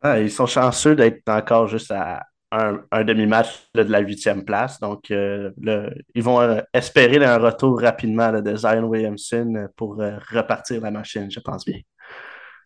Ah, 0.00 0.20
ils 0.20 0.30
sont 0.30 0.46
chanceux 0.46 0.94
d'être 0.94 1.28
encore 1.28 1.66
juste 1.66 1.90
à 1.90 2.24
un, 2.50 3.04
demi-match 3.04 3.68
de 3.74 3.82
la 3.82 4.00
huitième 4.00 4.44
place. 4.44 4.80
Donc, 4.80 5.10
euh, 5.10 5.50
ils 6.14 6.22
vont 6.22 6.40
euh, 6.40 6.60
espérer 6.72 7.22
un 7.24 7.38
retour 7.38 7.80
rapidement 7.80 8.32
de 8.40 8.56
Zion 8.56 8.84
Williamson 8.84 9.68
pour 9.76 10.00
euh, 10.00 10.18
repartir 10.30 10.80
la 10.80 10.90
machine, 10.90 11.30
je 11.30 11.40
pense 11.40 11.64
bien. 11.64 11.80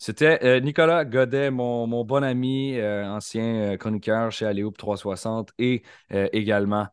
C'était 0.04 0.60
Nicolas 0.60 1.04
Godet, 1.04 1.52
mon, 1.52 2.04
bon 2.04 2.24
ami, 2.24 2.76
ancien 2.82 3.76
chroniqueur 3.76 4.32
chez 4.32 4.46
Aléoupe 4.46 4.76
360 4.76 5.52
et 5.60 5.84
également 6.10 6.88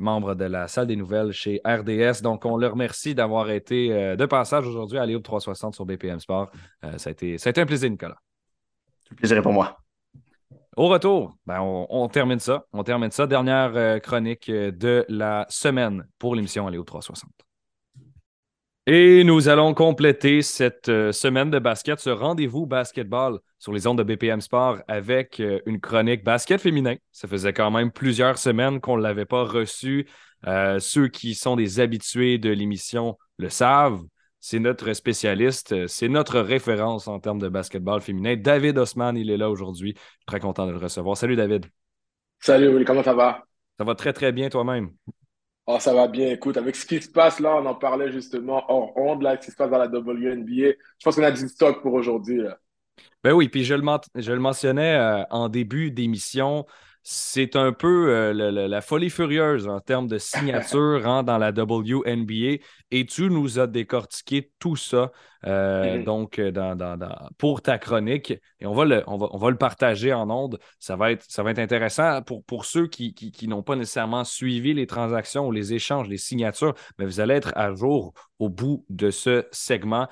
membre 0.00 0.34
de 0.34 0.44
la 0.44 0.68
salle 0.68 0.86
des 0.86 0.96
nouvelles 0.96 1.32
chez 1.32 1.62
RDS. 1.64 2.20
Donc, 2.22 2.44
on 2.44 2.58
le 2.58 2.66
remercie 2.66 3.14
d'avoir 3.14 3.48
été 3.48 3.88
de 4.16 4.26
passage 4.26 4.66
aujourd'hui 4.66 4.98
à 4.98 5.02
Aléoupe 5.02 5.24
360 5.24 5.74
sur 5.74 5.86
BPM 5.86 6.20
Sport. 6.20 6.50
ça, 6.98 7.08
a 7.08 7.10
été, 7.10 7.38
ça 7.38 7.48
a 7.48 7.50
été 7.52 7.62
un 7.62 7.66
plaisir, 7.66 7.88
Nicolas. 7.88 8.18
Le 9.10 9.16
plaisir 9.16 9.38
est 9.38 9.42
pour 9.42 9.54
moi. 9.54 9.78
Au 10.76 10.88
retour, 10.88 11.38
ben 11.46 11.60
on, 11.62 12.06
termine 12.08 12.38
ça. 12.38 12.66
On 12.74 12.84
termine 12.84 13.10
ça. 13.10 13.26
Dernière 13.26 13.74
euh, 13.76 13.98
chronique 13.98 14.50
euh, 14.50 14.70
de 14.70 15.06
la 15.08 15.46
semaine 15.48 16.06
pour 16.18 16.34
l'émission 16.34 16.66
Aller 16.66 16.78
360. 16.84 17.45
Et 18.88 19.24
nous 19.24 19.48
allons 19.48 19.74
compléter 19.74 20.42
cette 20.42 20.88
euh, 20.88 21.10
semaine 21.10 21.50
de 21.50 21.58
basket, 21.58 21.98
ce 21.98 22.10
rendez-vous 22.10 22.66
basketball 22.66 23.40
sur 23.58 23.72
les 23.72 23.86
ondes 23.86 23.98
de 23.98 24.04
BPM 24.04 24.40
Sport 24.40 24.78
avec 24.86 25.42
une 25.66 25.80
chronique 25.80 26.22
basket 26.22 26.60
féminin. 26.60 26.94
Ça 27.10 27.26
faisait 27.26 27.52
quand 27.52 27.70
même 27.70 27.90
plusieurs 27.90 28.38
semaines 28.38 28.80
qu'on 28.80 28.96
ne 28.96 29.02
l'avait 29.02 29.24
pas 29.24 29.42
reçu. 29.42 30.06
ceux 30.78 31.08
qui 31.08 31.34
sont 31.34 31.56
des 31.56 31.80
habitués 31.80 32.38
de 32.38 32.50
l'émission 32.50 33.18
le 33.38 33.48
savent 33.48 34.02
c'est 34.48 34.60
notre 34.60 34.92
spécialiste, 34.92 35.72
euh, 35.72 35.86
c'est 35.88 36.08
notre 36.08 36.38
référence 36.38 37.08
en 37.08 37.18
termes 37.18 37.40
de 37.40 37.48
basketball 37.48 38.00
féminin. 38.00 38.36
David 38.36 38.78
Osman, 38.78 39.16
il 39.16 39.28
est 39.28 39.36
là 39.36 39.50
aujourd'hui. 39.50 39.94
Je 39.96 39.98
suis 39.98 40.24
très 40.24 40.38
content 40.38 40.68
de 40.68 40.70
le 40.70 40.78
recevoir. 40.78 41.16
Salut 41.16 41.34
David. 41.34 41.66
Salut 42.38 42.84
comment 42.84 43.02
ça 43.02 43.12
va? 43.12 43.44
Ça 43.76 43.82
va 43.82 43.96
très 43.96 44.12
très 44.12 44.30
bien 44.30 44.48
toi-même? 44.48 44.92
Oh, 45.66 45.78
ça 45.80 45.92
va 45.92 46.06
bien. 46.06 46.30
Écoute, 46.30 46.56
avec 46.56 46.76
ce 46.76 46.86
qui 46.86 47.02
se 47.02 47.10
passe 47.10 47.40
là, 47.40 47.56
on 47.56 47.66
en 47.66 47.74
parlait 47.74 48.12
justement 48.12 48.64
hors 48.68 48.96
onde, 48.96 49.22
là, 49.22 49.36
ce 49.40 49.46
qui 49.46 49.50
se 49.50 49.56
passe 49.56 49.70
dans 49.70 49.78
la 49.78 49.88
WNBA. 49.88 50.74
Je 50.98 51.04
pense 51.04 51.16
qu'on 51.16 51.24
a 51.24 51.32
du 51.32 51.48
stock 51.48 51.82
pour 51.82 51.94
aujourd'hui. 51.94 52.42
Ben 53.24 53.32
oui, 53.32 53.48
puis 53.48 53.64
je 53.64 53.74
le, 53.74 54.38
mentionnais 54.38 54.94
euh, 54.94 55.24
en 55.30 55.48
début 55.48 55.90
d'émission 55.90 56.66
c'est 57.08 57.54
un 57.54 57.72
peu 57.72 58.08
euh, 58.08 58.32
la, 58.66 58.80
folie 58.80 59.10
furieuse 59.10 59.68
en 59.68 59.78
termes 59.78 60.08
de 60.08 60.18
signature 60.18 61.06
hein, 61.06 61.22
dans 61.22 61.38
la 61.38 61.50
WNBA. 61.50 62.60
Et 62.90 63.06
tu 63.06 63.30
nous 63.30 63.60
as 63.60 63.68
décortiqué 63.68 64.50
tout 64.58 64.74
ça 64.74 65.12
euh, 65.46 65.98
mm-hmm. 65.98 66.04
donc 66.04 66.40
euh, 66.40 66.50
pour 67.38 67.62
ta 67.62 67.78
chronique. 67.78 68.32
Et 68.58 68.66
on 68.66 68.74
va 68.74 68.84
le, 68.84 69.04
on 69.06 69.38
va, 69.38 69.50
le 69.50 69.56
partager 69.56 70.12
en 70.12 70.28
ondes. 70.30 70.58
Ça 70.80 70.96
va 70.96 71.12
être, 71.12 71.24
ça 71.28 71.44
va 71.44 71.52
être 71.52 71.60
intéressant 71.60 72.22
pour, 72.22 72.42
pour 72.42 72.64
ceux 72.64 72.88
qui, 72.88 73.14
n'ont 73.46 73.62
pas 73.62 73.76
nécessairement 73.76 74.24
suivi 74.24 74.74
les 74.74 74.88
transactions 74.88 75.46
ou 75.46 75.52
les 75.52 75.74
échanges, 75.74 76.08
les 76.08 76.18
signatures, 76.18 76.74
mais 76.98 77.04
vous 77.04 77.20
allez 77.20 77.34
être 77.34 77.52
à 77.54 77.72
jour 77.72 78.14
au 78.40 78.48
bout 78.48 78.84
de 78.88 79.12
ce 79.12 79.46
segment. 79.52 80.08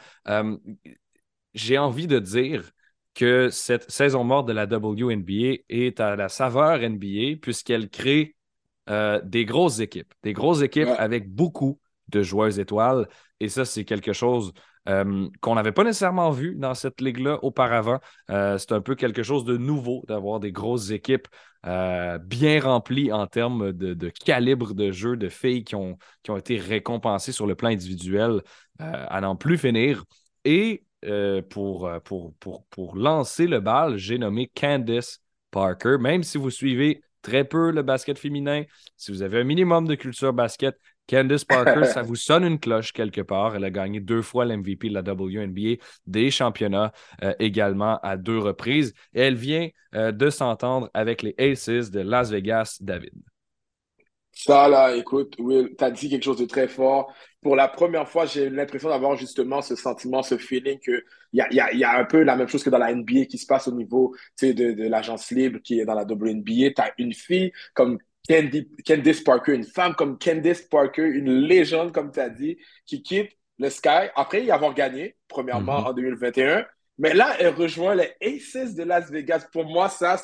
J'ai 1.54 1.76
envie 1.76 2.06
de 2.06 2.20
dire 2.20 2.70
que 3.14 3.48
cette 3.50 3.90
saison 3.90 4.24
morte 4.24 4.46
de 4.46 4.52
la 4.52 4.64
WNBA 4.64 5.62
est 5.68 6.00
à 6.00 6.16
la 6.16 6.28
saveur 6.28 6.78
NBA 6.80 7.36
puisqu'elle 7.40 7.88
crée 7.88 8.36
euh, 8.90 9.20
des 9.24 9.44
grosses 9.44 9.78
équipes, 9.78 10.12
des 10.22 10.34
grosses 10.34 10.60
équipes 10.60 10.90
avec 10.98 11.32
beaucoup 11.32 11.80
de 12.08 12.22
joueuses 12.22 12.58
étoiles. 12.58 13.08
Et 13.40 13.48
ça, 13.48 13.64
c'est 13.64 13.84
quelque 13.84 14.12
chose 14.12 14.52
euh, 14.88 15.28
qu'on 15.40 15.54
n'avait 15.54 15.72
pas 15.72 15.84
nécessairement 15.84 16.30
vu 16.30 16.54
dans 16.56 16.74
cette 16.74 17.00
ligue-là 17.00 17.38
auparavant. 17.42 17.98
Euh, 18.30 18.58
c'est 18.58 18.72
un 18.72 18.82
peu 18.82 18.94
quelque 18.94 19.22
chose 19.22 19.44
de 19.44 19.56
nouveau 19.56 20.04
d'avoir 20.06 20.38
des 20.40 20.52
grosses 20.52 20.90
équipes 20.90 21.28
bien 21.66 22.60
remplies 22.60 23.10
en 23.10 23.26
termes 23.26 23.72
de, 23.72 24.10
calibre 24.10 24.74
de 24.74 24.92
jeu, 24.92 25.16
de 25.16 25.30
filles 25.30 25.64
qui 25.64 25.74
ont, 25.74 25.96
qui 26.22 26.30
ont 26.30 26.36
été 26.36 26.58
récompensées 26.58 27.32
sur 27.32 27.46
le 27.46 27.54
plan 27.54 27.70
individuel 27.70 28.42
à 28.78 29.22
n'en 29.22 29.34
plus 29.34 29.56
finir. 29.56 30.04
Et 30.44 30.84
euh, 31.04 31.42
pour, 31.42 31.86
euh, 31.86 32.00
pour, 32.00 32.34
pour, 32.34 32.64
pour, 32.66 32.96
lancer 32.96 33.46
le 33.46 33.60
bal, 33.60 33.96
j'ai 33.96 34.18
nommé 34.18 34.50
Candice 34.54 35.20
Parker. 35.50 35.96
Même 36.00 36.22
si 36.22 36.38
vous 36.38 36.50
suivez 36.50 37.02
très 37.22 37.44
peu 37.44 37.70
le 37.70 37.82
basket 37.82 38.18
féminin, 38.18 38.64
si 38.96 39.12
vous 39.12 39.22
avez 39.22 39.40
un 39.40 39.44
minimum 39.44 39.86
de 39.86 39.94
culture 39.94 40.32
basket, 40.32 40.78
Candice 41.08 41.44
Parker, 41.44 41.84
ça 41.86 42.02
vous 42.02 42.16
sonne 42.16 42.44
une 42.44 42.58
cloche 42.58 42.92
quelque 42.92 43.20
part. 43.20 43.56
Elle 43.56 43.64
a 43.64 43.70
gagné 43.70 44.00
deux 44.00 44.22
fois 44.22 44.44
l'MVP 44.44 44.88
de 44.88 44.94
la 44.94 45.02
WNBA, 45.02 45.82
des 46.06 46.30
championnats 46.30 46.92
euh, 47.22 47.34
également 47.38 47.98
à 48.02 48.16
deux 48.16 48.38
reprises. 48.38 48.94
Et 49.12 49.20
elle 49.20 49.36
vient 49.36 49.68
de 49.92 50.28
s'entendre 50.28 50.90
avec 50.92 51.22
les 51.22 51.34
Aces 51.38 51.90
de 51.90 52.00
Las 52.00 52.30
Vegas, 52.30 52.78
David. 52.80 53.12
Ça, 54.34 54.68
là, 54.68 54.96
écoute, 54.96 55.36
Will, 55.38 55.74
tu 55.78 55.84
as 55.84 55.90
dit 55.90 56.10
quelque 56.10 56.24
chose 56.24 56.38
de 56.38 56.44
très 56.44 56.66
fort. 56.66 57.14
Pour 57.40 57.54
la 57.54 57.68
première 57.68 58.08
fois, 58.08 58.26
j'ai 58.26 58.50
l'impression 58.50 58.88
d'avoir 58.88 59.16
justement 59.16 59.62
ce 59.62 59.76
sentiment, 59.76 60.22
ce 60.22 60.36
feeling 60.36 60.78
qu'il 60.80 61.02
y 61.32 61.40
a, 61.40 61.52
y, 61.52 61.60
a, 61.60 61.72
y 61.72 61.84
a 61.84 61.98
un 61.98 62.04
peu 62.04 62.22
la 62.22 62.34
même 62.34 62.48
chose 62.48 62.64
que 62.64 62.70
dans 62.70 62.78
la 62.78 62.92
NBA 62.92 63.26
qui 63.26 63.38
se 63.38 63.46
passe 63.46 63.68
au 63.68 63.72
niveau 63.72 64.14
de, 64.42 64.52
de 64.52 64.88
l'agence 64.88 65.30
libre 65.30 65.60
qui 65.62 65.78
est 65.78 65.84
dans 65.84 65.94
la 65.94 66.02
WNBA. 66.02 66.70
Tu 66.74 66.82
as 66.82 66.92
une 66.98 67.14
fille 67.14 67.52
comme 67.74 67.98
Candy, 68.28 68.68
Candice 68.86 69.22
Parker, 69.22 69.54
une 69.54 69.64
femme 69.64 69.94
comme 69.94 70.18
Candice 70.18 70.62
Parker, 70.62 71.04
une 71.04 71.30
légende, 71.30 71.92
comme 71.92 72.10
tu 72.10 72.20
as 72.20 72.30
dit, 72.30 72.58
qui 72.86 73.02
quitte 73.02 73.30
le 73.58 73.70
Sky 73.70 74.10
après 74.16 74.44
y 74.44 74.50
avoir 74.50 74.74
gagné, 74.74 75.16
premièrement 75.28 75.80
mm-hmm. 75.80 75.90
en 75.90 75.92
2021. 75.92 76.66
Mais 76.98 77.12
là, 77.12 77.36
elle 77.38 77.54
rejoint 77.54 77.94
les 77.94 78.14
Aces 78.20 78.74
de 78.74 78.84
Las 78.84 79.10
Vegas. 79.10 79.46
Pour 79.52 79.64
moi, 79.64 79.88
ça, 79.88 80.20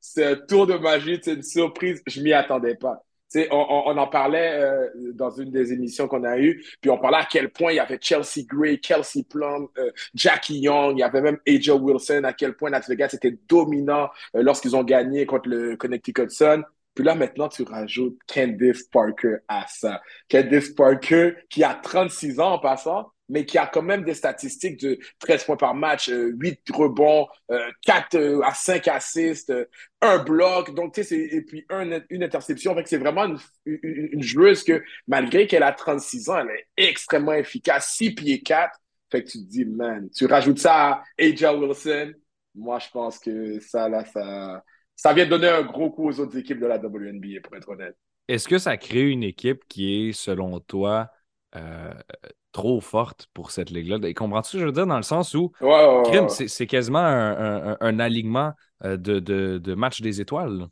c'est 0.00 0.24
un 0.24 0.36
tour 0.36 0.66
de 0.66 0.74
magie, 0.74 1.18
c'est 1.22 1.34
une 1.34 1.42
surprise. 1.42 2.02
Je 2.06 2.20
m'y 2.22 2.32
attendais 2.32 2.76
pas. 2.76 3.05
On, 3.50 3.82
on, 3.86 3.96
en 3.98 4.06
parlait 4.06 4.52
euh, 4.52 4.88
dans 5.14 5.30
une 5.30 5.50
des 5.50 5.72
émissions 5.72 6.06
qu'on 6.06 6.24
a 6.24 6.38
eues, 6.38 6.64
puis 6.80 6.90
on 6.90 6.98
parlait 6.98 7.18
à 7.18 7.26
quel 7.28 7.50
point 7.50 7.72
il 7.72 7.76
y 7.76 7.80
avait 7.80 7.98
Chelsea 8.00 8.46
Gray, 8.46 8.78
Kelsey 8.78 9.24
Plum, 9.28 9.68
euh, 9.78 9.90
Jackie 10.14 10.60
Young, 10.60 10.96
il 10.96 11.00
y 11.00 11.02
avait 11.02 11.20
même 11.20 11.38
AJ 11.46 11.70
Wilson, 11.70 12.22
à 12.24 12.32
quel 12.32 12.54
point 12.54 12.70
Las 12.70 12.88
Vegas 12.88 13.10
était 13.14 13.36
dominant 13.48 14.10
euh, 14.36 14.42
lorsqu'ils 14.42 14.76
ont 14.76 14.84
gagné 14.84 15.26
contre 15.26 15.48
le 15.48 15.76
Connecticut 15.76 16.30
Sun. 16.30 16.62
Puis 16.94 17.04
là, 17.04 17.14
maintenant, 17.14 17.48
tu 17.48 17.62
rajoutes 17.64 18.18
Candice 18.32 18.84
Parker 18.84 19.36
à 19.48 19.66
ça. 19.68 20.00
Candice 20.30 20.70
Parker, 20.70 21.34
qui 21.50 21.62
a 21.62 21.74
36 21.74 22.40
ans 22.40 22.52
en 22.52 22.58
passant, 22.58 23.12
mais 23.28 23.44
qui 23.44 23.58
a 23.58 23.66
quand 23.66 23.82
même 23.82 24.04
des 24.04 24.14
statistiques 24.14 24.80
de 24.80 24.98
13 25.18 25.44
points 25.44 25.56
par 25.56 25.74
match, 25.74 26.08
8 26.08 26.60
euh, 26.70 26.74
rebonds, 26.74 27.26
4 27.82 28.14
euh, 28.14 28.38
euh, 28.38 28.42
à 28.42 28.54
5 28.54 28.86
assists, 28.88 29.52
un 30.00 30.22
bloc, 30.22 30.74
donc 30.74 30.94
tu 30.94 31.04
sais, 31.04 31.18
et 31.18 31.42
puis 31.42 31.66
une 31.70 32.22
interception. 32.22 32.74
Fait 32.74 32.86
c'est 32.86 32.98
vraiment 32.98 33.26
une, 33.66 34.22
joueuse 34.22 34.62
que, 34.62 34.82
malgré 35.08 35.46
qu'elle 35.46 35.62
a 35.62 35.72
36 35.72 36.28
ans, 36.30 36.38
elle 36.38 36.50
est 36.50 36.88
extrêmement 36.88 37.34
efficace, 37.34 37.94
6 37.96 38.14
pieds 38.14 38.42
4. 38.42 38.78
Fait 39.10 39.22
que 39.22 39.28
tu 39.30 39.38
te 39.38 39.44
dis, 39.44 39.64
man, 39.64 40.08
tu 40.14 40.26
rajoutes 40.26 40.58
ça 40.58 40.74
à 40.74 41.04
AJ 41.18 41.44
Wilson. 41.44 42.12
Moi, 42.54 42.78
je 42.78 42.88
pense 42.90 43.18
que 43.18 43.60
ça, 43.60 43.88
là, 43.88 44.04
ça, 44.04 44.64
ça 44.96 45.12
vient 45.12 45.26
donner 45.26 45.48
un 45.48 45.62
gros 45.62 45.90
coup 45.90 46.08
aux 46.08 46.20
autres 46.20 46.36
équipes 46.36 46.58
de 46.58 46.66
la 46.66 46.78
WNBA, 46.78 47.40
pour 47.42 47.56
être 47.56 47.68
honnête. 47.68 47.96
Est-ce 48.28 48.48
que 48.48 48.58
ça 48.58 48.76
crée 48.76 49.08
une 49.08 49.22
équipe 49.22 49.62
qui 49.68 50.08
est, 50.08 50.12
selon 50.12 50.58
toi, 50.58 51.10
trop 52.56 52.80
forte 52.80 53.28
pour 53.34 53.50
cette 53.50 53.68
ligue-là? 53.68 53.98
Comprends-tu 54.14 54.48
ce 54.48 54.52
que 54.54 54.60
je 54.60 54.64
veux 54.64 54.72
dire 54.72 54.86
dans 54.86 54.96
le 54.96 55.02
sens 55.02 55.34
où 55.34 55.52
c'est 56.28 56.66
quasiment 56.66 57.00
un, 57.00 57.98
alignement 57.98 58.52
euh, 58.82 58.96
de, 58.96 59.18
de, 59.20 59.74
match 59.74 60.00
des 60.00 60.22
étoiles? 60.22 60.66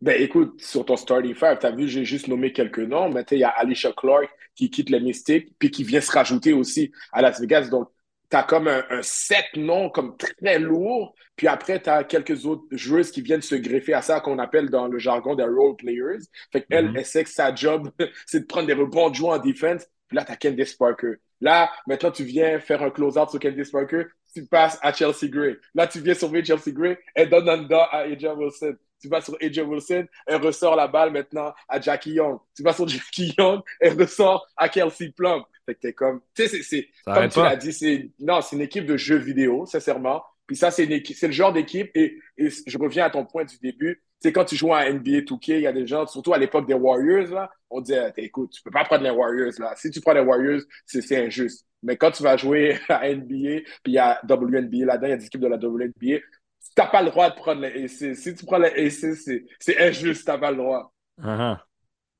Ben 0.00 0.20
écoute, 0.20 0.60
sur 0.60 0.84
ton 0.84 0.96
starting 0.96 1.34
five, 1.34 1.58
tu 1.60 1.66
as 1.66 1.70
vu, 1.70 1.86
j'ai 1.86 2.04
juste 2.04 2.26
nommé 2.26 2.52
quelques 2.52 2.80
noms, 2.80 3.08
mais 3.08 3.24
il 3.30 3.38
y 3.38 3.44
a 3.44 3.50
Alicia 3.50 3.92
Clark 3.96 4.28
qui 4.56 4.68
quitte 4.68 4.90
les 4.90 4.98
Mystics, 4.98 5.54
puis 5.60 5.70
qui 5.70 5.84
vient 5.84 6.00
se 6.00 6.10
rajouter 6.10 6.52
aussi 6.52 6.90
à 7.12 7.22
Las 7.22 7.40
Vegas. 7.40 7.68
Donc, 7.68 7.88
tu 8.28 8.36
as 8.36 8.42
comme 8.42 8.66
un, 8.66 8.82
un, 8.90 9.02
set 9.02 9.44
nom 9.56 9.90
comme 9.90 10.16
très 10.16 10.58
lourd, 10.58 11.14
puis 11.36 11.46
après, 11.46 11.80
tu 11.80 11.88
as 11.88 12.02
quelques 12.02 12.46
autres 12.46 12.64
joueuses 12.72 13.12
qui 13.12 13.22
viennent 13.22 13.42
se 13.42 13.54
greffer 13.54 13.94
à 13.94 14.02
ça, 14.02 14.20
qu'on 14.20 14.40
appelle 14.40 14.70
dans 14.70 14.88
le 14.88 14.98
jargon 14.98 15.36
des 15.36 15.44
role 15.44 15.76
players. 15.76 16.24
Fait 16.50 16.62
qu'elle, 16.62 16.86
mm 16.86 16.94
-hmm. 16.94 16.98
elle 16.98 17.06
sait 17.06 17.24
que 17.24 17.30
sa 17.30 17.54
job, 17.54 17.90
c'est 18.26 18.40
de 18.40 18.46
prendre 18.46 18.66
des 18.66 18.74
rebonds, 18.74 19.10
de 19.10 19.14
jouer 19.14 19.30
en 19.30 19.38
défense. 19.38 19.86
Puis 20.10 20.16
là, 20.16 20.24
tu 20.24 20.32
as 20.32 20.36
Candice 20.36 20.74
Parker. 20.74 21.14
Là, 21.40 21.70
maintenant, 21.86 22.10
tu 22.10 22.24
viens 22.24 22.60
faire 22.60 22.82
un 22.82 22.90
close-out 22.90 23.30
sur 23.30 23.40
Candice 23.40 23.70
Parker, 23.70 24.04
tu 24.34 24.44
passes 24.44 24.78
à 24.82 24.92
Chelsea 24.92 25.28
Gray. 25.28 25.56
Là, 25.74 25.86
tu 25.86 26.00
viens 26.00 26.14
sauver 26.14 26.44
Chelsea 26.44 26.72
Gray, 26.72 26.98
elle 27.14 27.30
donne 27.30 27.48
un 27.48 27.62
dos 27.62 27.76
à 27.76 28.00
Adrian 28.00 28.36
Wilson 28.36 28.76
tu 29.00 29.08
vas 29.08 29.20
sur 29.20 29.36
AJ 29.40 29.60
Wilson, 29.60 30.06
elle 30.26 30.42
ressort 30.42 30.76
la 30.76 30.86
balle 30.86 31.10
maintenant 31.12 31.52
à 31.68 31.80
Jackie 31.80 32.12
Young. 32.12 32.38
Tu 32.54 32.62
vas 32.62 32.72
sur 32.72 32.86
Jackie 32.88 33.34
Young, 33.38 33.62
elle 33.80 33.98
ressort 34.00 34.46
à 34.56 34.68
Kelsey 34.68 35.10
Plum. 35.10 35.42
Fait 35.66 35.74
que 35.74 35.80
t'es 35.80 35.92
comme, 35.92 36.20
tu 36.34 36.46
sais, 36.46 36.62
c'est, 36.62 36.88
comme 37.04 37.28
tu 37.28 37.38
l'as 37.38 37.56
dit, 37.56 37.72
c'est, 37.72 38.10
non, 38.18 38.40
c'est 38.40 38.56
une 38.56 38.62
équipe 38.62 38.86
de 38.86 38.96
jeux 38.96 39.16
vidéo, 39.16 39.66
sincèrement. 39.66 40.22
Puis 40.46 40.56
ça, 40.56 40.70
c'est, 40.70 40.86
c'est 41.14 41.26
le 41.28 41.32
genre 41.32 41.52
d'équipe, 41.52 41.90
et, 41.94 42.18
et 42.36 42.48
je 42.50 42.78
reviens 42.78 43.04
à 43.04 43.10
ton 43.10 43.24
point 43.24 43.44
du 43.44 43.56
début, 43.58 44.02
c'est 44.20 44.32
quand 44.32 44.44
tu 44.44 44.54
joues 44.54 44.74
à 44.74 44.90
NBA 44.90 45.22
2K, 45.22 45.56
il 45.56 45.60
y 45.62 45.66
a 45.66 45.72
des 45.72 45.86
gens, 45.86 46.06
surtout 46.06 46.34
à 46.34 46.38
l'époque 46.38 46.66
des 46.66 46.74
Warriors, 46.74 47.28
là, 47.28 47.50
on 47.70 47.80
disait, 47.80 48.12
écoute, 48.16 48.50
tu 48.52 48.62
peux 48.62 48.70
pas 48.70 48.84
prendre 48.84 49.02
les 49.02 49.10
Warriors, 49.10 49.52
là. 49.58 49.72
Si 49.76 49.90
tu 49.90 50.00
prends 50.00 50.12
les 50.12 50.20
Warriors, 50.20 50.60
c'est 50.84 51.24
injuste. 51.24 51.66
Mais 51.82 51.96
quand 51.96 52.10
tu 52.10 52.22
vas 52.22 52.36
jouer 52.36 52.78
à 52.88 53.08
NBA, 53.08 53.62
puis 53.82 53.92
il 53.92 53.94
y 53.94 53.98
a 53.98 54.20
WNBA 54.28 54.84
là-dedans, 54.84 55.06
il 55.06 55.10
y 55.10 55.12
a 55.12 55.16
des 55.16 55.26
équipes 55.26 55.40
de 55.40 55.48
la 55.48 55.56
WNBA, 55.56 56.20
tu 56.62 56.72
n'as 56.76 56.86
pas 56.86 57.02
le 57.02 57.10
droit 57.10 57.30
de 57.30 57.34
prendre 57.34 57.62
les 57.62 57.84
AC. 57.84 58.14
Si 58.14 58.34
tu 58.34 58.44
prends 58.44 58.58
les 58.58 58.86
AC, 58.86 59.16
c'est 59.58 59.78
injuste, 59.80 60.24
tu 60.24 60.30
n'as 60.30 60.38
pas 60.38 60.50
le 60.50 60.58
droit. 60.58 60.92
Uh-huh. 61.22 61.58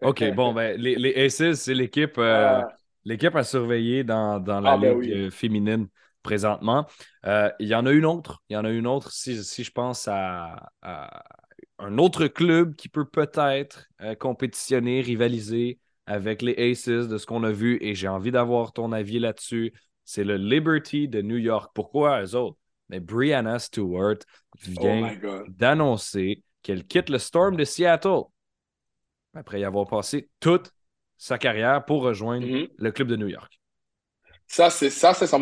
OK, 0.02 0.34
bon, 0.34 0.54
ben, 0.54 0.80
les, 0.80 0.96
les 0.96 1.26
Aces, 1.26 1.60
c'est 1.60 1.74
l'équipe 1.74 2.16
euh, 2.16 2.62
l'équipe 3.04 3.34
à 3.36 3.44
surveiller 3.44 4.04
dans, 4.04 4.40
dans 4.40 4.60
la 4.60 4.72
ah, 4.72 4.78
ben 4.78 4.98
ligue 4.98 5.12
euh, 5.12 5.30
féminine 5.30 5.88
présentement. 6.22 6.86
Euh, 7.26 7.50
il 7.58 7.68
y 7.68 7.74
en 7.74 7.86
a 7.86 7.92
une 7.92 8.06
autre. 8.06 8.42
Il 8.48 8.54
y 8.54 8.56
en 8.56 8.64
a 8.64 8.70
une 8.70 8.86
autre 8.86 9.10
si, 9.12 9.42
si 9.44 9.64
je 9.64 9.70
pense 9.70 10.08
à, 10.08 10.70
un 11.80 11.98
autre 11.98 12.26
club 12.26 12.76
qui 12.76 12.88
peut 12.88 13.08
peut-être 13.08 13.88
compétitionner, 14.18 15.00
rivaliser 15.00 15.78
avec 16.06 16.42
les 16.42 16.54
Aces 16.54 17.08
de 17.08 17.18
ce 17.18 17.26
qu'on 17.26 17.44
a 17.44 17.52
vu. 17.52 17.78
Et 17.80 17.94
j'ai 17.94 18.08
envie 18.08 18.30
d'avoir 18.30 18.72
ton 18.72 18.92
avis 18.92 19.18
là-dessus. 19.18 19.72
C'est 20.04 20.24
le 20.24 20.36
Liberty 20.36 21.08
de 21.08 21.22
New 21.22 21.36
York. 21.36 21.70
Pourquoi 21.74 22.22
eux 22.22 22.34
autres? 22.34 22.60
mais 22.90 23.00
Brianna 23.00 23.58
Stewart 23.58 24.18
vient 24.62 25.16
oh 25.24 25.44
d'annoncer 25.48 26.42
qu'elle 26.62 26.84
quitte 26.84 27.08
le 27.08 27.18
Storm 27.18 27.56
de 27.56 27.64
Seattle 27.64 28.24
après 29.32 29.60
y 29.60 29.64
avoir 29.64 29.86
passé 29.86 30.28
toute 30.40 30.72
sa 31.16 31.38
carrière 31.38 31.84
pour 31.84 32.02
rejoindre 32.02 32.46
mm-hmm. 32.46 32.70
le 32.76 32.92
club 32.92 33.08
de 33.08 33.16
New 33.16 33.28
York. 33.28 33.60
Ça, 34.48 34.68
c'est 34.68 34.90
ça, 34.90 35.14
c'est 35.14 35.28
ça 35.28 35.38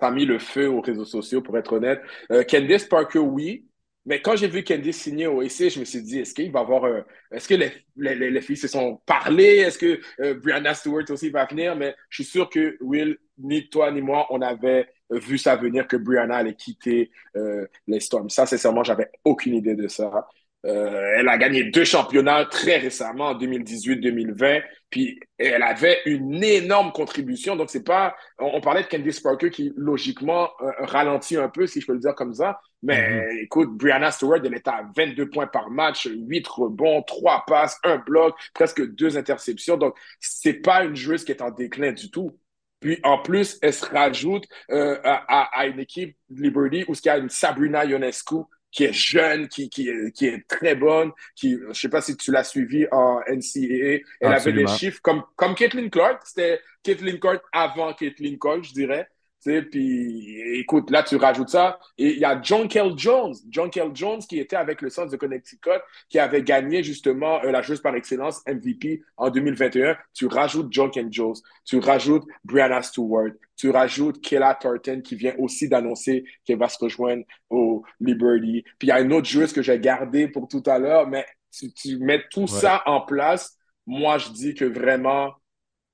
a 0.00 0.10
mis 0.10 0.26
le 0.26 0.38
feu 0.38 0.68
aux 0.68 0.82
réseaux 0.82 1.06
sociaux, 1.06 1.40
pour 1.40 1.56
être 1.56 1.72
honnête. 1.72 2.02
Euh, 2.30 2.44
Candice 2.44 2.84
Parker, 2.84 3.20
oui. 3.20 3.64
Mais 4.06 4.22
quand 4.22 4.34
j'ai 4.34 4.48
vu 4.48 4.64
Candice 4.64 5.02
signer 5.02 5.26
au 5.26 5.40
AC, 5.40 5.68
je 5.68 5.78
me 5.78 5.84
suis 5.84 6.02
dit, 6.02 6.20
est-ce 6.20 6.34
qu'il 6.34 6.50
va 6.50 6.60
avoir. 6.60 6.84
est-ce 7.30 7.46
que 7.46 7.54
les, 7.54 7.70
les, 7.96 8.30
les, 8.30 8.40
filles 8.40 8.56
se 8.56 8.68
sont 8.68 9.00
parlé? 9.04 9.58
Est-ce 9.58 9.78
que 9.78 10.00
euh, 10.20 10.34
Brianna 10.34 10.74
Stewart 10.74 11.04
aussi 11.10 11.28
va 11.28 11.44
venir? 11.44 11.76
Mais 11.76 11.94
je 12.08 12.22
suis 12.22 12.32
sûr 12.32 12.48
que 12.48 12.78
Will, 12.80 13.18
ni 13.38 13.68
toi 13.68 13.90
ni 13.92 14.00
moi, 14.00 14.26
on 14.30 14.40
avait 14.40 14.88
vu 15.10 15.36
ça 15.36 15.56
venir 15.56 15.86
que 15.86 15.96
Brianna 15.96 16.36
allait 16.36 16.54
quitter 16.54 17.10
euh, 17.36 17.66
les 17.86 18.00
Storms. 18.00 18.30
Ça, 18.30 18.46
sincèrement, 18.46 18.84
j'avais 18.84 19.10
aucune 19.24 19.54
idée 19.54 19.74
de 19.74 19.86
ça. 19.86 20.26
Euh, 20.66 21.14
elle 21.16 21.28
a 21.28 21.36
gagné 21.36 21.64
deux 21.64 21.84
championnats 21.84 22.46
très 22.46 22.78
récemment, 22.78 23.28
en 23.28 23.34
2018-2020, 23.38 24.62
puis 24.88 25.20
elle 25.36 25.62
avait 25.62 25.98
une 26.06 26.42
énorme 26.42 26.92
contribution. 26.92 27.54
Donc, 27.54 27.68
c'est 27.70 27.84
pas. 27.84 28.14
On, 28.38 28.60
parlait 28.62 28.82
de 28.82 28.88
Candice 28.88 29.20
Parker 29.20 29.50
qui, 29.50 29.72
logiquement, 29.76 30.50
ralentit 30.78 31.36
un 31.36 31.48
peu, 31.48 31.66
si 31.66 31.82
je 31.82 31.86
peux 31.86 31.94
le 31.94 32.00
dire 32.00 32.14
comme 32.14 32.34
ça. 32.34 32.60
Mais 32.82 33.10
mm-hmm. 33.10 33.42
écoute, 33.42 33.76
Brianna 33.76 34.10
Stewart, 34.10 34.40
elle 34.44 34.54
était 34.54 34.70
à 34.70 34.84
22 34.96 35.28
points 35.28 35.46
par 35.46 35.70
match, 35.70 36.08
8 36.10 36.48
rebonds, 36.48 37.02
3 37.02 37.44
passes, 37.46 37.78
un 37.84 37.98
bloc, 37.98 38.34
presque 38.54 38.84
deux 38.94 39.18
interceptions. 39.18 39.76
Donc, 39.76 39.96
c'est 40.18 40.54
pas 40.54 40.84
une 40.84 40.96
joueuse 40.96 41.24
qui 41.24 41.32
est 41.32 41.42
en 41.42 41.50
déclin 41.50 41.92
du 41.92 42.10
tout. 42.10 42.38
Puis 42.80 42.98
en 43.02 43.18
plus, 43.18 43.58
elle 43.60 43.74
se 43.74 43.84
rajoute 43.84 44.46
euh, 44.70 44.98
à, 45.04 45.60
à, 45.60 45.66
une 45.66 45.80
équipe 45.80 46.16
Liberty 46.30 46.84
où 46.88 46.94
il 46.94 47.06
y 47.06 47.08
a 47.10 47.18
une 47.18 47.28
Sabrina 47.28 47.84
Ionescu 47.84 48.36
qui 48.72 48.84
est 48.84 48.92
jeune, 48.92 49.48
qui, 49.48 49.68
qui, 49.68 49.90
qui 50.14 50.26
est 50.26 50.46
très 50.46 50.74
bonne, 50.76 51.10
qui, 51.34 51.58
je 51.72 51.78
sais 51.78 51.88
pas 51.88 52.00
si 52.00 52.16
tu 52.16 52.30
l'as 52.30 52.44
suivi 52.44 52.86
en 52.92 53.20
NCAA, 53.28 53.98
elle 54.20 54.32
avait 54.32 54.52
des 54.52 54.66
chiffres 54.68 55.00
comme, 55.02 55.24
comme 55.36 55.54
Caitlin 55.54 55.88
Clark, 55.88 56.22
c'était 56.24 56.60
Caitlin 56.82 57.16
Clark 57.18 57.42
avant 57.52 57.92
Caitlin 57.94 58.36
Clark, 58.38 58.62
je 58.64 58.72
dirais 58.72 59.08
puis 59.42 60.58
écoute, 60.58 60.90
là, 60.90 61.02
tu 61.02 61.16
rajoutes 61.16 61.48
ça. 61.48 61.78
Et 61.96 62.12
il 62.12 62.18
y 62.18 62.24
a 62.24 62.40
John 62.42 62.68
Kell 62.68 62.92
Jones. 62.96 63.34
John 63.48 63.70
Kell 63.70 63.90
Jones 63.94 64.20
qui 64.20 64.38
était 64.38 64.56
avec 64.56 64.82
le 64.82 64.90
Centre 64.90 65.10
de 65.10 65.16
Connecticut, 65.16 65.80
qui 66.08 66.18
avait 66.18 66.42
gagné 66.42 66.82
justement 66.82 67.42
euh, 67.42 67.50
la 67.50 67.62
joueuse 67.62 67.80
par 67.80 67.94
excellence 67.94 68.42
MVP 68.46 69.02
en 69.16 69.30
2021. 69.30 69.96
Tu 70.12 70.26
rajoutes 70.26 70.68
John 70.70 70.90
Kell 70.90 71.08
Jones. 71.10 71.36
Tu 71.64 71.78
rajoutes 71.78 72.24
Brianna 72.44 72.82
Stewart. 72.82 73.30
Tu 73.56 73.70
rajoutes 73.70 74.20
Kayla 74.20 74.54
Thornton 74.54 75.00
qui 75.02 75.16
vient 75.16 75.34
aussi 75.38 75.68
d'annoncer 75.68 76.24
qu'elle 76.44 76.58
va 76.58 76.68
se 76.68 76.78
rejoindre 76.82 77.24
au 77.48 77.82
Liberty. 78.00 78.62
Puis 78.78 78.88
il 78.88 78.88
y 78.88 78.92
a 78.92 79.00
une 79.00 79.12
autre 79.12 79.28
joueuse 79.28 79.52
que 79.52 79.62
j'ai 79.62 79.78
gardée 79.78 80.28
pour 80.28 80.48
tout 80.48 80.62
à 80.66 80.78
l'heure, 80.78 81.06
mais 81.06 81.26
tu, 81.50 81.72
tu 81.72 81.98
mets 81.98 82.22
tout 82.30 82.46
ça 82.46 82.82
en 82.86 83.00
place. 83.00 83.56
Moi, 83.86 84.18
je 84.18 84.30
dis 84.30 84.54
que 84.54 84.64
vraiment, 84.64 85.34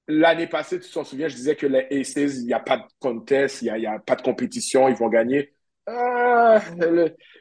L'année 0.09 0.47
passée, 0.47 0.79
tu 0.79 0.91
t'en 0.91 1.05
souviens, 1.05 1.29
je 1.29 1.35
disais 1.35 1.57
que 1.57 1.67
les 1.67 1.87
Aces, 1.91 2.37
il 2.37 2.47
n'y 2.47 2.53
a 2.53 2.61
pas 2.61 2.77
de 2.79 2.85
contest, 3.01 3.63
il 3.63 3.73
n'y 3.73 3.87
a, 3.87 3.99
pas 3.99 4.15
de 4.15 4.23
compétition, 4.23 4.89
ils 4.89 4.95
vont 4.95 5.09
gagner. 5.09 5.53
Ah, 5.87 6.61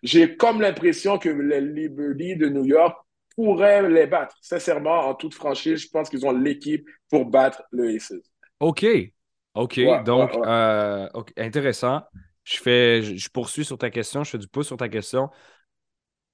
j'ai 0.03 0.35
comme 0.35 0.61
l'impression 0.61 1.17
que 1.17 1.29
les 1.29 1.61
Liberty 1.61 2.35
de 2.35 2.49
New 2.49 2.65
York 2.65 2.97
pourraient 3.35 3.87
les 3.87 4.07
battre. 4.07 4.35
Sincèrement, 4.41 5.07
en 5.07 5.13
toute 5.13 5.33
franchise, 5.33 5.83
je 5.83 5.89
pense 5.89 6.09
qu'ils 6.09 6.25
ont 6.25 6.31
l'équipe 6.31 6.87
pour 7.09 7.25
battre 7.25 7.63
le 7.71 7.95
Aces. 7.95 8.13
OK. 8.59 8.85
OK. 9.53 9.79
Donc, 10.03 10.31
euh, 10.45 11.07
intéressant. 11.37 12.01
Je, 12.43 12.57
fais, 12.57 13.01
je, 13.01 13.29
poursuis 13.29 13.65
sur 13.65 13.77
ta 13.77 13.89
question, 13.89 14.23
je 14.23 14.31
fais 14.31 14.37
du 14.37 14.47
pouce 14.47 14.67
sur 14.67 14.77
ta 14.77 14.89
question. 14.89 15.29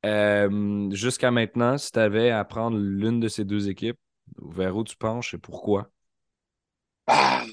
Euh, 0.06 0.90
jusqu'à 0.92 1.32
maintenant, 1.32 1.78
si 1.78 1.92
tu 1.92 2.00
avais 2.00 2.32
à 2.32 2.44
prendre 2.44 2.78
l'une 2.78 3.20
de 3.20 3.28
ces 3.28 3.46
deux 3.46 3.70
équipes, 3.70 4.00
vers 4.42 4.76
où 4.76 4.84
tu 4.84 4.96
penches 4.96 5.34
et 5.34 5.38
pourquoi? 5.38 5.90
Ah, 7.14 7.44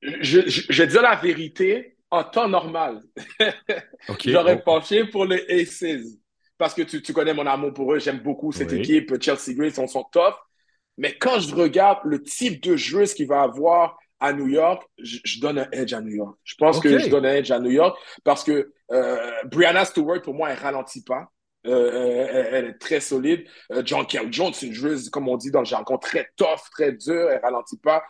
je, 0.00 0.40
je, 0.46 0.82
vais 0.82 0.86
dire 0.86 1.02
la 1.02 1.16
vérité, 1.16 1.96
en 2.10 2.22
temps 2.22 2.48
normal, 2.48 3.02
j'aurais 4.24 4.62
penché 4.62 5.04
pour 5.04 5.24
les 5.24 5.44
Aces. 5.50 6.16
Parce 6.56 6.74
que 6.74 6.82
tu, 6.82 7.02
tu, 7.02 7.12
connais 7.12 7.34
mon 7.34 7.46
amour 7.46 7.72
pour 7.72 7.92
eux, 7.92 7.98
j'aime 7.98 8.18
beaucoup 8.18 8.52
cette 8.52 8.72
équipe. 8.72 9.20
Chelsea 9.20 9.54
Grace, 9.54 9.78
ils 9.78 9.88
sont 9.88 10.04
top. 10.04 10.36
Mais 10.96 11.16
quand 11.16 11.38
je 11.38 11.54
regarde 11.54 12.00
le 12.04 12.22
type 12.22 12.62
de 12.62 12.76
joueuse 12.76 13.14
qu'il 13.14 13.28
va 13.28 13.42
avoir 13.42 13.96
à 14.20 14.32
New 14.32 14.48
York, 14.48 14.82
je, 14.98 15.40
donne 15.40 15.58
un 15.58 15.70
edge 15.70 15.92
à 15.92 16.00
New 16.00 16.14
York. 16.14 16.36
Je 16.42 16.54
pense 16.56 16.80
que 16.80 16.98
je 16.98 17.08
donne 17.08 17.26
un 17.26 17.34
edge 17.34 17.50
à 17.50 17.60
New 17.60 17.70
York 17.70 17.96
parce 18.24 18.42
que 18.42 18.72
euh, 18.90 19.30
Brianna 19.44 19.84
Stewart, 19.84 20.22
pour 20.22 20.34
moi, 20.34 20.50
elle 20.50 20.58
ralentit 20.58 21.04
pas. 21.04 21.30
Euh, 21.66 21.70
euh, 21.70 22.44
elle, 22.52 22.64
est 22.66 22.78
très 22.78 23.00
solide. 23.00 23.44
Euh, 23.72 23.82
John 23.84 24.06
Kell 24.06 24.32
Jones, 24.32 24.52
c'est 24.54 24.66
une 24.66 24.72
joueuse, 24.72 25.10
comme 25.10 25.28
on 25.28 25.36
dit 25.36 25.50
dans 25.50 25.58
le 25.60 25.66
jargon, 25.66 25.98
très 25.98 26.30
tough, 26.36 26.70
très 26.70 26.92
dure. 26.92 27.30
Elle 27.30 27.40
ralentit 27.42 27.78
pas. 27.78 28.04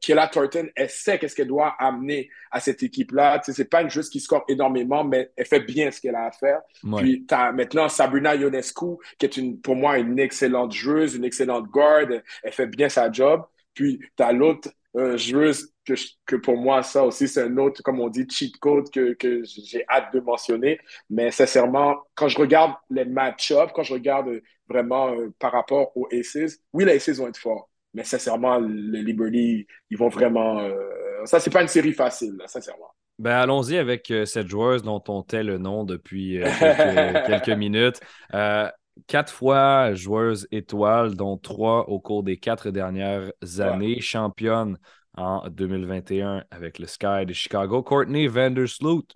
Kayla 0.00 0.28
Thornton, 0.28 0.68
elle 0.76 0.90
sait 0.90 1.18
qu'est-ce 1.18 1.34
qu'elle 1.34 1.48
doit 1.48 1.74
amener 1.78 2.28
à 2.50 2.60
cette 2.60 2.82
équipe-là. 2.82 3.38
Tu 3.38 3.46
sais, 3.46 3.56
c'est 3.56 3.68
pas 3.68 3.82
une 3.82 3.90
joueuse 3.90 4.10
qui 4.10 4.20
score 4.20 4.44
énormément, 4.48 5.04
mais 5.04 5.32
elle 5.36 5.46
fait 5.46 5.60
bien 5.60 5.90
ce 5.90 6.00
qu'elle 6.00 6.14
a 6.14 6.26
à 6.26 6.32
faire. 6.32 6.60
Puis, 6.98 7.24
tu 7.26 7.34
as 7.34 7.52
maintenant 7.52 7.88
Sabrina 7.88 8.34
Ionescu, 8.34 8.96
qui 9.18 9.26
est 9.26 9.36
une, 9.36 9.60
pour 9.60 9.74
moi 9.74 9.98
une 9.98 10.18
excellente 10.18 10.72
joueuse, 10.72 11.14
une 11.14 11.24
excellente 11.24 11.66
guard. 11.68 12.06
Elle 12.42 12.52
fait 12.52 12.66
bien 12.66 12.88
sa 12.88 13.10
job. 13.10 13.42
Puis, 13.74 14.00
tu 14.16 14.22
as 14.22 14.32
l'autre 14.32 14.68
euh, 14.96 15.16
joueuse 15.16 15.72
que, 15.84 15.94
que 16.26 16.36
pour 16.36 16.56
moi, 16.56 16.82
ça 16.82 17.04
aussi, 17.04 17.28
c'est 17.28 17.42
un 17.42 17.56
autre, 17.56 17.82
comme 17.82 18.00
on 18.00 18.08
dit, 18.08 18.26
cheat 18.30 18.56
code 18.58 18.90
que, 18.90 19.14
que 19.14 19.42
j'ai 19.44 19.84
hâte 19.88 20.12
de 20.14 20.20
mentionner. 20.20 20.78
Mais 21.10 21.30
sincèrement, 21.30 21.96
quand 22.14 22.28
je 22.28 22.38
regarde 22.38 22.74
les 22.90 23.04
match-ups, 23.04 23.72
quand 23.74 23.82
je 23.82 23.94
regarde 23.94 24.40
vraiment 24.68 25.12
euh, 25.12 25.32
par 25.38 25.52
rapport 25.52 25.96
aux 25.96 26.08
Aces, 26.12 26.58
oui, 26.72 26.84
les 26.84 26.96
Aces 26.96 27.18
vont 27.18 27.28
être 27.28 27.38
forts. 27.38 27.70
Mais 27.94 28.04
sincèrement, 28.04 28.58
les 28.58 29.02
Liberty, 29.02 29.66
ils 29.90 29.98
vont 29.98 30.08
vraiment. 30.08 30.60
Euh, 30.60 31.24
ça, 31.24 31.40
c'est 31.40 31.50
pas 31.50 31.62
une 31.62 31.68
série 31.68 31.92
facile, 31.92 32.40
sincèrement. 32.46 32.92
Ben, 33.18 33.36
allons-y 33.36 33.76
avec 33.76 34.10
euh, 34.10 34.24
cette 34.24 34.48
joueuse 34.48 34.82
dont 34.82 35.02
on 35.08 35.22
tait 35.22 35.44
le 35.44 35.58
nom 35.58 35.84
depuis 35.84 36.42
euh, 36.42 36.46
quelques, 37.26 37.50
minutes. 37.50 38.00
Quatre 39.06 39.32
fois 39.32 39.94
joueuse 39.94 40.46
étoile, 40.50 41.14
dont 41.14 41.36
trois 41.36 41.88
au 41.88 42.00
cours 42.00 42.22
des 42.22 42.38
quatre 42.38 42.70
dernières 42.70 43.30
années. 43.58 44.00
Championne 44.00 44.78
en 45.16 45.48
2021 45.48 46.44
avec 46.50 46.78
le 46.78 46.86
Sky 46.86 47.26
de 47.26 47.32
Chicago. 47.32 47.82
Courtney 47.82 48.26
Vandersloot, 48.26 49.06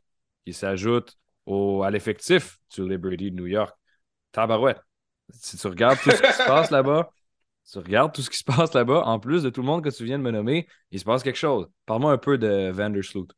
qui 0.44 0.52
s'ajoute 0.52 1.16
à 1.46 1.90
l'effectif 1.90 2.58
du 2.74 2.88
Liberty 2.88 3.30
de 3.30 3.36
New 3.36 3.46
York. 3.46 3.74
Tabarouette. 4.32 4.80
Si 5.30 5.56
tu 5.56 5.66
regardes 5.66 5.98
tout 5.98 6.10
ce 6.10 6.22
qui 6.22 6.32
se 6.32 6.42
passe 6.46 6.70
là-bas, 6.70 7.10
tu 7.70 7.78
regardes 7.78 8.14
tout 8.14 8.22
ce 8.22 8.30
qui 8.30 8.38
se 8.38 8.44
passe 8.44 8.74
là-bas, 8.74 9.02
en 9.04 9.18
plus 9.18 9.42
de 9.42 9.50
tout 9.50 9.60
le 9.60 9.66
monde 9.66 9.82
que 9.82 9.88
tu 9.88 10.04
viens 10.04 10.18
de 10.18 10.22
me 10.22 10.30
nommer, 10.30 10.68
il 10.90 11.00
se 11.00 11.04
passe 11.04 11.22
quelque 11.22 11.36
chose. 11.36 11.66
Parle-moi 11.84 12.12
un 12.12 12.18
peu 12.18 12.38
de 12.38 12.70
Vandersloot. 12.70 13.32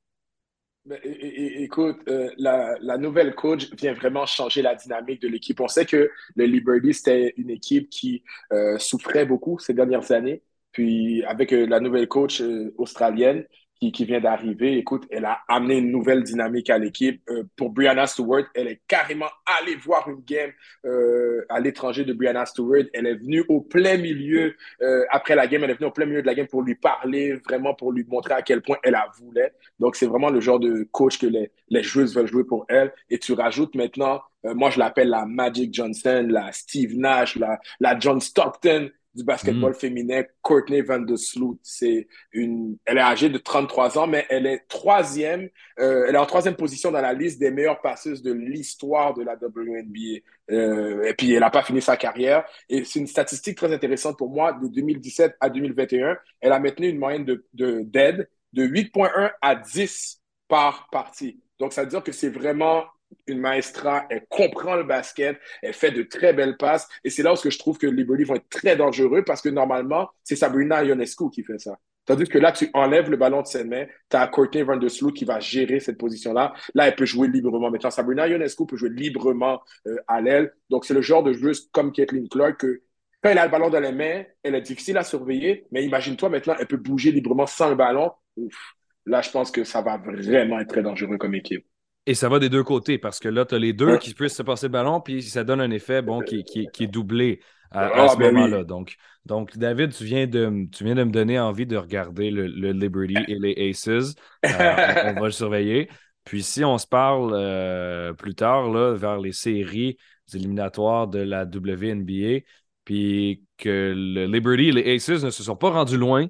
Écoute, 1.05 1.99
euh, 2.09 2.31
la, 2.39 2.99
nouvelle 2.99 3.35
coach 3.35 3.71
vient 3.75 3.93
vraiment 3.95 4.27
changer 4.27 4.63
la 4.63 4.75
dynamique 4.75 5.21
de 5.21 5.29
l'équipe. 5.29 5.61
On 5.61 5.69
sait 5.69 5.87
que 5.87 6.11
le 6.37 6.45
Liberty, 6.45 6.95
c'était 6.95 7.35
une 7.37 7.51
équipe 7.51 7.91
qui 7.91 8.23
euh, 8.53 8.79
souffrait 8.79 9.27
beaucoup 9.27 9.59
ces 9.59 9.75
dernières 9.75 10.11
années. 10.13 10.43
Puis 10.73 11.25
avec 11.25 11.53
euh, 11.53 11.67
la 11.67 11.81
nouvelle 11.81 12.09
coach 12.09 12.43
australienne, 12.77 13.45
qui, 13.81 13.93
qui 13.93 14.05
vient 14.05 14.21
d'arriver, 14.21 14.77
écoute, 14.77 15.07
elle 15.11 15.25
a 15.25 15.41
amené 15.49 15.77
une 15.77 15.91
nouvelle 15.91 16.23
dynamique 16.23 16.71
à 16.71 16.79
l'équipe. 16.79 17.23
Euh, 17.31 17.45
pour 17.57 17.71
Brianna 17.71 18.07
Stewart, 18.07 18.45
elle 18.55 18.69
est 18.69 18.81
carrément 18.89 19.29
allée 19.61 19.77
voir 19.77 20.09
une 20.09 20.21
game 20.21 20.51
euh, 20.85 21.45
à 21.49 21.61
l'étranger 21.61 22.05
de 22.05 22.13
Brianna 22.13 22.45
Stewart. 22.47 22.85
Elle 22.93 23.07
est 23.07 23.15
venue 23.15 23.45
au 23.49 23.61
plein 23.61 23.97
milieu, 23.97 24.55
euh, 24.83 25.05
après 25.11 25.35
la 25.35 25.47
game, 25.47 25.63
elle 25.65 25.71
est 25.71 25.75
venue 25.75 25.89
au 25.89 25.93
plein 25.93 26.07
milieu 26.07 26.23
de 26.23 26.27
la 26.27 26.35
game 26.35 26.47
pour 26.47 26.63
lui 26.63 26.75
parler, 26.75 27.35
vraiment 27.35 27.75
pour 27.75 27.93
lui 27.93 28.05
montrer 28.09 28.35
à 28.35 28.43
quel 28.43 28.63
point 28.63 28.79
elle 28.83 28.93
la 28.93 29.09
voulait. 29.19 29.53
Donc, 29.79 29.97
c'est 29.97 30.07
vraiment 30.07 30.31
le 30.31 30.41
genre 30.41 30.59
de 30.59 30.89
coach 30.91 31.19
que 31.19 31.27
les, 31.27 31.51
les 31.69 31.83
joueuses 31.83 32.15
veulent 32.15 32.27
jouer 32.27 32.45
pour 32.45 32.67
elle. 32.69 32.93
Et 33.11 33.19
tu 33.19 33.33
rajoutes 33.33 33.75
maintenant, 33.75 34.23
moi, 34.45 34.71
je 34.71 34.79
l'appelle 34.79 35.09
la 35.09 35.27
Magic 35.27 35.75
Johnson, 35.75 36.27
la 36.29 36.53
Steve 36.53 36.97
Nash, 36.97 37.37
la, 37.37 37.59
la 37.81 37.99
John 37.99 38.21
Stockton 38.21 38.91
du 39.19 39.25
basketball 39.25 39.73
mm. 39.73 39.75
féminin, 39.75 40.23
Courtney 40.41 40.81
Van 40.81 41.01
der 41.01 41.19
Sloot. 41.19 41.59
C'est 41.63 42.07
une, 42.33 42.79
elle 42.85 42.99
est 42.99 43.03
âgée 43.03 43.29
de 43.29 43.39
33 43.39 43.99
ans, 43.99 44.07
mais 44.07 44.25
elle 44.31 44.47
est 44.47 44.65
troisième, 44.69 45.49
euh, 45.81 46.07
elle 46.09 46.15
est 46.15 46.19
en 46.19 46.27
troisième 46.27 46.55
position 46.55 46.93
dans 46.93 47.01
la 47.01 47.13
liste 47.13 47.41
des 47.41 47.51
meilleures 47.51 47.81
passeuses 47.81 48.23
de 48.23 48.33
l'histoire 48.33 49.15
de 49.15 49.23
la 49.23 49.35
WNBA. 49.35 50.21
Euh, 50.51 51.03
et 51.03 51.15
puis, 51.15 51.33
elle 51.33 51.41
n'a 51.41 51.51
pas 51.51 51.63
fini 51.63 51.83
sa 51.83 51.97
carrière. 51.97 52.45
Et 52.69 52.85
c'est 52.85 53.01
une 53.01 53.07
statistique 53.07 53.59
très 53.59 53.73
intéressante 53.73 54.17
pour 54.17 54.31
moi. 54.31 54.53
De 54.53 54.69
2017 54.69 55.37
à 55.41 55.51
2021, 55.51 56.17
elle 56.41 56.53
a 56.53 56.61
maintenu 56.61 56.89
une 56.89 56.99
moyenne 56.99 57.25
de, 57.25 57.45
de, 57.55 57.83
d'aide 57.83 58.29
de 58.53 58.65
8.1 58.65 59.33
à 59.43 59.57
10 59.57 60.23
par 60.47 60.89
partie. 60.91 61.41
Donc, 61.59 61.73
ça 61.73 61.83
veut 61.83 61.91
dire 61.91 62.03
que 62.03 62.13
c'est 62.13 62.31
vraiment 62.31 62.85
une 63.27 63.41
maestra, 63.41 64.07
elle 64.11 64.27
comprend 64.29 64.77
le 64.77 64.85
basket, 64.85 65.39
elle 65.63 65.75
fait 65.75 65.91
de 65.91 66.03
très 66.03 66.33
belles 66.33 66.57
passes. 66.57 66.89
Et 67.05 67.11
c'est 67.11 67.23
là 67.23 67.33
où 67.33 67.37
je 67.37 67.59
trouve 67.59 67.79
que 67.79 67.87
les 67.87 67.93
Liberty 67.93 68.25
vont 68.25 68.35
être 68.35 68.49
très 68.49 68.77
dangereux 68.77 69.23
parce 69.25 69.43
que 69.43 69.49
normalement, 69.49 70.09
c'est 70.25 70.37
Sabrina 70.37 70.85
Ionescu 70.85 71.31
qui 71.31 71.43
fait 71.43 71.59
ça. 71.59 71.79
Tandis 72.09 72.25
que 72.25 72.39
là, 72.39 72.53
tu 72.53 72.71
enlèves 72.73 73.11
le 73.11 73.19
ballon 73.19 73.43
de 73.43 73.47
ses 73.47 73.65
mains, 73.65 73.85
tu 74.09 74.17
as 74.17 74.27
Courtney 74.29 74.63
Van 74.63 74.79
Der 74.79 74.91
Sloot 74.91 75.15
qui 75.15 75.27
va 75.27 75.41
gérer 75.41 75.79
cette 75.79 75.99
position-là. 75.99 76.55
Là, 76.75 76.89
elle 76.89 76.97
peut 76.97 77.05
jouer 77.05 77.29
librement. 77.29 77.71
Maintenant, 77.71 77.91
Sabrina 77.91 78.27
Ionescu 78.27 78.65
peut 78.65 78.79
jouer 78.79 78.89
librement 78.89 79.61
euh, 79.87 79.97
à 80.07 80.23
l'aile. 80.23 80.55
Donc, 80.71 80.87
c'est 80.87 80.95
le 80.95 81.03
genre 81.03 81.23
de 81.23 81.35
joueuse 81.35 81.69
comme 81.71 81.93
Kathleen 81.93 82.27
Clark 82.31 82.61
que 82.61 82.83
quand 83.23 83.29
elle 83.29 83.39
a 83.39 83.45
le 83.45 83.51
ballon 83.51 83.69
dans 83.69 83.81
les 83.81 83.93
mains, 83.93 84.25
elle 84.43 84.55
est 84.55 84.63
difficile 84.63 84.97
à 84.97 85.05
surveiller. 85.05 85.67
Mais 85.71 85.85
imagine-toi 85.85 86.31
maintenant, 86.31 86.55
elle 86.59 86.67
peut 86.67 86.79
bouger 86.79 87.13
librement 87.13 87.47
sans 87.47 87.69
le 87.69 87.75
ballon. 87.75 88.11
Ouf. 88.37 88.75
Là, 89.05 89.21
je 89.21 89.31
pense 89.31 89.51
que 89.51 89.65
ça 89.65 89.83
va 89.83 89.99
vraiment 89.99 90.61
être 90.61 90.69
très 90.69 90.83
dangereux 90.83 91.19
comme 91.19 91.35
équipe. 91.35 91.67
Et 92.09 92.15
ça 92.15 92.31
va 92.31 92.39
des 92.39 92.49
deux 92.49 92.65
côtés 92.65 92.97
parce 92.97 93.19
que 93.19 93.29
là, 93.29 93.45
tu 93.45 93.55
as 93.55 93.59
les 93.59 93.75
deux 93.75 93.99
qui 93.99 94.15
puissent 94.15 94.37
se 94.37 94.43
passer 94.43 94.69
le 94.69 94.73
ballon, 94.73 94.99
puis 94.99 95.23
ça 95.23 95.45
donne 95.45 95.61
un 95.61 95.71
effet 95.71 96.01
bon, 96.01 96.21
qui, 96.21 96.43
est 96.65 96.87
doublé 96.87 97.43
à, 97.71 97.91
ah, 97.93 98.09
ce 98.09 98.17
ben 98.17 98.33
moment-là. 98.33 98.65
Donc, 98.65 98.97
donc, 99.27 99.59
David, 99.59 99.93
tu 99.93 100.05
viens, 100.05 100.27
de, 100.27 100.67
tu 100.73 100.85
viens 100.85 100.95
de 100.95 101.05
me 101.05 101.11
donner 101.11 101.39
envie 101.39 101.67
de 101.67 101.77
regarder 101.77 102.31
le, 102.31 102.73
Liberty 102.73 103.19
et 103.29 103.39
les 103.39 103.71
Aces. 103.71 104.15
Euh, 104.47 104.49
on, 104.49 105.21
va 105.21 105.27
le 105.27 105.33
surveiller. 105.33 105.91
Puis 106.25 106.43
si 106.43 106.65
on 106.65 106.79
se 106.79 106.87
parle 106.87 107.33
euh, 107.35 108.15
plus 108.15 108.35
tard, 108.35 108.71
là, 108.71 108.95
vers 108.95 109.19
les 109.19 109.33
séries 109.33 109.99
éliminatoires 110.33 111.09
de 111.09 111.19
la 111.19 111.45
WNBA, 111.45 112.43
puis 112.87 113.45
que 113.59 113.93
le 113.95 114.25
Liberty 114.25 114.69
et 114.69 114.73
les 114.73 114.95
Aces 114.95 115.23
ne 115.23 115.29
se 115.29 115.43
sont 115.43 115.57
pas 115.57 115.69
rendus 115.69 115.99
loin, 115.99 116.27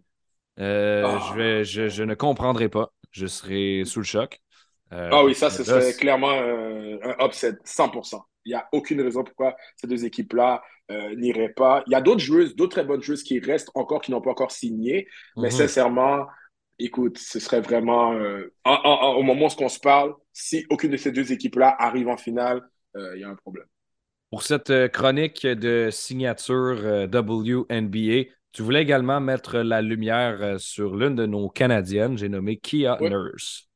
euh, 0.58 1.04
ah. 1.06 1.62
je, 1.62 1.88
je 1.88 2.02
ne 2.02 2.14
comprendrai 2.14 2.68
pas. 2.68 2.92
Je 3.12 3.26
serai 3.26 3.84
sous 3.84 4.00
le 4.00 4.04
choc. 4.04 4.40
Euh, 4.92 5.10
ah 5.12 5.24
oui, 5.24 5.34
ça, 5.34 5.50
ce 5.50 5.64
serait 5.64 5.92
clairement 5.92 6.32
euh, 6.32 6.98
un 7.02 7.26
upset, 7.26 7.52
100%. 7.64 8.20
Il 8.44 8.50
n'y 8.50 8.54
a 8.54 8.68
aucune 8.72 9.00
raison 9.00 9.24
pourquoi 9.24 9.54
ces 9.76 9.86
deux 9.86 10.04
équipes-là 10.04 10.62
euh, 10.90 11.14
n'iraient 11.16 11.52
pas. 11.52 11.82
Il 11.86 11.92
y 11.92 11.94
a 11.94 12.00
d'autres 12.00 12.20
joueuses, 12.20 12.56
d'autres 12.56 12.76
très 12.76 12.84
bonnes 12.84 13.02
joueuses 13.02 13.22
qui 13.22 13.38
restent 13.38 13.70
encore, 13.74 14.00
qui 14.00 14.10
n'ont 14.10 14.22
pas 14.22 14.30
encore 14.30 14.50
signé. 14.50 15.06
Mais 15.36 15.48
mhm. 15.48 15.50
sincèrement, 15.50 16.26
écoute, 16.78 17.18
ce 17.18 17.38
serait 17.40 17.60
vraiment, 17.60 18.12
au 18.64 19.22
moment 19.22 19.46
où 19.46 19.62
on 19.62 19.68
se 19.68 19.80
parle, 19.80 20.14
si 20.32 20.64
aucune 20.70 20.92
de 20.92 20.96
ces 20.96 21.12
deux 21.12 21.32
équipes-là 21.32 21.76
arrive 21.78 22.08
en 22.08 22.16
finale, 22.16 22.62
il 22.94 23.20
y 23.20 23.24
a 23.24 23.28
un 23.28 23.36
problème. 23.36 23.66
Pour 24.30 24.42
cette 24.42 24.88
chronique 24.92 25.46
de 25.46 25.88
signature 25.90 27.08
WNBA, 27.12 28.30
tu 28.52 28.62
voulais 28.62 28.82
également 28.82 29.20
mettre 29.20 29.58
la 29.58 29.82
lumière 29.82 30.58
sur 30.58 30.96
l'une 30.96 31.14
de 31.14 31.26
nos 31.26 31.50
Canadiennes, 31.50 32.16
j'ai 32.16 32.30
nommé 32.30 32.56
Kia 32.56 32.96
Nurse. 33.00 33.67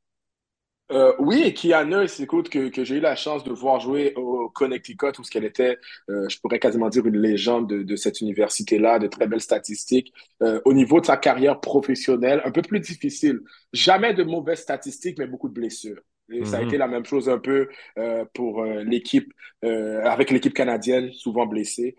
Euh, 0.90 1.12
oui, 1.18 1.54
Kia 1.54 1.84
Nurse, 1.84 2.20
écoute, 2.20 2.48
que, 2.48 2.68
que 2.68 2.84
j'ai 2.84 2.96
eu 2.96 3.00
la 3.00 3.16
chance 3.16 3.44
de 3.44 3.52
voir 3.52 3.80
jouer 3.80 4.12
au 4.16 4.50
Connecticut, 4.50 5.18
où 5.18 5.24
ce 5.24 5.30
qu'elle 5.30 5.44
était, 5.44 5.78
euh, 6.10 6.28
je 6.28 6.38
pourrais 6.40 6.58
quasiment 6.58 6.88
dire, 6.88 7.06
une 7.06 7.16
légende 7.16 7.68
de, 7.68 7.82
de 7.82 7.96
cette 7.96 8.20
université-là, 8.20 8.98
de 8.98 9.06
très 9.06 9.26
belles 9.26 9.40
statistiques. 9.40 10.12
Euh, 10.42 10.60
au 10.64 10.74
niveau 10.74 11.00
de 11.00 11.06
sa 11.06 11.16
carrière 11.16 11.60
professionnelle, 11.60 12.42
un 12.44 12.50
peu 12.50 12.62
plus 12.62 12.80
difficile. 12.80 13.40
Jamais 13.72 14.12
de 14.12 14.22
mauvaises 14.22 14.60
statistiques, 14.60 15.18
mais 15.18 15.26
beaucoup 15.26 15.48
de 15.48 15.54
blessures. 15.54 16.00
Et 16.30 16.44
ça 16.44 16.58
a 16.58 16.60
mhm. 16.60 16.68
été 16.68 16.78
la 16.78 16.88
même 16.88 17.04
chose 17.04 17.28
un 17.28 17.38
peu 17.38 17.68
pour 18.32 18.64
l'équipe, 18.64 19.34
avec 19.62 20.30
l'équipe 20.30 20.54
canadienne, 20.54 21.12
souvent 21.12 21.46
blessée. 21.46 21.96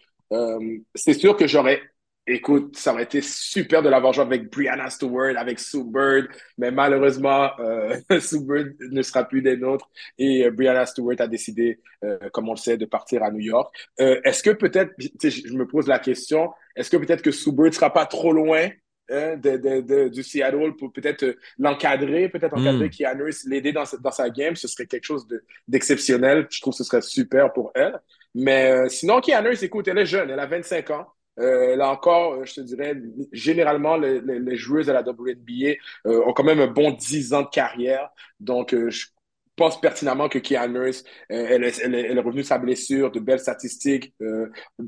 c'est 0.95 1.13
sûr 1.13 1.35
que 1.35 1.45
j'aurais 1.45 1.81
Écoute, 2.25 2.77
ça 2.77 2.93
aurait 2.93 3.03
été 3.03 3.19
super 3.21 3.81
de 3.81 3.89
l'avoir 3.89 4.13
joué 4.13 4.23
avec 4.23 4.49
Brianna 4.49 4.89
Stewart, 4.89 5.35
avec 5.35 5.59
Sue 5.59 5.83
Bird, 5.83 6.27
mais 6.57 6.71
malheureusement, 6.71 7.51
euh, 7.59 7.97
Sue 8.21 8.39
Bird 8.39 8.73
ne 8.79 9.01
sera 9.01 9.25
plus 9.25 9.41
des 9.41 9.57
nôtres 9.57 9.89
et 10.17 10.45
euh, 10.45 10.51
Brianna 10.51 10.85
Stewart 10.85 11.19
a 11.19 11.27
décidé, 11.27 11.81
euh, 12.05 12.17
comme 12.31 12.47
on 12.47 12.53
le 12.53 12.57
sait, 12.57 12.77
de 12.77 12.85
partir 12.85 13.23
à 13.23 13.31
New 13.31 13.41
York. 13.41 13.75
Est-ce 13.97 14.41
que 14.41 14.51
peut-être, 14.51 14.93
je 14.97 15.53
me 15.53 15.67
pose 15.67 15.87
la 15.87 15.99
question, 15.99 16.49
est-ce 16.77 16.89
que 16.89 16.95
peut-être 16.95 17.21
que 17.21 17.31
Sue 17.31 17.51
Bird 17.51 17.67
ne 17.67 17.73
sera 17.73 17.91
pas 17.91 18.05
trop 18.05 18.31
loin 18.31 18.69
hein, 19.11 19.35
de, 19.35 19.57
de, 19.57 19.81
de, 19.81 20.07
du 20.07 20.23
Seattle 20.23 20.77
pour 20.77 20.93
peut-être 20.93 21.35
l'encadrer, 21.59 22.29
peut-être 22.29 22.53
encadrer 22.53 22.87
mm. 22.87 23.49
L'aider 23.49 23.73
dans, 23.73 23.83
dans 23.99 24.11
sa 24.11 24.29
game, 24.29 24.55
ce 24.55 24.69
serait 24.69 24.85
quelque 24.85 25.03
chose 25.05 25.27
d'exceptionnel. 25.67 26.47
je 26.49 26.61
trouve 26.61 26.71
que 26.71 26.77
ce 26.77 26.85
serait 26.85 27.01
super 27.01 27.51
pour 27.51 27.73
elle. 27.75 27.99
Mais 28.33 28.87
sinon, 28.87 29.19
Nurse, 29.19 29.61
écoute, 29.63 29.89
elle 29.89 29.97
est 29.97 30.05
jeune, 30.05 30.29
elle 30.29 30.39
a 30.39 30.45
25 30.45 30.89
ans. 30.91 31.07
Euh, 31.39 31.75
là 31.75 31.89
encore, 31.89 32.33
euh, 32.33 32.45
je 32.45 32.55
te 32.55 32.61
dirais, 32.61 32.95
généralement, 33.31 33.97
les, 33.97 34.55
joueuses 34.55 34.87
de 34.87 34.91
la 34.91 35.01
WNBA 35.01 35.75
euh, 36.05 36.23
ont 36.25 36.33
quand 36.33 36.43
même 36.43 36.59
un 36.59 36.67
bon 36.67 36.91
10 36.91 37.33
ans 37.33 37.41
de 37.41 37.49
carrière. 37.49 38.09
Donc, 38.39 38.75
je 38.75 39.07
pense 39.55 39.79
pertinemment 39.79 40.29
que 40.29 40.39
Kia 40.39 40.67
Nurse, 40.67 41.03
elle, 41.29 41.63
est, 41.63 42.19
revenue 42.19 42.41
de 42.41 42.47
sa 42.47 42.57
blessure, 42.57 43.11
de 43.11 43.19
belles 43.19 43.39
statistiques. 43.39 44.13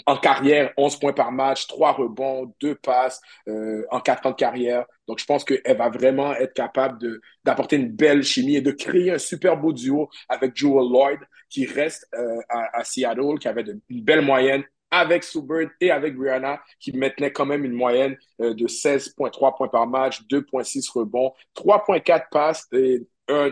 en 0.05 0.17
carrière, 0.17 0.71
11 0.77 0.99
points 0.99 1.13
par 1.13 1.31
match, 1.31 1.67
3 1.67 1.93
rebonds, 1.93 2.53
2 2.59 2.75
passes 2.75 3.21
en 3.47 3.99
4 3.99 4.25
ans 4.25 4.31
de 4.31 4.35
carrière. 4.35 4.85
Donc, 5.07 5.19
je 5.19 5.25
pense 5.25 5.43
qu'elle 5.43 5.77
va 5.77 5.89
vraiment 5.89 6.33
être 6.33 6.53
capable 6.53 7.19
d'apporter 7.43 7.75
une 7.75 7.89
belle 7.89 8.23
chimie 8.23 8.55
et 8.55 8.61
de 8.61 8.71
créer 8.71 9.11
un 9.11 9.19
super 9.19 9.57
beau 9.57 9.71
duo 9.71 10.09
avec 10.29 10.55
Jewel 10.55 10.91
Lloyd, 10.91 11.19
qui 11.49 11.65
reste 11.65 12.07
à, 12.49 12.79
à, 12.79 12.83
Seattle, 12.83 13.37
qui 13.39 13.47
avait 13.47 13.65
une 13.89 14.03
belle 14.03 14.21
moyenne 14.21 14.63
avec 14.91 15.23
Subert 15.23 15.69
et 15.81 15.91
avec 15.91 16.15
Brianna, 16.15 16.61
qui 16.79 16.95
maintenait 16.97 17.31
quand 17.31 17.45
même 17.45 17.65
une 17.65 17.73
moyenne 17.73 18.17
euh, 18.41 18.53
de 18.53 18.67
16,3 18.67 19.57
points 19.57 19.67
par 19.67 19.87
match, 19.87 20.21
2,6 20.29 20.91
rebonds, 20.91 21.33
3,4 21.55 22.25
passes 22.31 22.67
et 22.71 23.05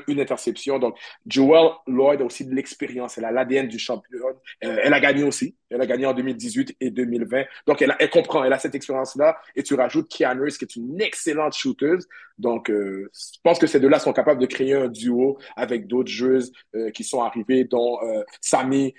une 0.08 0.20
interception. 0.20 0.80
Donc, 0.80 0.98
Joelle 1.26 1.72
Lloyd 1.88 2.22
a 2.22 2.26
aussi 2.26 2.46
de 2.46 2.54
l'expérience. 2.54 3.18
Elle 3.18 3.26
a 3.26 3.32
l'ADN 3.32 3.68
du 3.68 3.80
champion. 3.80 4.20
Euh, 4.64 4.78
elle 4.84 4.94
a 4.94 5.00
gagné 5.00 5.24
aussi. 5.24 5.56
Elle 5.70 5.82
a 5.82 5.86
gagné 5.86 6.06
en 6.06 6.14
2018 6.14 6.76
et 6.80 6.92
2020. 6.92 7.44
Donc, 7.68 7.82
elle, 7.82 7.96
elle 8.00 8.10
comprend. 8.10 8.44
Elle 8.44 8.54
a 8.54 8.60
cette 8.60 8.76
expérience-là. 8.76 9.38
Et 9.56 9.64
tu 9.64 9.74
rajoutes 9.76 10.10
Keanu 10.10 10.50
qui 10.52 10.66
est 10.66 10.76
une 10.76 11.02
excellente 11.02 11.54
shooter. 11.54 11.98
Donc, 12.38 12.70
euh, 12.70 13.10
je 13.14 13.40
pense 13.44 13.60
que 13.60 13.68
ces 13.68 13.80
deux-là 13.80 14.00
sont 14.00 14.14
capables 14.14 14.42
de 14.42 14.46
créer 14.46 14.74
un 14.74 14.88
duo 14.88 15.38
avec 15.56 15.88
d'autres 15.88 16.12
joueuses 16.12 16.52
euh, 16.76 16.92
qui 16.92 17.04
sont 17.04 17.22
arrivées, 17.22 17.64
dont 17.64 17.98
Sammy 18.42 18.94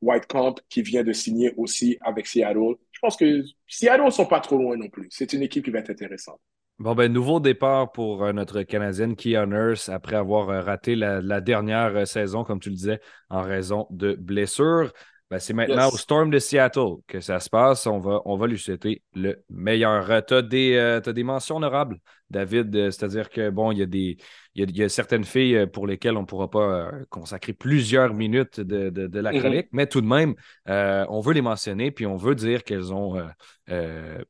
Whitecamp, 0.00 0.56
qui 0.68 0.82
vient 0.82 1.02
de 1.02 1.12
signer 1.12 1.52
aussi 1.56 1.98
avec 2.02 2.26
Seattle. 2.26 2.76
Je 2.90 2.98
pense 3.00 3.16
que 3.16 3.42
Seattle 3.66 4.04
ne 4.04 4.10
sont 4.10 4.26
pas 4.26 4.40
trop 4.40 4.58
loin 4.58 4.76
non 4.76 4.88
plus. 4.88 5.08
C'est 5.10 5.32
une 5.32 5.42
équipe 5.42 5.64
qui 5.64 5.70
va 5.70 5.80
être 5.80 5.90
intéressante. 5.90 6.40
Bon, 6.78 6.96
ben, 6.96 7.12
nouveau 7.12 7.38
départ 7.38 7.92
pour 7.92 8.24
euh, 8.24 8.32
notre 8.32 8.62
Canadienne 8.62 9.14
Kia 9.14 9.46
Nurse 9.46 9.88
après 9.88 10.16
avoir 10.16 10.50
euh, 10.50 10.62
raté 10.62 10.96
la, 10.96 11.40
dernière 11.40 11.94
euh, 11.94 12.04
saison, 12.06 12.42
comme 12.42 12.58
tu 12.58 12.70
le 12.70 12.74
disais, 12.74 13.00
en 13.30 13.42
raison 13.42 13.86
de 13.90 14.14
blessures. 14.14 14.92
Ben, 15.30 15.38
c'est 15.38 15.52
maintenant 15.52 15.88
au 15.90 15.96
Storm 15.96 16.30
de 16.30 16.40
Seattle 16.40 16.96
que 17.06 17.20
ça 17.20 17.38
se 17.38 17.48
passe. 17.48 17.86
On 17.86 18.00
va, 18.00 18.20
on 18.24 18.36
va 18.36 18.48
lui 18.48 18.58
souhaiter 18.58 19.02
le 19.14 19.44
meilleur. 19.48 20.24
tu 20.26 20.34
as, 20.34 20.42
des 20.42 21.22
mentions 21.22 21.56
honorables, 21.56 21.98
David? 22.30 22.74
C'est-à-dire 22.90 23.30
que, 23.30 23.48
bon, 23.48 23.70
il 23.70 23.78
y, 23.78 23.82
a 23.82 23.86
des, 23.86 24.16
il 24.56 24.76
y 24.76 24.82
a, 24.82 24.88
certaines 24.88 25.24
filles 25.24 25.68
pour 25.72 25.86
lesquelles 25.86 26.16
on 26.16 26.22
ne 26.22 26.26
pourra 26.26 26.50
pas 26.50 26.90
consacrer 27.10 27.52
plusieurs 27.52 28.12
minutes 28.12 28.60
de, 28.60 28.90
la 29.20 29.30
mm-hmm. 29.30 29.38
chronique, 29.38 29.68
mais 29.70 29.86
tout 29.86 30.00
de 30.00 30.06
même, 30.06 30.34
on 30.66 31.20
veut 31.20 31.32
les 31.32 31.42
mentionner, 31.42 31.92
puis 31.92 32.06
on 32.06 32.16
veut 32.16 32.34
dire 32.34 32.64
qu'elles 32.64 32.92
ont 32.92 33.24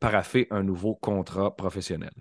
paraffé 0.01 0.49
un 0.51 0.63
nouveau 0.63 0.95
contrat 0.95 1.57
professionnel. 1.57 2.13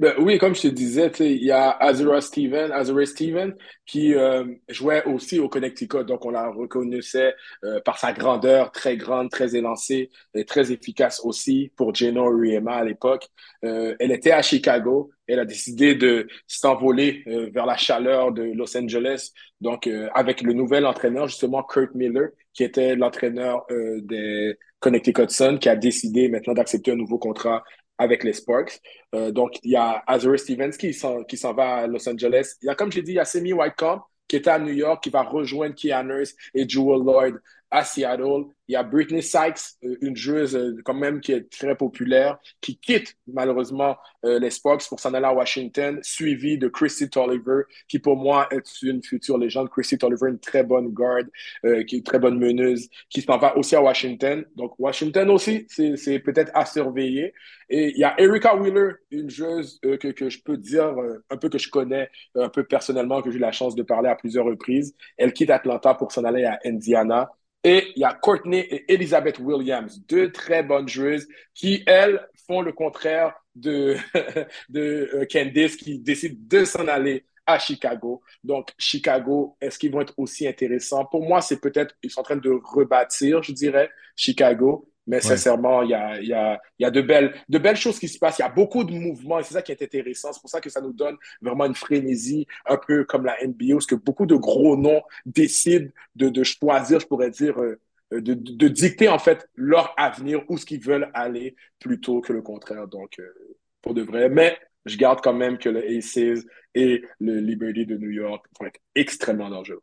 Ben, 0.00 0.14
oui, 0.18 0.38
comme 0.38 0.54
je 0.54 0.62
te 0.62 0.68
disais, 0.68 1.10
il 1.20 1.44
y 1.44 1.50
a 1.50 1.70
Azura 1.70 2.20
Steven, 2.20 2.70
Azura 2.72 3.06
Steven 3.06 3.54
qui 3.86 4.14
euh, 4.14 4.44
jouait 4.68 5.04
aussi 5.04 5.38
au 5.38 5.48
Connecticut. 5.48 6.04
Donc, 6.04 6.24
on 6.24 6.30
la 6.30 6.48
reconnaissait 6.48 7.34
euh, 7.64 7.80
par 7.80 7.98
sa 7.98 8.12
grandeur 8.12 8.70
très 8.70 8.96
grande, 8.96 9.30
très 9.30 9.56
élancée 9.56 10.10
et 10.34 10.44
très 10.44 10.72
efficace 10.72 11.20
aussi 11.24 11.72
pour 11.76 11.94
Geno 11.94 12.28
Riema 12.28 12.76
à 12.76 12.84
l'époque. 12.84 13.28
Euh, 13.64 13.96
elle 13.98 14.12
était 14.12 14.32
à 14.32 14.42
Chicago. 14.42 15.10
Elle 15.26 15.40
a 15.40 15.44
décidé 15.44 15.94
de 15.94 16.26
s'envoler 16.46 17.22
vers 17.52 17.66
la 17.66 17.76
chaleur 17.76 18.32
de 18.32 18.42
Los 18.42 18.74
Angeles. 18.78 19.32
Donc, 19.60 19.86
avec 20.14 20.40
le 20.40 20.54
nouvel 20.54 20.86
entraîneur, 20.86 21.28
justement, 21.28 21.62
Kurt 21.62 21.94
Miller, 21.94 22.30
qui 22.54 22.64
était 22.64 22.96
l'entraîneur 22.96 23.66
des 23.68 24.56
Connecticut 24.80 25.28
Sun, 25.28 25.58
qui 25.58 25.68
a 25.68 25.76
décidé 25.76 26.28
maintenant 26.28 26.54
d'accepter 26.54 26.92
un 26.92 26.96
nouveau 26.96 27.18
contrat 27.18 27.64
avec 27.98 28.24
les 28.24 28.32
Sparks. 28.32 28.80
Euh, 29.14 29.30
donc, 29.30 29.58
il 29.62 29.72
y 29.72 29.76
a 29.76 30.02
Azure 30.06 30.38
Stevens 30.38 30.70
qui 30.70 30.94
s'en, 30.94 31.24
va 31.54 31.76
à 31.76 31.86
Los 31.86 32.08
Angeles. 32.08 32.54
Il 32.62 32.66
y 32.66 32.68
a, 32.68 32.74
comme 32.74 32.92
j'ai 32.92 33.02
dit, 33.02 33.12
il 33.12 33.16
y 33.16 33.20
a 33.20 33.24
Semi 33.24 33.52
Whitecomb 33.52 34.00
qui 34.28 34.36
était 34.36 34.50
à 34.50 34.58
New 34.58 34.72
York, 34.72 35.02
qui 35.02 35.10
va 35.10 35.22
rejoindre 35.22 35.74
Kia 35.74 36.02
Nurse 36.02 36.34
et 36.54 36.68
Jewel 36.68 37.02
Lloyd 37.02 37.36
à 37.70 37.84
Seattle. 37.84 38.44
Il 38.68 38.72
y 38.72 38.76
a 38.76 38.82
Britney 38.82 39.22
Sykes, 39.22 39.76
euh, 39.84 39.96
une 40.02 40.16
joueuse 40.16 40.54
euh, 40.54 40.76
quand 40.84 40.94
même 40.94 41.20
qui 41.20 41.32
est 41.32 41.50
très 41.50 41.74
populaire, 41.74 42.38
qui 42.60 42.78
quitte 42.78 43.16
malheureusement 43.26 43.96
euh, 44.26 44.38
les 44.38 44.50
Sparks 44.50 44.86
pour 44.88 45.00
s'en 45.00 45.14
aller 45.14 45.24
à 45.24 45.32
Washington, 45.32 45.98
suivie 46.02 46.58
de 46.58 46.68
Christy 46.68 47.08
Tolliver, 47.08 47.62
qui 47.88 47.98
pour 47.98 48.16
moi 48.16 48.46
est 48.50 48.82
une 48.82 49.02
future 49.02 49.38
légende. 49.38 49.70
Christy 49.70 49.96
Tolliver, 49.96 50.28
une 50.28 50.38
très 50.38 50.64
bonne 50.64 50.92
garde, 50.92 51.28
qui 51.62 51.96
est 51.96 51.98
une 51.98 52.02
très 52.02 52.18
bonne 52.18 52.38
meneuse, 52.38 52.88
qui 53.08 53.22
s'en 53.22 53.38
va 53.38 53.56
aussi 53.56 53.74
à 53.74 53.82
Washington. 53.82 54.44
Donc 54.54 54.78
Washington 54.78 55.30
aussi, 55.30 55.66
c'est 55.68 56.18
peut-être 56.18 56.50
à 56.54 56.66
surveiller. 56.66 57.32
Et 57.70 57.90
il 57.90 57.98
y 57.98 58.04
a 58.04 58.18
Erika 58.20 58.54
Wheeler, 58.54 58.92
une 59.10 59.30
joueuse 59.30 59.78
que, 59.80 60.08
que 60.08 60.28
je 60.28 60.42
peux 60.42 60.56
dire 60.56 60.94
un 61.30 61.36
peu 61.36 61.48
que 61.48 61.58
je 61.58 61.70
connais 61.70 62.10
un 62.34 62.48
peu 62.48 62.64
personnellement, 62.64 63.22
que 63.22 63.30
j'ai 63.30 63.38
eu 63.38 63.40
la 63.40 63.52
chance 63.52 63.74
de 63.74 63.82
parler 63.82 64.08
à 64.08 64.14
plusieurs 64.14 64.44
reprises. 64.44 64.94
Elle 65.16 65.32
quitte 65.32 65.50
Atlanta 65.50 65.94
pour 65.94 66.12
s'en 66.12 66.24
aller 66.24 66.44
à 66.44 66.58
Indiana. 66.64 67.30
Et 67.64 67.92
il 67.96 68.00
y 68.00 68.04
a 68.04 68.14
Courtney 68.14 68.60
et 68.60 68.92
Elizabeth 68.92 69.38
Williams, 69.38 70.00
deux 70.06 70.30
très 70.30 70.62
bonnes 70.62 70.88
joueuses 70.88 71.26
qui, 71.54 71.82
elles, 71.86 72.26
font 72.46 72.62
le 72.62 72.72
contraire 72.72 73.34
de, 73.54 73.96
de 74.70 75.10
euh, 75.14 75.26
Candice 75.30 75.76
qui 75.76 75.98
décide 75.98 76.48
de 76.48 76.64
s'en 76.64 76.88
aller 76.88 77.26
à 77.46 77.58
Chicago. 77.58 78.22
Donc, 78.44 78.70
Chicago, 78.78 79.56
est-ce 79.60 79.78
qu'ils 79.78 79.92
vont 79.92 80.00
être 80.00 80.14
aussi 80.16 80.46
intéressants? 80.46 81.04
Pour 81.06 81.26
moi, 81.26 81.40
c'est 81.40 81.60
peut-être, 81.60 81.94
ils 82.02 82.10
sont 82.10 82.20
en 82.20 82.24
train 82.24 82.36
de 82.36 82.60
rebâtir, 82.62 83.42
je 83.42 83.52
dirais, 83.52 83.90
Chicago. 84.16 84.90
Mais 85.08 85.22
sincèrement, 85.22 85.82
il 85.82 85.90
y 85.90 85.94
a, 85.94 86.20
y, 86.20 86.34
a, 86.34 86.60
y 86.78 86.84
a 86.84 86.90
de, 86.90 87.00
belles, 87.00 87.34
de 87.48 87.56
belles 87.56 87.76
choses 87.76 87.98
qui 87.98 88.08
se 88.08 88.18
passent. 88.18 88.38
Il 88.38 88.42
y 88.42 88.44
a 88.44 88.50
beaucoup 88.50 88.84
de 88.84 88.92
mouvements 88.92 89.38
et 89.38 89.42
c'est 89.42 89.54
ça 89.54 89.62
qui 89.62 89.72
est 89.72 89.82
intéressant. 89.82 90.34
C'est 90.34 90.40
pour 90.40 90.50
ça 90.50 90.60
que 90.60 90.68
ça 90.68 90.82
nous 90.82 90.92
donne 90.92 91.16
vraiment 91.40 91.64
une 91.64 91.74
frénésie, 91.74 92.46
un 92.66 92.76
peu 92.76 93.04
comme 93.04 93.24
la 93.24 93.36
NBA, 93.42 93.72
parce 93.72 93.86
que 93.86 93.94
beaucoup 93.94 94.26
de 94.26 94.36
gros 94.36 94.76
noms 94.76 95.00
décident 95.24 95.90
de, 96.14 96.28
de 96.28 96.44
choisir, 96.44 97.00
je 97.00 97.06
pourrais 97.06 97.30
dire, 97.30 97.58
euh, 97.58 97.80
de, 98.12 98.34
de, 98.34 98.68
dicter 98.68 99.08
en 99.08 99.18
fait 99.18 99.48
leur 99.54 99.94
avenir, 99.96 100.42
où 100.48 100.58
ce 100.58 100.66
qu'ils 100.66 100.84
veulent 100.84 101.10
aller, 101.14 101.56
plutôt 101.78 102.20
que 102.20 102.34
le 102.34 102.42
contraire. 102.42 102.86
Donc, 102.86 103.18
euh, 103.18 103.32
pour 103.80 103.94
de 103.94 104.02
vrai. 104.02 104.28
Mais 104.28 104.58
je 104.84 104.98
garde 104.98 105.20
quand 105.22 105.32
même 105.32 105.56
que 105.56 105.70
le 105.70 105.82
Aces 105.96 106.44
et 106.74 107.02
le 107.18 107.40
Liberty 107.40 107.86
de 107.86 107.96
New 107.96 108.10
York 108.10 108.44
vont 108.60 108.66
être 108.66 108.80
extrêmement 108.94 109.48
dangereux. 109.48 109.82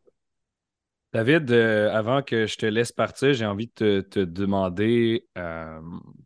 David, 1.12 1.50
euh, 1.50 1.90
avant 1.92 2.22
que 2.22 2.46
je 2.46 2.56
te 2.56 2.66
laisse 2.66 2.92
partir, 2.92 3.32
j'ai 3.32 3.46
envie 3.46 3.70
de 3.76 4.00
te, 4.00 4.20
demander 4.20 5.26
euh, 5.38 5.80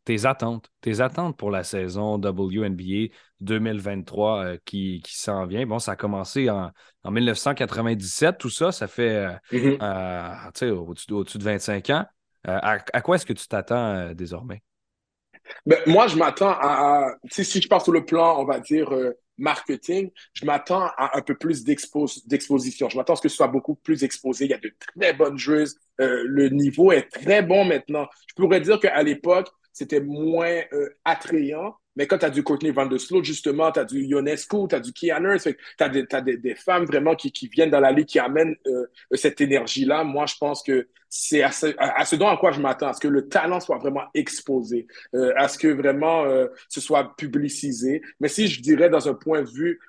tes 0.05 0.26
attentes. 0.26 0.68
Tes 0.81 1.01
attentes 1.01 1.37
pour 1.37 1.51
la 1.51 1.62
saison 1.62 2.14
WNBA 2.18 3.12
2023 3.41 4.45
euh, 4.45 4.59
qui, 4.64 5.03
s'en 5.07 5.47
vient. 5.47 5.66
Bon, 5.66 5.78
ça 5.78 5.93
a 5.93 5.97
commencé 5.97 6.51
en, 6.51 6.72
1997, 7.05 8.39
tout 8.39 8.51
ça, 8.51 8.72
ça 8.72 8.89
fait 8.89 9.26
mm-hmm. 9.53 10.70
au-dessus 10.72 11.39
de 11.39 11.45
25 11.45 11.91
ans. 11.91 12.05
À, 12.45 12.78
quoi 13.03 13.16
est-ce 13.16 13.26
que 13.26 13.33
tu 13.33 13.47
t'attends 13.47 14.12
désormais? 14.12 14.62
Ben, 15.66 15.78
moi, 15.87 16.07
je 16.09 16.16
m'attends 16.16 16.57
à, 16.61 17.14
si 17.31 17.61
je 17.61 17.68
pars 17.68 17.83
sur 17.83 17.93
le 17.93 18.05
plan, 18.05 18.41
on 18.41 18.45
va 18.45 18.61
dire, 18.61 18.91
marketing, 19.41 20.11
je 20.34 20.45
m'attends 20.45 20.86
à 20.97 21.18
un 21.18 21.22
peu 21.22 21.34
plus 21.34 21.64
d'exposition. 21.64 22.88
Je 22.88 22.97
m'attends 22.97 23.14
à 23.14 23.16
ce 23.16 23.22
que 23.22 23.28
ce 23.28 23.36
soit 23.36 23.49
beaucoup 23.49 23.74
plus 23.74 24.05
exposé. 24.05 24.45
Il 24.45 24.51
y 24.51 24.55
a 24.55 24.59
de 24.59 24.72
très 24.78 25.12
bonnes 25.12 25.38
joueuses. 25.38 25.76
Euh, 26.01 26.22
le 26.26 26.49
niveau 26.49 26.93
est 26.93 27.11
très 27.11 27.43
bon 27.43 27.64
maintenant. 27.64 28.09
Je 28.26 28.34
pourrais 28.34 28.61
dire 28.61 28.78
qu'à 28.78 29.03
l'époque, 29.03 29.49
c'était 29.72 30.01
moins 30.01 30.61
euh, 30.72 30.91
attrayant, 31.05 31.76
mais 31.97 32.07
quand 32.07 32.18
tu 32.18 32.24
as 32.24 32.30
du 32.30 32.43
Courtney 32.43 32.70
Van 32.70 32.86
der 32.86 33.01
Sloot, 33.01 33.24
justement, 33.24 33.72
tu 33.72 33.80
as 33.80 33.84
du 33.84 34.05
Ionescu, 34.05 34.68
tu 34.68 34.74
as 34.74 34.80
du 34.80 34.93
Keanu, 34.93 35.38
tu 35.38 35.57
as, 35.80 35.88
des, 35.88 36.07
as 36.12 36.20
des, 36.20 36.36
des, 36.36 36.55
femmes 36.55 36.84
vraiment 36.84 37.16
qui, 37.16 37.32
qui, 37.32 37.49
viennent 37.49 37.70
dans 37.70 37.80
la 37.80 37.91
ligue, 37.91 38.07
qui 38.07 38.18
amènent 38.18 38.55
euh, 38.66 38.86
cette 39.12 39.41
énergie-là. 39.41 40.05
Moi, 40.05 40.26
je 40.26 40.36
pense 40.38 40.62
que 40.62 40.88
c'est 41.12 41.43
à 41.43 41.51
ce, 41.51 41.66
à, 41.78 42.05
ce 42.05 42.14
dont 42.14 42.28
à 42.28 42.36
quoi 42.36 42.53
je 42.53 42.61
m'attends, 42.61 42.86
à 42.86 42.93
ce 42.93 43.01
que 43.01 43.09
le 43.09 43.28
talent 43.28 43.59
soit 43.59 43.78
vraiment 43.78 44.05
exposé, 44.14 44.86
euh, 45.16 45.32
à 45.36 45.49
ce 45.49 45.59
que 45.59 45.66
vraiment 45.66 46.24
euh, 46.24 46.47
ce 46.68 46.80
soit 46.80 47.16
publicisé. 47.16 48.01
Mais 48.20 48.28
si 48.28 48.47
je 48.47 48.62
dirais 48.62 48.88
dans 48.88 49.09
un 49.09 49.14
point 49.14 49.43
de 49.43 49.51
vue 49.51 49.80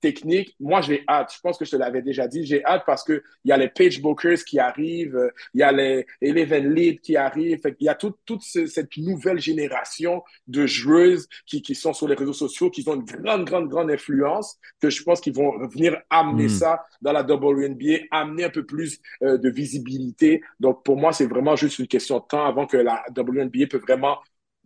technique, 0.00 0.54
moi 0.60 0.82
j'ai 0.82 1.02
hâte. 1.08 1.32
Je 1.34 1.40
pense 1.40 1.58
que 1.58 1.64
je 1.64 1.70
te 1.70 1.76
l'avais 1.76 2.02
déjà 2.02 2.28
dit. 2.28 2.44
J'ai 2.44 2.62
hâte 2.64 2.82
parce 2.86 3.02
que 3.02 3.22
il 3.44 3.48
y 3.48 3.52
a 3.52 3.56
les 3.56 3.68
page 3.68 4.00
bookers 4.00 4.44
qui 4.46 4.58
arrivent, 4.58 5.32
il 5.54 5.60
y 5.60 5.62
a 5.62 5.72
les 5.72 6.06
Eleven 6.20 6.72
Lead 6.72 7.00
qui 7.00 7.16
arrivent. 7.16 7.60
il 7.80 7.84
y 7.84 7.88
a 7.88 7.94
toute 7.94 8.18
toute 8.26 8.42
cette 8.42 8.96
nouvelle 8.98 9.40
génération 9.40 10.22
de 10.46 10.66
joueuses 10.66 11.28
qui, 11.46 11.62
qui 11.62 11.74
sont 11.74 11.92
sur 11.92 12.08
les 12.08 12.14
réseaux 12.14 12.32
sociaux, 12.32 12.70
qui 12.70 12.84
ont 12.88 12.94
une 12.94 13.04
grande 13.04 13.44
grande 13.44 13.68
grande 13.68 13.90
influence. 13.90 14.58
Que 14.80 14.90
je 14.90 15.02
pense 15.02 15.20
qu'ils 15.20 15.34
vont 15.34 15.66
venir 15.68 16.00
amener 16.10 16.46
hmm. 16.46 16.50
ça 16.50 16.84
dans 17.00 17.12
la 17.12 17.22
WNBA, 17.22 18.06
amener 18.10 18.44
un 18.44 18.50
peu 18.50 18.64
plus 18.64 19.00
de 19.20 19.48
visibilité 19.48 19.88
donc, 20.60 20.84
pour 20.84 20.96
moi, 20.96 21.12
c'est 21.12 21.26
vraiment 21.26 21.56
juste 21.56 21.78
une 21.78 21.86
question 21.86 22.18
de 22.18 22.24
temps 22.28 22.44
avant 22.44 22.66
que 22.66 22.76
la 22.76 23.04
WNBA 23.16 23.66
peut 23.70 23.78
vraiment 23.78 24.18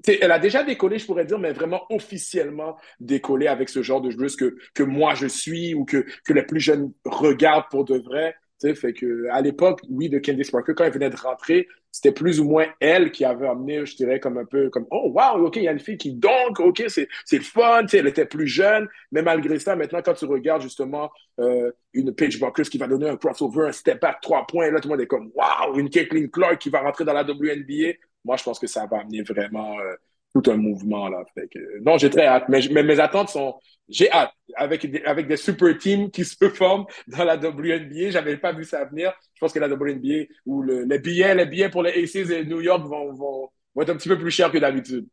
elle 0.05 0.33
a 0.33 0.41
déjà 0.41 0.65
décollé, 0.65 0.99
je 0.99 1.07
pourrais 1.07 1.25
dire, 1.25 1.39
mais 1.39 1.53
vraiment 1.53 1.83
officiellement 1.89 2.77
décollé 2.99 3.47
avec 3.47 3.69
ce 3.69 3.83
genre 3.83 4.01
de 4.01 4.11
joueuse 4.11 4.35
que, 4.35 4.57
que 4.75 4.83
moi 4.83 5.15
je 5.15 5.29
suis 5.29 5.75
ou 5.75 5.85
que, 5.85 6.05
que 6.25 6.33
les 6.33 6.43
plus 6.43 6.59
jeunes 6.59 6.93
regardent 7.05 7.69
pour 7.71 7.85
de 7.85 7.99
vrai. 7.99 8.35
Fait 8.75 8.93
que, 8.93 9.29
à 9.31 9.41
l'époque, 9.41 9.81
oui, 9.89 10.09
de 10.09 10.19
Candice 10.19 10.51
Parker, 10.51 10.75
quand 10.77 10.85
elle 10.85 10.93
venait 10.93 11.11
de 11.11 11.17
rentrer, 11.17 11.69
c'était 11.93 12.13
plus 12.13 12.41
ou 12.41 12.45
moins 12.45 12.67
elle 12.81 13.13
qui 13.13 13.25
avait 13.25 13.47
amené, 13.47 13.85
je 13.85 13.95
dirais, 13.95 14.19
comme 14.19 14.39
un 14.39 14.47
peu 14.47 14.71
comme 14.71 14.87
Oh, 14.91 15.13
wow, 15.15 15.47
OK, 15.47 15.57
il 15.57 15.65
y 15.65 15.69
a 15.69 15.73
une 15.73 15.79
fille 15.79 15.99
qui 15.99 16.15
donc, 16.15 16.59
OK, 16.59 16.83
c'est 16.89 17.09
le 17.31 17.41
fun, 17.41 17.85
elle 17.93 18.07
était 18.07 18.25
plus 18.25 18.47
jeune. 18.47 18.89
Mais 19.13 19.21
malgré 19.21 19.59
ça, 19.59 19.77
maintenant, 19.77 20.01
quand 20.03 20.15
tu 20.15 20.25
regardes 20.25 20.63
justement 20.63 21.11
euh, 21.39 21.71
une 21.93 22.15
Paige 22.15 22.41
Buckers 22.41 22.65
qui 22.65 22.79
va 22.79 22.87
donner 22.87 23.11
un 23.11 23.17
crossover, 23.17 23.69
un 23.69 23.73
step 23.73 24.01
back, 24.01 24.23
trois 24.23 24.47
points, 24.47 24.71
là, 24.71 24.81
tout 24.81 24.89
le 24.89 24.95
monde 24.95 25.03
est 25.03 25.07
comme 25.07 25.31
Wow, 25.35 25.79
une 25.79 25.91
Caitlin 25.91 26.29
Clark 26.29 26.59
qui 26.59 26.71
va 26.71 26.81
rentrer 26.81 27.05
dans 27.05 27.13
la 27.13 27.25
WNBA. 27.25 27.99
Moi, 28.25 28.37
je 28.37 28.43
pense 28.43 28.59
que 28.59 28.67
ça 28.67 28.87
va 28.87 29.01
amener 29.01 29.23
vraiment. 29.23 29.79
Euh, 29.79 29.95
tout 30.35 30.51
un 30.51 30.57
mouvement. 30.57 31.09
Là. 31.09 31.25
Fait 31.35 31.49
que, 31.49 31.59
non, 31.83 31.99
j'ai 31.99 32.11
très 32.11 32.27
hâte. 32.27 32.45
Mais, 32.49 32.61
mes 32.83 33.01
attentes 33.01 33.29
sont. 33.29 33.55
J'ai 33.89 34.11
hâte. 34.11 34.33
Avec 34.55 34.91
des, 34.91 35.03
avec 35.05 35.29
des 35.29 35.37
super 35.37 35.77
teams 35.79 36.11
qui 36.11 36.25
se 36.25 36.49
forment 36.51 36.85
dans 37.09 37.25
la 37.25 37.37
WNBA. 37.37 38.11
J'avais 38.11 38.37
pas 38.37 38.53
vu 38.53 38.65
ça 38.65 38.85
venir. 38.85 39.13
Je 39.35 39.41
pense 39.41 39.53
que 39.53 39.59
la 39.59 39.69
WNBA, 39.69 40.27
le, 40.47 40.85
les 40.85 40.99
billets, 40.99 41.35
les 41.35 41.47
billets 41.47 41.71
pour 41.71 41.83
les 41.83 42.03
Aces 42.03 42.31
et 42.31 42.45
New 42.45 42.61
York 42.61 42.87
vont, 42.87 43.13
vont, 43.13 43.49
vont 43.75 43.83
être 43.83 43.91
un 43.91 43.97
petit 43.97 44.09
peu 44.09 44.19
plus 44.19 44.31
chers 44.31 44.51
que 44.51 44.59
d'habitude. 44.59 45.07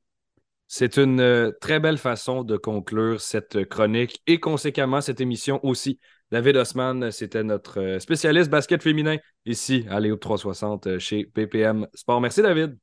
C'est 0.72 0.98
une 0.98 1.20
euh, 1.20 1.52
très 1.60 1.80
belle 1.80 1.98
façon 1.98 2.44
de 2.44 2.56
conclure 2.56 3.20
cette 3.20 3.68
chronique 3.68 4.22
et 4.28 4.40
conséquemment 4.40 5.02
cette 5.02 5.20
émission 5.20 5.60
aussi. 5.66 6.00
David 6.32 6.58
Osman, 6.58 7.10
c'était 7.10 7.44
notre 7.44 7.80
euh, 7.82 8.00
spécialiste 8.00 8.52
basket 8.52 8.84
féminin 8.84 9.18
ici 9.46 9.88
à 9.90 10.00
Léo 10.00 10.16
360 10.16 10.86
euh, 10.86 11.00
chez 11.00 11.26
PPM 11.26 11.88
Sport. 11.96 12.22
Merci 12.22 12.44
David. 12.44 12.78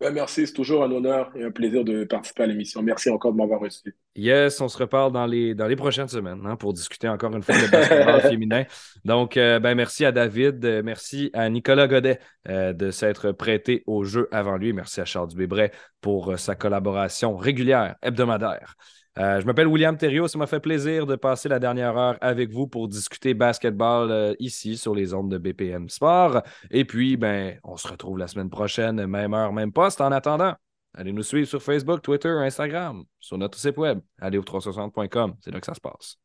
Ben, 0.00 0.12
merci, 0.12 0.46
c'est 0.46 0.52
toujours 0.52 0.84
un 0.84 0.90
honneur 0.90 1.30
et 1.36 1.44
un 1.44 1.50
plaisir 1.50 1.84
de 1.84 2.04
participer 2.04 2.42
à 2.42 2.46
l'émission. 2.46 2.82
Merci 2.82 3.10
encore 3.10 3.32
de 3.32 3.38
m'avoir 3.38 3.60
reçu. 3.60 3.94
Yes, 4.16 4.60
on 4.60 4.68
se 4.68 4.78
reparle 4.78 5.12
dans 5.12 5.26
les, 5.26 5.54
dans 5.54 5.66
les 5.66 5.76
prochaines 5.76 6.08
semaines 6.08 6.42
hein, 6.46 6.56
pour 6.56 6.72
discuter 6.72 7.08
encore 7.08 7.34
une 7.34 7.42
fois 7.42 7.56
de 7.56 7.70
basketball 7.70 8.20
féminin. 8.30 8.64
Donc, 9.04 9.36
euh, 9.36 9.58
ben, 9.58 9.74
merci 9.74 10.04
à 10.04 10.12
David, 10.12 10.64
euh, 10.64 10.82
merci 10.84 11.30
à 11.32 11.48
Nicolas 11.48 11.88
Godet 11.88 12.20
euh, 12.48 12.72
de 12.72 12.90
s'être 12.90 13.32
prêté 13.32 13.82
au 13.86 14.04
jeu 14.04 14.28
avant 14.30 14.56
lui. 14.56 14.72
Merci 14.72 15.00
à 15.00 15.04
Charles 15.04 15.28
Dubébret 15.28 15.72
pour 16.00 16.38
sa 16.38 16.54
collaboration 16.54 17.36
régulière, 17.36 17.96
hebdomadaire. 18.02 18.76
Je 19.16 19.44
m'appelle 19.44 19.68
William 19.68 19.96
Thériault. 19.96 20.28
Ça 20.28 20.38
m'a 20.38 20.46
fait 20.46 20.60
plaisir 20.60 21.06
de 21.06 21.16
passer 21.16 21.48
la 21.48 21.58
dernière 21.58 21.96
heure 21.96 22.18
avec 22.20 22.50
vous 22.50 22.66
pour 22.66 22.88
discuter 22.88 23.34
basketball 23.34 24.36
ici 24.38 24.76
sur 24.76 24.94
les 24.94 25.14
ondes 25.14 25.30
de 25.30 25.38
BPM 25.38 25.88
Sport. 25.88 26.42
Et 26.70 26.84
puis, 26.84 27.16
ben, 27.16 27.58
on 27.64 27.76
se 27.76 27.88
retrouve 27.88 28.18
la 28.18 28.26
semaine 28.26 28.50
prochaine, 28.50 29.06
même 29.06 29.34
heure, 29.34 29.52
même 29.52 29.72
poste. 29.72 30.00
En 30.00 30.12
attendant, 30.12 30.54
Allez 30.96 31.12
nous 31.12 31.24
suivre 31.24 31.48
sur 31.48 31.60
Facebook, 31.60 32.02
Twitter, 32.02 32.28
Instagram, 32.28 33.04
sur 33.18 33.36
notre 33.36 33.58
site 33.58 33.76
web, 33.76 34.00
allez 34.20 34.38
au 34.38 34.42
360.com. 34.42 35.34
C'est 35.40 35.50
là 35.50 35.58
que 35.58 35.66
ça 35.66 35.74
se 35.74 35.80
passe. 35.80 36.18